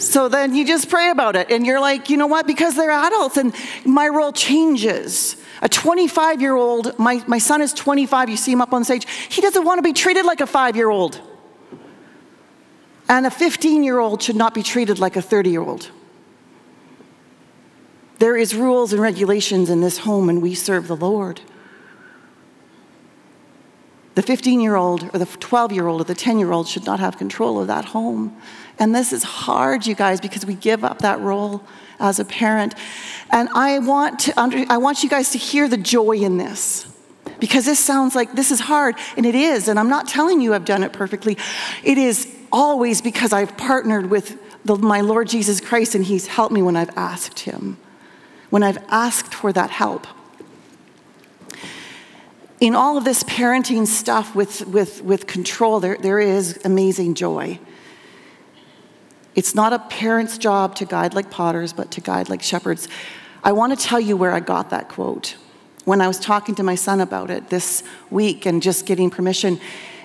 so 0.07 0.27
then 0.27 0.55
you 0.55 0.65
just 0.65 0.89
pray 0.89 1.09
about 1.09 1.35
it 1.35 1.49
and 1.51 1.65
you're 1.65 1.79
like 1.79 2.09
you 2.09 2.17
know 2.17 2.27
what 2.27 2.45
because 2.45 2.75
they're 2.75 2.91
adults 2.91 3.37
and 3.37 3.53
my 3.85 4.07
role 4.07 4.31
changes 4.31 5.37
a 5.63 5.69
25 5.69 6.41
year 6.41 6.55
old, 6.55 6.99
my, 6.99 7.23
my 7.25 7.37
son 7.37 7.61
is 7.61 7.71
25, 7.71 8.29
you 8.29 8.35
see 8.35 8.51
him 8.51 8.61
up 8.61 8.73
on 8.73 8.83
stage, 8.83 9.07
he 9.29 9.41
doesn't 9.41 9.63
want 9.63 9.77
to 9.77 9.81
be 9.81 9.93
treated 9.93 10.25
like 10.25 10.41
a 10.41 10.45
five 10.45 10.75
year 10.75 10.89
old. 10.89 11.21
And 13.07 13.25
a 13.25 13.31
15 13.31 13.81
year 13.81 13.97
old 13.97 14.21
should 14.21 14.35
not 14.35 14.53
be 14.53 14.61
treated 14.61 14.99
like 14.99 15.15
a 15.15 15.21
30 15.21 15.49
year 15.49 15.61
old. 15.61 15.89
There 18.19 18.35
is 18.35 18.53
rules 18.53 18.91
and 18.91 19.01
regulations 19.01 19.69
in 19.69 19.79
this 19.79 19.99
home, 19.99 20.29
and 20.29 20.41
we 20.41 20.53
serve 20.53 20.89
the 20.89 20.97
Lord. 20.97 21.39
The 24.15 24.21
15 24.21 24.59
year 24.59 24.75
old, 24.75 25.15
or 25.15 25.17
the 25.17 25.25
12 25.25 25.71
year 25.71 25.87
old, 25.87 26.01
or 26.01 26.03
the 26.03 26.13
10 26.13 26.39
year 26.39 26.51
old 26.51 26.67
should 26.67 26.85
not 26.85 26.99
have 26.99 27.17
control 27.17 27.59
of 27.59 27.67
that 27.67 27.85
home. 27.85 28.35
And 28.79 28.93
this 28.93 29.13
is 29.13 29.23
hard, 29.23 29.85
you 29.85 29.95
guys, 29.95 30.19
because 30.19 30.45
we 30.45 30.55
give 30.55 30.83
up 30.83 30.99
that 30.99 31.19
role 31.19 31.63
as 31.99 32.19
a 32.19 32.25
parent. 32.25 32.75
And 33.31 33.49
I 33.49 33.79
want, 33.79 34.19
to 34.21 34.39
under, 34.39 34.65
I 34.69 34.77
want 34.77 35.03
you 35.03 35.09
guys 35.09 35.31
to 35.31 35.37
hear 35.37 35.67
the 35.67 35.77
joy 35.77 36.17
in 36.17 36.37
this. 36.37 36.87
Because 37.39 37.65
this 37.65 37.79
sounds 37.79 38.15
like 38.15 38.33
this 38.33 38.51
is 38.51 38.59
hard, 38.59 38.95
and 39.17 39.25
it 39.25 39.35
is, 39.35 39.67
and 39.67 39.79
I'm 39.79 39.89
not 39.89 40.07
telling 40.07 40.39
you 40.39 40.53
I've 40.53 40.65
done 40.65 40.83
it 40.83 40.93
perfectly. 40.93 41.37
It 41.83 41.97
is 41.97 42.33
always 42.51 43.01
because 43.01 43.33
I've 43.33 43.57
partnered 43.57 44.09
with 44.09 44.37
the, 44.63 44.75
my 44.75 45.01
Lord 45.01 45.27
Jesus 45.27 45.59
Christ, 45.59 45.95
and 45.95 46.05
He's 46.05 46.27
helped 46.27 46.53
me 46.53 46.61
when 46.61 46.75
I've 46.75 46.95
asked 46.97 47.39
Him, 47.39 47.77
when 48.49 48.63
I've 48.63 48.77
asked 48.89 49.33
for 49.33 49.51
that 49.51 49.71
help. 49.71 50.07
In 52.59 52.75
all 52.75 52.97
of 52.97 53.03
this 53.03 53.23
parenting 53.23 53.87
stuff 53.87 54.35
with, 54.35 54.65
with, 54.67 55.03
with 55.03 55.27
control, 55.27 55.81
there, 55.81 55.97
there 55.97 56.19
is 56.19 56.59
amazing 56.63 57.15
joy. 57.15 57.59
It's 59.35 59.55
not 59.55 59.73
a 59.73 59.79
parent's 59.79 60.37
job 60.37 60.75
to 60.75 60.85
guide 60.85 61.13
like 61.13 61.31
potters, 61.31 61.73
but 61.73 61.91
to 61.91 62.01
guide 62.01 62.29
like 62.29 62.41
shepherds. 62.41 62.87
I 63.43 63.51
want 63.51 63.77
to 63.77 63.85
tell 63.85 63.99
you 63.99 64.15
where 64.15 64.31
I 64.31 64.39
got 64.39 64.69
that 64.69 64.89
quote. 64.89 65.35
When 65.85 66.01
I 66.01 66.07
was 66.07 66.19
talking 66.19 66.55
to 66.55 66.63
my 66.63 66.75
son 66.75 67.01
about 67.01 67.29
it 67.29 67.49
this 67.49 67.83
week 68.09 68.45
and 68.45 68.61
just 68.61 68.85
getting 68.85 69.09
permission, 69.09 69.59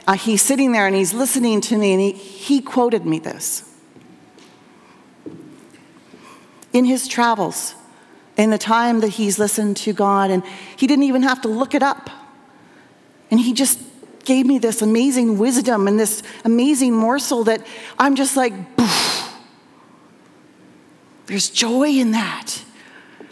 uh, 0.07 0.15
he's 0.15 0.43
sitting 0.43 0.73
there 0.73 0.87
and 0.87 0.97
he's 0.97 1.15
listening 1.15 1.61
to 1.63 1.77
me 1.77 1.93
and 1.93 2.01
he, 2.01 2.13
he 2.13 2.61
quoted 2.61 3.05
me 3.05 3.19
this. 3.19 3.65
In 6.73 6.85
his 6.85 7.07
travels, 7.07 7.75
in 8.37 8.51
the 8.51 8.59
time 8.59 9.01
that 9.01 9.09
he's 9.09 9.39
listened 9.39 9.77
to 9.79 9.93
God, 9.93 10.31
and 10.31 10.43
he 10.77 10.87
didn't 10.87 11.05
even 11.05 11.23
have 11.23 11.41
to 11.43 11.49
look 11.49 11.75
it 11.75 11.83
up. 11.83 12.11
And 13.31 13.41
he 13.41 13.53
just 13.53 13.79
gave 14.25 14.47
me 14.47 14.59
this 14.59 14.83
amazing 14.83 15.39
wisdom 15.39 15.87
and 15.87 15.99
this 15.99 16.23
amazing 16.45 16.93
morsel 16.95 17.45
that 17.45 17.67
I'm 17.99 18.15
just 18.15 18.37
like, 18.37 18.53
Poof 18.77 18.98
there's 21.29 21.51
joy 21.51 21.91
in 21.91 22.11
that. 22.13 22.63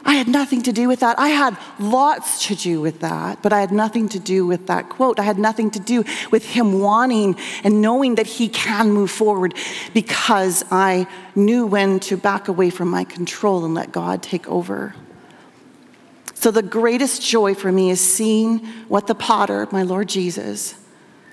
I 0.05 0.15
had 0.15 0.29
nothing 0.29 0.63
to 0.63 0.73
do 0.73 0.87
with 0.87 1.01
that. 1.01 1.19
I 1.19 1.31
had 1.31 1.57
lots 1.81 2.47
to 2.47 2.55
do 2.55 2.81
with 2.81 3.01
that, 3.01 3.43
but 3.43 3.53
I 3.53 3.59
had 3.59 3.73
nothing 3.73 4.09
to 4.11 4.21
do 4.21 4.47
with 4.47 4.69
that 4.69 4.89
quote. 4.89 5.19
I 5.19 5.25
had 5.25 5.39
nothing 5.39 5.71
to 5.73 5.81
do 5.81 6.05
with 6.31 6.45
him 6.45 6.79
wanting 6.79 7.37
and 7.65 7.83
knowing 7.83 8.15
that 8.15 8.27
he 8.27 8.49
can 8.49 8.93
move 8.93 9.11
forward 9.11 9.55
because 9.95 10.65
I 10.71 11.09
knew 11.35 11.67
when 11.67 11.99
to 12.01 12.17
back 12.17 12.47
away 12.47 12.71
from 12.71 12.89
my 12.89 13.03
control 13.03 13.65
and 13.65 13.75
let 13.75 13.91
God 13.91 14.23
take 14.23 14.47
over. 14.47 14.95
So, 16.35 16.51
the 16.53 16.63
greatest 16.63 17.23
joy 17.23 17.55
for 17.55 17.73
me 17.73 17.91
is 17.91 18.01
seeing 18.01 18.59
what 18.89 19.09
the 19.09 19.15
potter, 19.15 19.67
my 19.73 19.83
Lord 19.83 20.09
Jesus, 20.09 20.77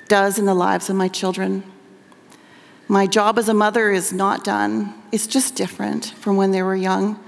does 0.07 0.39
in 0.39 0.45
the 0.45 0.55
lives 0.55 0.89
of 0.89 0.95
my 0.95 1.09
children. 1.09 1.63
My 2.93 3.07
job 3.07 3.39
as 3.39 3.49
a 3.49 3.55
mother 3.55 3.89
is 3.89 4.13
not 4.13 4.43
done, 4.43 4.93
it's 5.11 5.25
just 5.25 5.55
different 5.55 6.13
from 6.19 6.37
when 6.37 6.51
they 6.51 6.61
were 6.61 6.75
young. 6.75 7.19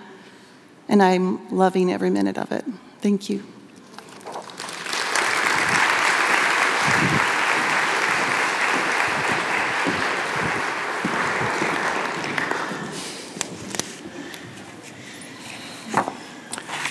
And 0.87 1.01
I'm 1.01 1.49
loving 1.49 1.91
every 1.91 2.11
minute 2.11 2.37
of 2.37 2.51
it. 2.51 2.63
Thank 3.01 3.31
you. 3.31 3.39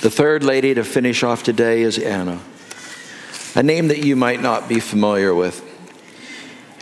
The 0.01 0.11
third 0.11 0.43
lady 0.43 0.75
to 0.75 0.83
finish 0.83 1.23
off 1.23 1.45
today 1.45 1.83
is 1.83 1.97
Anna, 1.97 2.41
a 3.55 3.63
name 3.63 3.87
that 3.87 4.05
you 4.05 4.17
might 4.17 4.43
not 4.43 4.69
be 4.69 4.81
familiar 4.81 5.33
with. 5.33 5.74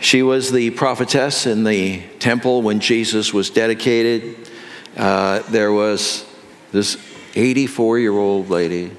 She 0.03 0.21
was 0.21 0.51
the 0.51 0.69
prophetess 0.71 1.45
in 1.45 1.63
the 1.63 2.03
temple 2.19 2.61
when 2.61 2.81
Jesus 2.81 3.33
was 3.33 3.49
dedicated. 3.49 4.49
Uh, 4.97 5.39
there 5.49 5.71
was 5.71 6.25
this 6.73 6.97
84 7.35 7.99
year 7.99 8.11
old 8.11 8.49
lady. 8.49 8.91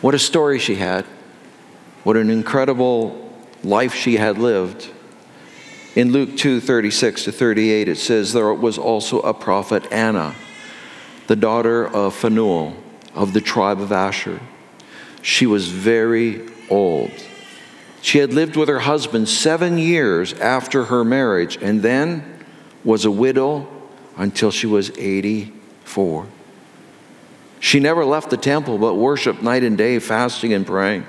What 0.00 0.14
a 0.14 0.18
story 0.20 0.60
she 0.60 0.76
had. 0.76 1.04
What 2.04 2.16
an 2.16 2.30
incredible 2.30 3.36
life 3.64 3.94
she 3.94 4.16
had 4.16 4.38
lived. 4.38 4.88
In 5.96 6.12
Luke 6.12 6.36
2 6.36 6.60
36 6.60 7.24
to 7.24 7.32
38, 7.32 7.88
it 7.88 7.98
says, 7.98 8.32
There 8.32 8.54
was 8.54 8.78
also 8.78 9.18
a 9.22 9.34
prophet, 9.34 9.90
Anna, 9.90 10.36
the 11.26 11.36
daughter 11.36 11.84
of 11.84 12.14
Phanuel 12.14 12.76
of 13.12 13.32
the 13.32 13.40
tribe 13.40 13.80
of 13.80 13.90
Asher. 13.90 14.38
She 15.20 15.46
was 15.46 15.66
very 15.66 16.48
old 16.70 17.10
she 18.04 18.18
had 18.18 18.34
lived 18.34 18.54
with 18.54 18.68
her 18.68 18.80
husband 18.80 19.26
seven 19.30 19.78
years 19.78 20.34
after 20.34 20.84
her 20.84 21.02
marriage 21.04 21.56
and 21.62 21.80
then 21.80 22.44
was 22.84 23.06
a 23.06 23.10
widow 23.10 23.66
until 24.18 24.50
she 24.50 24.66
was 24.66 24.90
84. 24.98 26.26
She 27.60 27.80
never 27.80 28.04
left 28.04 28.28
the 28.28 28.36
temple 28.36 28.76
but 28.76 28.96
worshiped 28.96 29.42
night 29.42 29.62
and 29.62 29.78
day, 29.78 29.98
fasting 30.00 30.52
and 30.52 30.66
praying. 30.66 31.06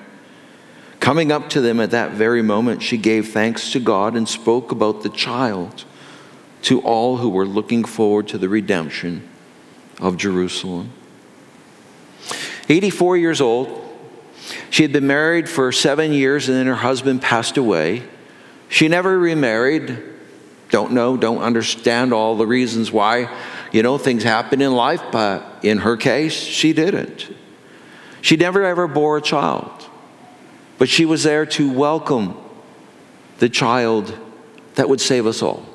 Coming 1.02 1.34
up 1.34 1.50
to 1.50 1.60
them 1.60 1.82
at 1.82 1.92
that 1.92 2.12
very 2.12 2.42
moment, 2.42 2.82
she 2.82 2.96
gave 2.96 3.34
thanks 3.34 3.74
to 3.74 3.82
God 3.82 4.16
and 4.16 4.26
spoke 4.26 4.72
about 4.72 5.04
the 5.04 5.10
child 5.10 5.84
to 6.62 6.80
all 6.80 7.18
who 7.18 7.28
were 7.28 7.46
looking 7.46 7.84
forward 7.84 8.30
to 8.30 8.38
the 8.38 8.48
redemption 8.48 9.28
of 10.00 10.16
Jerusalem. 10.16 10.94
84 12.70 13.18
years 13.18 13.42
old, 13.42 13.85
she 14.70 14.84
had 14.84 14.92
been 14.92 15.08
married 15.08 15.50
for 15.50 15.72
seven 15.72 16.12
years 16.14 16.48
and 16.50 16.58
then 16.58 16.68
her 16.68 16.76
husband 16.76 17.22
passed 17.22 17.58
away. 17.58 18.04
She 18.70 18.88
never 18.88 19.18
remarried. 19.18 20.04
Don't 20.70 20.94
know, 20.94 21.16
don't 21.16 21.42
understand 21.42 22.14
all 22.14 22.36
the 22.36 22.48
reasons 22.48 22.92
why, 22.92 23.30
you 23.72 23.84
know, 23.84 23.98
things 23.98 24.24
happen 24.24 24.62
in 24.62 24.74
life, 24.74 25.02
but 25.12 25.60
in 25.64 25.80
her 25.80 25.96
case, 25.96 26.34
she 26.34 26.74
didn't. 26.74 27.34
She 28.22 28.36
never 28.36 28.64
ever 28.64 28.88
bore 28.88 29.18
a 29.18 29.22
child, 29.22 29.88
but 30.78 30.90
she 30.90 31.06
was 31.06 31.24
there 31.24 31.46
to 31.46 31.72
welcome 31.72 32.36
the 33.38 33.50
child 33.50 34.18
that 34.76 34.90
would 34.90 35.00
save 35.00 35.28
us 35.28 35.42
all. 35.42 35.66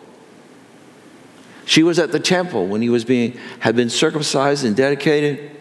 She 1.64 1.84
was 1.84 2.00
at 2.00 2.10
the 2.10 2.18
temple 2.18 2.66
when 2.66 2.82
he 2.82 2.88
was 2.88 3.04
being 3.04 3.38
had 3.60 3.76
been 3.76 3.90
circumcised 3.90 4.64
and 4.64 4.74
dedicated 4.74 5.52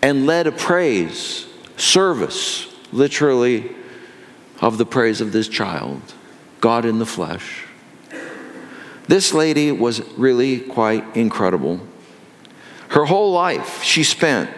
and 0.00 0.24
led 0.24 0.46
a 0.46 0.52
praise 0.52 1.46
service, 1.76 2.68
literally, 2.92 3.74
of 4.60 4.78
the 4.78 4.86
praise 4.86 5.20
of 5.20 5.32
this 5.32 5.48
child, 5.48 6.00
God 6.60 6.84
in 6.84 6.98
the 6.98 7.06
flesh. 7.06 7.64
This 9.08 9.34
lady 9.34 9.72
was 9.72 10.00
really 10.12 10.60
quite 10.60 11.16
incredible. 11.16 11.80
Her 12.88 13.04
whole 13.04 13.32
life 13.32 13.82
she 13.82 14.04
spent 14.04 14.50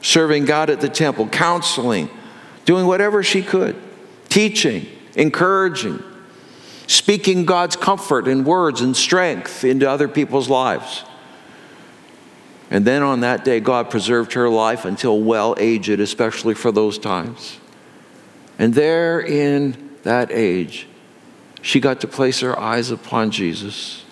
serving 0.00 0.44
God 0.44 0.70
at 0.70 0.80
the 0.80 0.88
temple, 0.88 1.28
counseling, 1.28 2.08
doing 2.64 2.86
whatever 2.86 3.22
she 3.22 3.42
could, 3.42 3.76
teaching, 4.28 4.86
encouraging, 5.16 6.02
speaking 6.86 7.44
God's 7.44 7.76
comfort 7.76 8.28
and 8.28 8.46
words 8.46 8.80
and 8.80 8.96
strength 8.96 9.64
into 9.64 9.90
other 9.90 10.06
people's 10.06 10.48
lives. 10.48 11.04
And 12.70 12.84
then 12.84 13.02
on 13.02 13.20
that 13.20 13.44
day, 13.44 13.60
God 13.60 13.90
preserved 13.90 14.34
her 14.34 14.48
life 14.48 14.84
until 14.84 15.20
well 15.20 15.54
aged, 15.58 16.00
especially 16.00 16.54
for 16.54 16.70
those 16.70 16.98
times. 16.98 17.58
And 18.58 18.74
there 18.74 19.20
in 19.20 19.96
that 20.02 20.30
age, 20.30 20.86
she 21.62 21.80
got 21.80 22.00
to 22.02 22.08
place 22.08 22.40
her 22.40 22.58
eyes 22.58 22.90
upon 22.90 23.30
Jesus 23.30 24.04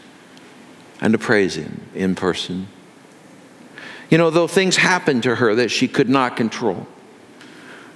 and 1.00 1.12
to 1.12 1.18
praise 1.18 1.56
him 1.56 1.82
in 1.94 2.14
person. 2.14 2.68
You 4.08 4.18
know, 4.18 4.30
though 4.30 4.46
things 4.46 4.76
happened 4.76 5.24
to 5.24 5.34
her 5.36 5.54
that 5.56 5.70
she 5.70 5.88
could 5.88 6.08
not 6.08 6.36
control, 6.36 6.86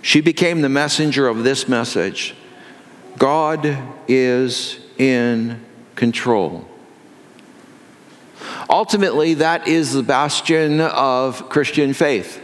she 0.02 0.20
became 0.20 0.60
the 0.60 0.68
messenger 0.68 1.28
of 1.28 1.44
this 1.44 1.68
message 1.68 2.34
God 3.18 3.76
is 4.08 4.78
in 4.98 5.60
control. 5.94 6.69
Ultimately, 8.70 9.34
that 9.34 9.66
is 9.66 9.92
the 9.92 10.02
bastion 10.04 10.80
of 10.80 11.48
Christian 11.48 11.92
faith. 11.92 12.40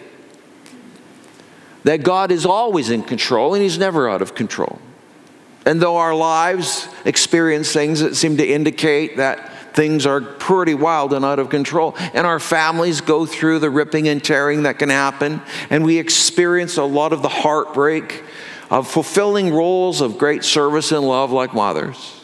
That 1.84 2.02
God 2.02 2.32
is 2.32 2.44
always 2.44 2.90
in 2.90 3.04
control 3.04 3.54
and 3.54 3.62
He's 3.62 3.78
never 3.78 4.08
out 4.08 4.22
of 4.22 4.34
control. 4.34 4.80
And 5.64 5.80
though 5.80 5.96
our 5.98 6.14
lives 6.14 6.88
experience 7.04 7.72
things 7.72 8.00
that 8.00 8.16
seem 8.16 8.36
to 8.38 8.46
indicate 8.46 9.18
that 9.18 9.52
things 9.74 10.06
are 10.06 10.20
pretty 10.20 10.74
wild 10.74 11.12
and 11.12 11.24
out 11.24 11.38
of 11.38 11.50
control. 11.50 11.94
And 11.98 12.26
our 12.26 12.40
families 12.40 13.00
go 13.02 13.26
through 13.26 13.60
the 13.60 13.70
ripping 13.70 14.08
and 14.08 14.24
tearing 14.24 14.62
that 14.62 14.78
can 14.78 14.88
happen. 14.88 15.42
And 15.70 15.84
we 15.84 15.98
experience 15.98 16.76
a 16.78 16.84
lot 16.84 17.12
of 17.12 17.22
the 17.22 17.28
heartbreak 17.28 18.24
of 18.70 18.88
fulfilling 18.88 19.52
roles 19.52 20.00
of 20.00 20.18
great 20.18 20.42
service 20.42 20.90
and 20.90 21.06
love 21.06 21.30
like 21.30 21.54
mothers. 21.54 22.15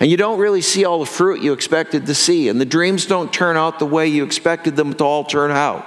And 0.00 0.10
you 0.10 0.16
don't 0.16 0.38
really 0.38 0.62
see 0.62 0.86
all 0.86 0.98
the 0.98 1.06
fruit 1.06 1.42
you 1.42 1.52
expected 1.52 2.06
to 2.06 2.14
see. 2.14 2.48
And 2.48 2.58
the 2.58 2.64
dreams 2.64 3.04
don't 3.04 3.32
turn 3.32 3.58
out 3.58 3.78
the 3.78 3.86
way 3.86 4.08
you 4.08 4.24
expected 4.24 4.74
them 4.74 4.94
to 4.94 5.04
all 5.04 5.24
turn 5.24 5.50
out. 5.50 5.86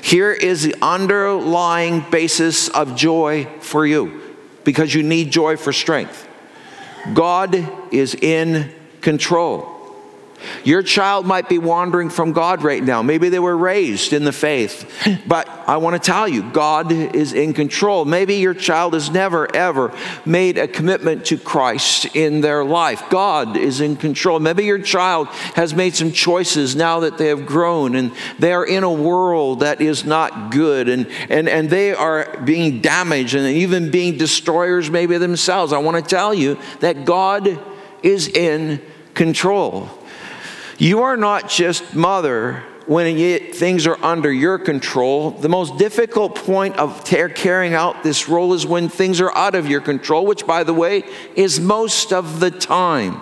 Here 0.00 0.32
is 0.32 0.62
the 0.62 0.76
underlying 0.80 2.04
basis 2.10 2.68
of 2.68 2.96
joy 2.96 3.46
for 3.60 3.84
you 3.84 4.36
because 4.64 4.94
you 4.94 5.02
need 5.02 5.32
joy 5.32 5.56
for 5.56 5.72
strength. 5.72 6.28
God 7.14 7.68
is 7.92 8.14
in 8.14 8.72
control. 9.00 9.71
Your 10.64 10.82
child 10.82 11.26
might 11.26 11.48
be 11.48 11.58
wandering 11.58 12.10
from 12.10 12.32
God 12.32 12.62
right 12.62 12.82
now. 12.82 13.02
Maybe 13.02 13.28
they 13.28 13.38
were 13.38 13.56
raised 13.56 14.12
in 14.12 14.24
the 14.24 14.32
faith. 14.32 14.90
But 15.26 15.48
I 15.66 15.76
want 15.76 15.94
to 15.94 16.04
tell 16.04 16.26
you, 16.26 16.42
God 16.50 16.90
is 16.92 17.32
in 17.32 17.54
control. 17.54 18.04
Maybe 18.04 18.34
your 18.34 18.54
child 18.54 18.92
has 18.94 19.10
never, 19.10 19.54
ever 19.54 19.94
made 20.26 20.58
a 20.58 20.66
commitment 20.66 21.26
to 21.26 21.38
Christ 21.38 22.14
in 22.16 22.40
their 22.40 22.64
life. 22.64 23.04
God 23.08 23.56
is 23.56 23.80
in 23.80 23.96
control. 23.96 24.40
Maybe 24.40 24.64
your 24.64 24.80
child 24.80 25.28
has 25.54 25.74
made 25.74 25.94
some 25.94 26.12
choices 26.12 26.74
now 26.76 27.00
that 27.00 27.18
they 27.18 27.28
have 27.28 27.46
grown 27.46 27.94
and 27.94 28.12
they 28.38 28.52
are 28.52 28.66
in 28.66 28.84
a 28.84 28.92
world 28.92 29.60
that 29.60 29.80
is 29.80 30.04
not 30.04 30.50
good 30.50 30.88
and, 30.88 31.06
and, 31.30 31.48
and 31.48 31.70
they 31.70 31.94
are 31.94 32.38
being 32.44 32.80
damaged 32.80 33.34
and 33.34 33.46
even 33.46 33.90
being 33.90 34.18
destroyers, 34.18 34.90
maybe 34.90 35.16
themselves. 35.18 35.72
I 35.72 35.78
want 35.78 36.02
to 36.02 36.08
tell 36.08 36.34
you 36.34 36.58
that 36.80 37.04
God 37.04 37.58
is 38.02 38.28
in 38.28 38.80
control. 39.14 39.88
You 40.78 41.02
are 41.02 41.16
not 41.16 41.48
just 41.48 41.94
mother 41.94 42.62
when 42.86 43.16
things 43.52 43.86
are 43.86 44.02
under 44.02 44.32
your 44.32 44.58
control. 44.58 45.30
The 45.30 45.48
most 45.48 45.78
difficult 45.78 46.34
point 46.34 46.76
of 46.78 47.04
carrying 47.04 47.74
out 47.74 48.02
this 48.02 48.28
role 48.28 48.54
is 48.54 48.66
when 48.66 48.88
things 48.88 49.20
are 49.20 49.34
out 49.36 49.54
of 49.54 49.68
your 49.68 49.80
control, 49.80 50.26
which, 50.26 50.46
by 50.46 50.64
the 50.64 50.74
way, 50.74 51.04
is 51.36 51.60
most 51.60 52.12
of 52.12 52.40
the 52.40 52.50
time. 52.50 53.20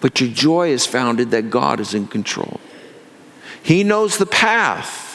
But 0.00 0.20
your 0.20 0.30
joy 0.30 0.70
is 0.70 0.86
founded 0.86 1.30
that 1.32 1.50
God 1.50 1.78
is 1.78 1.94
in 1.94 2.06
control. 2.06 2.58
He 3.62 3.84
knows 3.84 4.16
the 4.16 4.26
path 4.26 5.09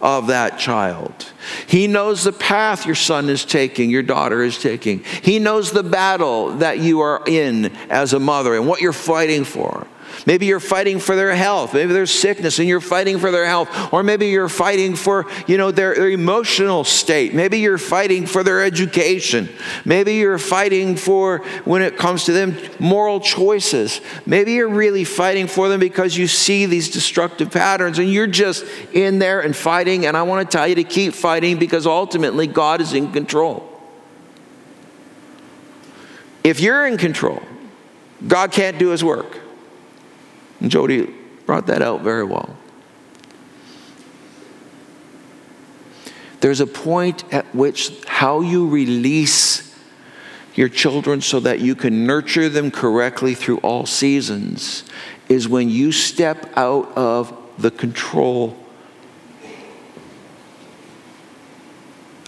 of 0.00 0.28
that 0.28 0.58
child. 0.58 1.32
He 1.66 1.86
knows 1.86 2.24
the 2.24 2.32
path 2.32 2.86
your 2.86 2.94
son 2.94 3.28
is 3.28 3.44
taking, 3.44 3.90
your 3.90 4.02
daughter 4.02 4.42
is 4.42 4.58
taking. 4.58 5.04
He 5.22 5.38
knows 5.38 5.72
the 5.72 5.82
battle 5.82 6.52
that 6.58 6.78
you 6.78 7.00
are 7.00 7.22
in 7.26 7.66
as 7.90 8.12
a 8.12 8.20
mother 8.20 8.54
and 8.54 8.66
what 8.66 8.80
you're 8.80 8.92
fighting 8.92 9.44
for. 9.44 9.86
Maybe 10.26 10.46
you're 10.46 10.60
fighting 10.60 10.98
for 10.98 11.16
their 11.16 11.34
health. 11.34 11.74
Maybe 11.74 11.92
there's 11.92 12.12
sickness 12.12 12.58
and 12.58 12.68
you're 12.68 12.80
fighting 12.80 13.18
for 13.18 13.30
their 13.30 13.46
health. 13.46 13.92
Or 13.92 14.02
maybe 14.02 14.26
you're 14.26 14.48
fighting 14.48 14.96
for, 14.96 15.26
you 15.46 15.56
know, 15.56 15.70
their, 15.70 15.94
their 15.94 16.10
emotional 16.10 16.84
state. 16.84 17.34
Maybe 17.34 17.60
you're 17.60 17.78
fighting 17.78 18.26
for 18.26 18.42
their 18.42 18.62
education. 18.64 19.48
Maybe 19.84 20.14
you're 20.14 20.38
fighting 20.38 20.96
for, 20.96 21.38
when 21.64 21.82
it 21.82 21.96
comes 21.96 22.24
to 22.24 22.32
them, 22.32 22.56
moral 22.78 23.20
choices. 23.20 24.00
Maybe 24.26 24.54
you're 24.54 24.68
really 24.68 25.04
fighting 25.04 25.46
for 25.46 25.68
them 25.68 25.80
because 25.80 26.16
you 26.16 26.26
see 26.26 26.66
these 26.66 26.90
destructive 26.90 27.50
patterns 27.50 27.98
and 27.98 28.12
you're 28.12 28.26
just 28.26 28.64
in 28.92 29.18
there 29.18 29.40
and 29.40 29.54
fighting. 29.54 30.06
And 30.06 30.16
I 30.16 30.22
want 30.22 30.50
to 30.50 30.56
tell 30.56 30.66
you 30.66 30.74
to 30.76 30.84
keep 30.84 31.14
fighting 31.14 31.58
because 31.58 31.86
ultimately 31.86 32.46
God 32.46 32.80
is 32.80 32.92
in 32.92 33.12
control. 33.12 33.64
If 36.42 36.60
you're 36.60 36.86
in 36.86 36.96
control, 36.96 37.42
God 38.26 38.52
can't 38.52 38.78
do 38.78 38.88
his 38.88 39.04
work. 39.04 39.47
And 40.60 40.70
Jody 40.70 41.14
brought 41.46 41.66
that 41.68 41.82
out 41.82 42.02
very 42.02 42.24
well. 42.24 42.56
There's 46.40 46.60
a 46.60 46.66
point 46.66 47.24
at 47.32 47.52
which 47.54 47.92
how 48.06 48.40
you 48.40 48.68
release 48.68 49.74
your 50.54 50.68
children 50.68 51.20
so 51.20 51.40
that 51.40 51.60
you 51.60 51.74
can 51.74 52.06
nurture 52.06 52.48
them 52.48 52.70
correctly 52.70 53.34
through 53.34 53.58
all 53.58 53.86
seasons 53.86 54.84
is 55.28 55.48
when 55.48 55.68
you 55.68 55.92
step 55.92 56.50
out 56.56 56.90
of 56.96 57.36
the 57.58 57.70
control 57.70 58.56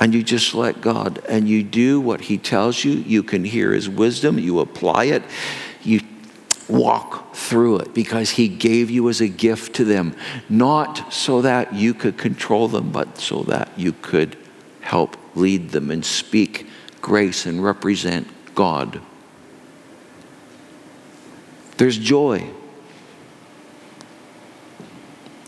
and 0.01 0.15
you 0.15 0.23
just 0.23 0.55
let 0.55 0.81
God 0.81 1.23
and 1.29 1.49
you 1.49 1.63
do 1.63 2.01
what 2.01 2.23
He 2.23 2.39
tells 2.39 2.85
you. 2.85 2.93
You 2.93 3.23
can 3.23 3.45
hear 3.45 3.73
His 3.73 3.89
wisdom, 3.89 4.39
you 4.39 4.61
apply 4.61 5.05
it, 5.05 5.23
you 5.83 6.01
walk 6.69 7.30
through 7.51 7.79
it 7.79 7.93
because 7.93 8.31
He 8.31 8.47
gave 8.47 8.91
you 8.91 9.09
as 9.09 9.21
a 9.21 9.27
gift 9.27 9.75
to 9.75 9.85
them, 9.85 10.15
not 10.49 11.13
so 11.13 11.43
that 11.43 11.75
you 11.75 11.93
could 11.93 12.17
control 12.17 12.69
them, 12.69 12.93
but 12.93 13.19
so 13.19 13.43
that 13.43 13.69
you 13.77 13.93
could 13.93 14.39
help 14.81 15.17
lead 15.35 15.71
them 15.71 15.91
and 15.91 16.05
speak 16.05 16.69
grace 17.03 17.47
and 17.47 17.63
represent 17.63 18.29
God. 18.55 19.01
There's 21.77 21.99
joy 21.99 22.49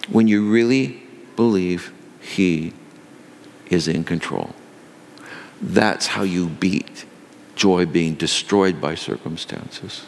when 0.09 0.27
you 0.27 0.51
really 0.51 1.05
believe 1.37 1.93
He 2.21 2.73
is 3.71 3.87
in 3.87 4.03
control. 4.03 4.55
That's 5.61 6.09
how 6.09 6.23
you 6.23 6.49
beat 6.49 7.05
joy 7.55 7.87
being 7.87 8.15
destroyed 8.15 8.81
by 8.81 8.97
circumstances. 8.97 10.07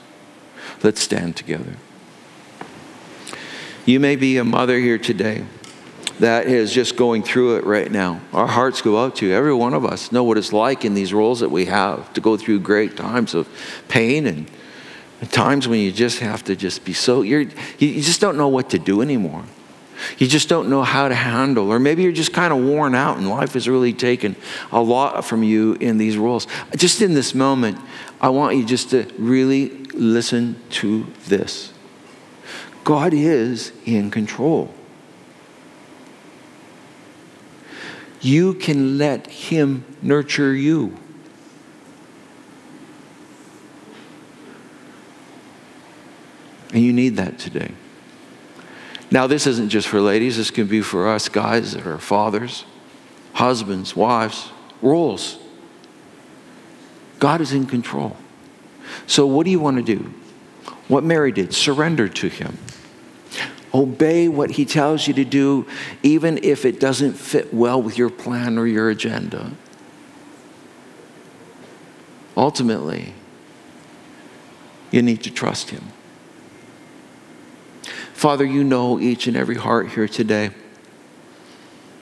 Let's 0.82 1.00
stand 1.00 1.36
together. 1.36 1.76
You 3.86 4.00
may 4.00 4.16
be 4.16 4.38
a 4.38 4.44
mother 4.44 4.78
here 4.78 4.96
today 4.96 5.44
that 6.18 6.46
is 6.46 6.72
just 6.72 6.96
going 6.96 7.22
through 7.22 7.56
it 7.56 7.64
right 7.64 7.90
now. 7.90 8.22
Our 8.32 8.46
hearts 8.46 8.80
go 8.80 8.98
out 8.98 9.16
to 9.16 9.26
you. 9.26 9.34
Every 9.34 9.52
one 9.52 9.74
of 9.74 9.84
us 9.84 10.10
know 10.10 10.24
what 10.24 10.38
it's 10.38 10.54
like 10.54 10.86
in 10.86 10.94
these 10.94 11.12
roles 11.12 11.40
that 11.40 11.50
we 11.50 11.66
have 11.66 12.10
to 12.14 12.22
go 12.22 12.38
through 12.38 12.60
great 12.60 12.96
times 12.96 13.34
of 13.34 13.46
pain 13.88 14.26
and 14.26 14.50
times 15.30 15.68
when 15.68 15.80
you 15.80 15.92
just 15.92 16.20
have 16.20 16.42
to 16.44 16.56
just 16.56 16.86
be 16.86 16.94
so 16.94 17.20
you're 17.20 17.42
you 17.78 18.00
just 18.00 18.22
don't 18.22 18.38
know 18.38 18.48
what 18.48 18.70
to 18.70 18.78
do 18.78 19.02
anymore. 19.02 19.44
You 20.16 20.28
just 20.28 20.48
don't 20.48 20.70
know 20.70 20.82
how 20.82 21.08
to 21.08 21.14
handle, 21.14 21.70
or 21.70 21.78
maybe 21.78 22.02
you're 22.02 22.12
just 22.12 22.32
kind 22.32 22.54
of 22.54 22.64
worn 22.64 22.94
out 22.94 23.18
and 23.18 23.28
life 23.28 23.52
has 23.52 23.68
really 23.68 23.92
taken 23.92 24.34
a 24.72 24.80
lot 24.80 25.26
from 25.26 25.42
you 25.42 25.74
in 25.74 25.98
these 25.98 26.16
roles. 26.16 26.46
Just 26.74 27.02
in 27.02 27.12
this 27.12 27.34
moment, 27.34 27.78
I 28.18 28.30
want 28.30 28.56
you 28.56 28.64
just 28.64 28.90
to 28.90 29.06
really 29.18 29.68
listen 29.92 30.56
to 30.70 31.06
this 31.26 31.73
God 32.84 33.14
is 33.14 33.72
in 33.86 34.10
control. 34.10 34.72
You 38.20 38.54
can 38.54 38.98
let 38.98 39.26
Him 39.26 39.84
nurture 40.02 40.54
you. 40.54 40.96
And 46.72 46.82
you 46.82 46.92
need 46.92 47.16
that 47.16 47.38
today. 47.38 47.72
Now, 49.10 49.26
this 49.26 49.46
isn't 49.46 49.68
just 49.68 49.86
for 49.86 50.00
ladies, 50.00 50.36
this 50.36 50.50
can 50.50 50.66
be 50.66 50.80
for 50.80 51.08
us 51.08 51.28
guys 51.28 51.72
that 51.72 51.86
are 51.86 51.98
fathers, 51.98 52.64
husbands, 53.34 53.94
wives, 53.94 54.50
roles. 54.82 55.38
God 57.20 57.40
is 57.40 57.52
in 57.52 57.66
control. 57.66 58.16
So, 59.06 59.26
what 59.26 59.44
do 59.44 59.50
you 59.50 59.60
want 59.60 59.76
to 59.76 59.82
do? 59.82 60.12
What 60.88 61.04
Mary 61.04 61.32
did 61.32 61.54
surrender 61.54 62.08
to 62.08 62.28
Him. 62.28 62.58
Obey 63.72 64.28
what 64.28 64.52
He 64.52 64.64
tells 64.64 65.08
you 65.08 65.14
to 65.14 65.24
do, 65.24 65.66
even 66.02 66.38
if 66.42 66.64
it 66.64 66.78
doesn't 66.78 67.14
fit 67.14 67.52
well 67.52 67.80
with 67.80 67.98
your 67.98 68.10
plan 68.10 68.58
or 68.58 68.66
your 68.66 68.90
agenda. 68.90 69.52
Ultimately, 72.36 73.14
you 74.90 75.02
need 75.02 75.22
to 75.22 75.30
trust 75.30 75.70
Him. 75.70 75.84
Father, 78.12 78.44
you 78.44 78.62
know 78.62 79.00
each 79.00 79.26
and 79.26 79.36
every 79.36 79.56
heart 79.56 79.90
here 79.90 80.08
today. 80.08 80.50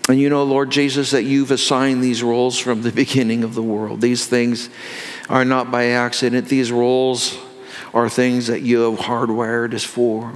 And 0.08 0.20
you 0.20 0.28
know, 0.28 0.42
Lord 0.42 0.70
Jesus, 0.70 1.12
that 1.12 1.22
you've 1.22 1.50
assigned 1.50 2.02
these 2.02 2.22
roles 2.22 2.58
from 2.58 2.82
the 2.82 2.92
beginning 2.92 3.44
of 3.44 3.54
the 3.54 3.62
world. 3.62 4.00
These 4.00 4.26
things 4.26 4.68
are 5.28 5.44
not 5.44 5.70
by 5.70 5.86
accident. 5.86 6.48
These 6.48 6.72
roles 6.72 7.38
are 7.94 8.08
things 8.08 8.46
that 8.46 8.62
you 8.62 8.90
have 8.90 9.00
hardwired 9.00 9.74
us 9.74 9.84
for. 9.84 10.32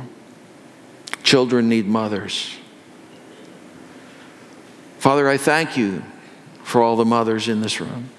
Children 1.23 1.69
need 1.69 1.87
mothers. 1.87 2.57
Father, 4.99 5.29
I 5.29 5.37
thank 5.37 5.77
you 5.77 6.03
for 6.63 6.83
all 6.83 6.97
the 6.97 7.05
mothers 7.05 7.49
in 7.49 7.61
this 7.61 7.81
room. 7.81 8.11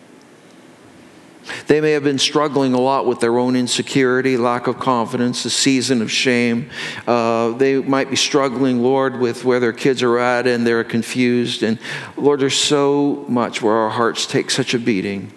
They 1.67 1.79
may 1.79 1.91
have 1.91 2.03
been 2.03 2.19
struggling 2.19 2.73
a 2.73 2.79
lot 2.79 3.05
with 3.05 3.19
their 3.19 3.38
own 3.38 3.55
insecurity, 3.55 4.38
lack 4.38 4.67
of 4.67 4.79
confidence, 4.79 5.45
a 5.45 5.49
season 5.49 6.01
of 6.01 6.11
shame. 6.11 6.69
Uh, 7.05 7.51
they 7.51 7.77
might 7.77 8.09
be 8.09 8.15
struggling, 8.15 8.81
Lord, 8.81 9.19
with 9.19 9.45
where 9.45 9.59
their 9.59 9.73
kids 9.73 10.03
are 10.03 10.17
at 10.17 10.47
and 10.47 10.67
they're 10.67 10.83
confused. 10.83 11.63
And 11.63 11.79
Lord, 12.17 12.39
there's 12.39 12.59
so 12.59 13.25
much 13.29 13.61
where 13.61 13.75
our 13.75 13.89
hearts 13.89 14.25
take 14.25 14.49
such 14.49 14.73
a 14.73 14.79
beating 14.79 15.31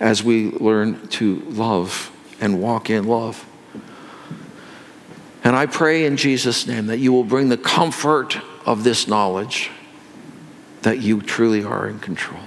as 0.00 0.22
we 0.22 0.50
learn 0.50 1.08
to 1.08 1.40
love 1.48 2.10
and 2.40 2.60
walk 2.60 2.90
in 2.90 3.04
love. 3.06 3.44
And 5.44 5.54
I 5.54 5.66
pray 5.66 6.06
in 6.06 6.16
Jesus' 6.16 6.66
name 6.66 6.86
that 6.86 6.98
you 6.98 7.12
will 7.12 7.24
bring 7.24 7.48
the 7.48 7.56
comfort 7.56 8.38
of 8.64 8.82
this 8.82 9.06
knowledge 9.06 9.70
that 10.82 10.98
you 11.00 11.22
truly 11.22 11.64
are 11.64 11.88
in 11.88 12.00
control. 12.00 12.42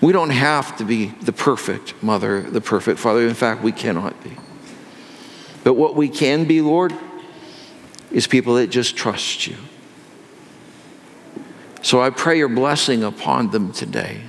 We 0.00 0.12
don't 0.12 0.30
have 0.30 0.76
to 0.78 0.84
be 0.84 1.06
the 1.22 1.32
perfect 1.32 2.02
mother, 2.02 2.42
the 2.42 2.60
perfect 2.60 2.98
father. 2.98 3.26
In 3.26 3.34
fact, 3.34 3.62
we 3.62 3.72
cannot 3.72 4.22
be. 4.24 4.32
But 5.64 5.74
what 5.74 5.94
we 5.94 6.08
can 6.08 6.46
be, 6.46 6.60
Lord, 6.60 6.92
is 8.10 8.26
people 8.26 8.54
that 8.54 8.68
just 8.68 8.96
trust 8.96 9.46
you. 9.46 9.56
So 11.82 12.00
I 12.00 12.10
pray 12.10 12.38
your 12.38 12.48
blessing 12.48 13.04
upon 13.04 13.50
them 13.50 13.72
today. 13.72 14.22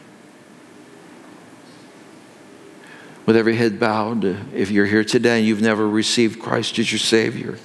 With 3.30 3.38
every 3.38 3.57
head 3.57 3.80
bowed, 3.80 4.25
uh, 4.25 4.38
if 4.55 4.71
you're 4.71 4.88
here 4.88 5.03
today 5.03 5.38
and 5.38 5.45
you've 5.47 5.61
never 5.61 5.88
received 5.88 6.39
Christ 6.39 6.80
as 6.80 6.91
your 6.91 6.97
Savior, 6.97 7.59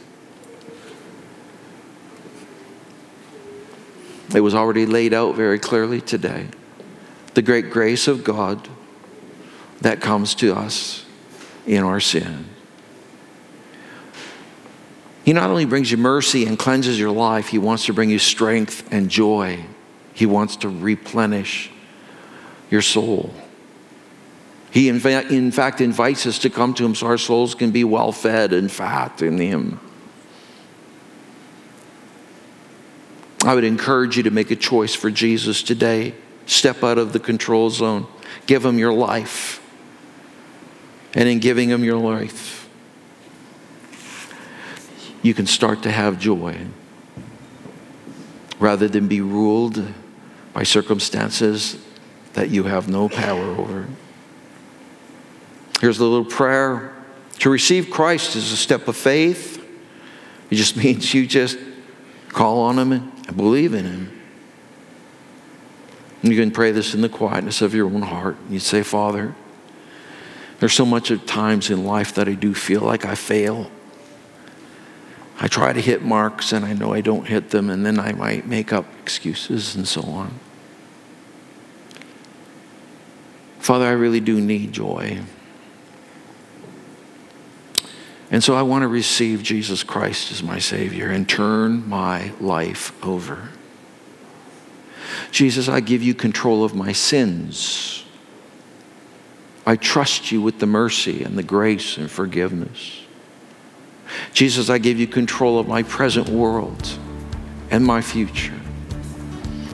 it 4.34 4.42
was 4.42 4.54
already 4.54 4.84
laid 4.84 5.14
out 5.14 5.36
very 5.36 5.58
clearly 5.58 6.02
today 6.02 6.48
the 7.32 7.40
great 7.40 7.70
grace 7.70 8.08
of 8.08 8.24
God 8.24 8.68
that 9.80 10.02
comes 10.02 10.34
to 10.34 10.54
us 10.54 11.06
in 11.66 11.82
our 11.82 11.98
sin. 11.98 12.44
He 15.24 15.32
not 15.32 15.48
only 15.48 15.64
brings 15.64 15.90
you 15.90 15.96
mercy 15.96 16.44
and 16.44 16.58
cleanses 16.58 16.98
your 16.98 17.10
life, 17.10 17.48
He 17.48 17.56
wants 17.56 17.86
to 17.86 17.94
bring 17.94 18.10
you 18.10 18.18
strength 18.18 18.86
and 18.92 19.08
joy. 19.08 19.64
He 20.12 20.26
wants 20.26 20.56
to 20.56 20.68
replenish 20.68 21.70
your 22.68 22.82
soul. 22.82 23.32
He, 24.74 24.88
in 24.88 24.98
fact, 24.98 25.80
invites 25.80 26.26
us 26.26 26.40
to 26.40 26.50
come 26.50 26.74
to 26.74 26.84
Him 26.84 26.96
so 26.96 27.06
our 27.06 27.16
souls 27.16 27.54
can 27.54 27.70
be 27.70 27.84
well 27.84 28.10
fed 28.10 28.52
and 28.52 28.68
fat 28.68 29.22
in 29.22 29.38
Him. 29.38 29.78
I 33.44 33.54
would 33.54 33.62
encourage 33.62 34.16
you 34.16 34.24
to 34.24 34.32
make 34.32 34.50
a 34.50 34.56
choice 34.56 34.92
for 34.92 35.12
Jesus 35.12 35.62
today. 35.62 36.16
Step 36.46 36.82
out 36.82 36.98
of 36.98 37.12
the 37.12 37.20
control 37.20 37.70
zone. 37.70 38.08
Give 38.46 38.64
him 38.64 38.76
your 38.76 38.92
life. 38.92 39.62
And 41.14 41.28
in 41.28 41.38
giving 41.38 41.68
him 41.68 41.84
your 41.84 41.98
life, 41.98 42.68
you 45.22 45.34
can 45.34 45.46
start 45.46 45.84
to 45.84 45.90
have 45.92 46.18
joy 46.18 46.66
rather 48.58 48.88
than 48.88 49.06
be 49.06 49.20
ruled 49.20 49.86
by 50.52 50.64
circumstances 50.64 51.78
that 52.32 52.50
you 52.50 52.64
have 52.64 52.88
no 52.88 53.08
power 53.08 53.44
over. 53.44 53.86
Here's 55.80 55.98
a 55.98 56.04
little 56.04 56.24
prayer. 56.24 56.94
To 57.40 57.50
receive 57.50 57.90
Christ 57.90 58.36
is 58.36 58.52
a 58.52 58.56
step 58.56 58.88
of 58.88 58.96
faith. 58.96 59.62
It 60.50 60.54
just 60.54 60.76
means 60.82 61.12
you 61.12 61.26
just 61.26 61.58
call 62.28 62.60
on 62.60 62.78
him 62.78 62.92
and 62.92 63.36
believe 63.36 63.74
in 63.74 63.84
him. 63.84 64.20
And 66.22 66.32
You 66.32 66.40
can 66.40 66.50
pray 66.50 66.70
this 66.70 66.94
in 66.94 67.00
the 67.00 67.08
quietness 67.08 67.60
of 67.60 67.74
your 67.74 67.86
own 67.86 68.02
heart. 68.02 68.36
You 68.48 68.58
say, 68.58 68.82
Father, 68.82 69.34
there's 70.58 70.72
so 70.72 70.86
much 70.86 71.10
of 71.10 71.26
times 71.26 71.70
in 71.70 71.84
life 71.84 72.14
that 72.14 72.28
I 72.28 72.32
do 72.32 72.54
feel 72.54 72.80
like 72.80 73.04
I 73.04 73.14
fail. 73.14 73.70
I 75.38 75.48
try 75.48 75.72
to 75.72 75.80
hit 75.80 76.02
marks 76.02 76.52
and 76.52 76.64
I 76.64 76.72
know 76.72 76.94
I 76.94 77.00
don't 77.00 77.26
hit 77.26 77.50
them, 77.50 77.68
and 77.68 77.84
then 77.84 77.98
I 77.98 78.12
might 78.12 78.46
make 78.46 78.72
up 78.72 78.86
excuses 79.02 79.74
and 79.74 79.86
so 79.86 80.00
on. 80.02 80.32
Father, 83.58 83.86
I 83.86 83.92
really 83.92 84.20
do 84.20 84.40
need 84.40 84.72
joy. 84.72 85.20
And 88.34 88.42
so 88.42 88.56
I 88.56 88.62
want 88.62 88.82
to 88.82 88.88
receive 88.88 89.44
Jesus 89.44 89.84
Christ 89.84 90.32
as 90.32 90.42
my 90.42 90.58
Savior 90.58 91.08
and 91.08 91.28
turn 91.28 91.88
my 91.88 92.32
life 92.40 92.92
over. 93.04 93.50
Jesus, 95.30 95.68
I 95.68 95.78
give 95.78 96.02
you 96.02 96.16
control 96.16 96.64
of 96.64 96.74
my 96.74 96.90
sins. 96.90 98.04
I 99.64 99.76
trust 99.76 100.32
you 100.32 100.42
with 100.42 100.58
the 100.58 100.66
mercy 100.66 101.22
and 101.22 101.38
the 101.38 101.44
grace 101.44 101.96
and 101.96 102.10
forgiveness. 102.10 103.02
Jesus, 104.32 104.68
I 104.68 104.78
give 104.78 104.98
you 104.98 105.06
control 105.06 105.60
of 105.60 105.68
my 105.68 105.84
present 105.84 106.28
world 106.28 106.98
and 107.70 107.86
my 107.86 108.00
future 108.00 108.60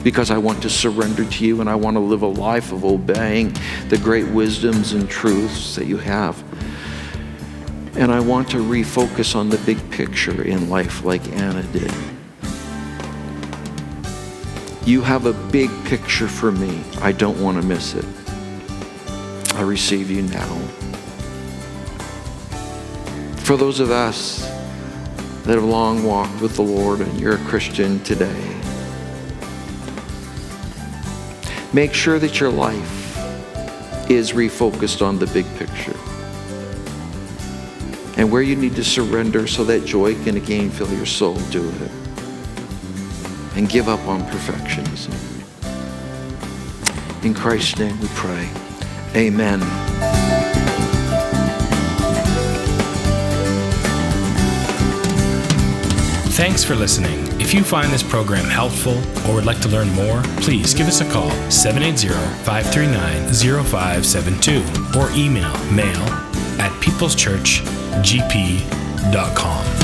because 0.03 0.31
I 0.31 0.37
want 0.37 0.61
to 0.65 0.69
surrender 0.69 1.25
to 1.25 1.47
you 1.47 1.63
and 1.63 1.71
I 1.71 1.77
want 1.77 1.95
to 1.95 2.01
live 2.01 2.21
a 2.21 2.27
life 2.27 2.73
of 2.73 2.85
obeying 2.85 3.57
the 3.89 3.97
great 3.97 4.29
wisdoms 4.29 4.93
and 4.93 5.09
truths 5.09 5.77
that 5.77 5.87
you 5.87 5.97
have. 5.97 6.45
And 7.95 8.13
I 8.13 8.21
want 8.21 8.49
to 8.51 8.59
refocus 8.59 9.35
on 9.35 9.49
the 9.49 9.59
big 9.59 9.91
picture 9.91 10.43
in 10.43 10.71
life 10.71 11.05
like 11.05 11.27
Anna 11.33 11.63
did. 11.65 11.93
You 14.87 15.03
have 15.03 15.27
a 15.27 15.33
big 15.51 15.71
picture 15.85 16.29
for 16.29 16.51
me. 16.51 16.83
I 17.01 17.13
don't 17.13 17.41
want 17.43 17.61
to 17.61 17.67
miss 17.67 17.95
it. 17.95 18.05
I 19.55 19.63
receive 19.63 20.11
you 20.11 20.23
now. 20.23 20.57
For 23.45 23.57
those 23.57 23.81
of 23.81 23.91
us 23.91 24.41
that 25.45 25.55
have 25.55 25.65
long 25.65 26.05
walked 26.05 26.41
with 26.41 26.55
the 26.57 26.63
Lord 26.63 27.01
and 27.01 27.21
you're 27.21 27.35
a 27.35 27.45
Christian 27.45 28.03
today, 28.05 28.57
make 31.73 31.93
sure 31.93 32.19
that 32.19 32.41
your 32.41 32.51
life 32.51 33.19
is 34.09 34.33
refocused 34.33 35.05
on 35.05 35.19
the 35.19 35.27
big 35.27 35.47
picture. 35.57 35.97
And 38.21 38.31
where 38.31 38.43
you 38.43 38.55
need 38.55 38.77
to 38.77 38.85
surrender 38.85 39.49
so 39.49 39.65
that 39.65 39.85
joy 39.85 40.15
can 40.23 40.37
again 40.37 40.71
fill 40.71 40.93
your 40.95 41.07
soul, 41.07 41.35
do 41.51 41.69
it 41.69 41.91
and 43.57 43.69
give 43.69 43.89
up 43.89 44.01
on 44.07 44.23
perfectionism. 44.23 45.15
In 47.25 47.35
Christ's 47.35 47.79
name 47.79 48.01
we 48.01 48.09
pray. 48.15 48.49
Amen. 49.15 49.61
Thanks 56.33 56.65
for 56.65 56.75
listening. 56.75 57.19
If 57.39 57.53
you 57.53 57.63
find 57.63 57.93
this 57.93 58.03
program 58.03 58.47
helpful 58.47 58.97
or 59.29 59.35
would 59.35 59.45
like 59.45 59.61
to 59.61 59.69
learn 59.69 59.91
more, 59.91 60.23
please 60.41 60.73
give 60.73 60.87
us 60.87 61.03
a 61.03 61.11
call 61.11 61.31
780 61.51 62.09
539 62.45 63.65
0572 63.65 64.99
or 64.99 65.11
email 65.11 65.53
mail 65.71 66.03
at 66.59 66.73
peopleschurchgp.com. 67.91 69.80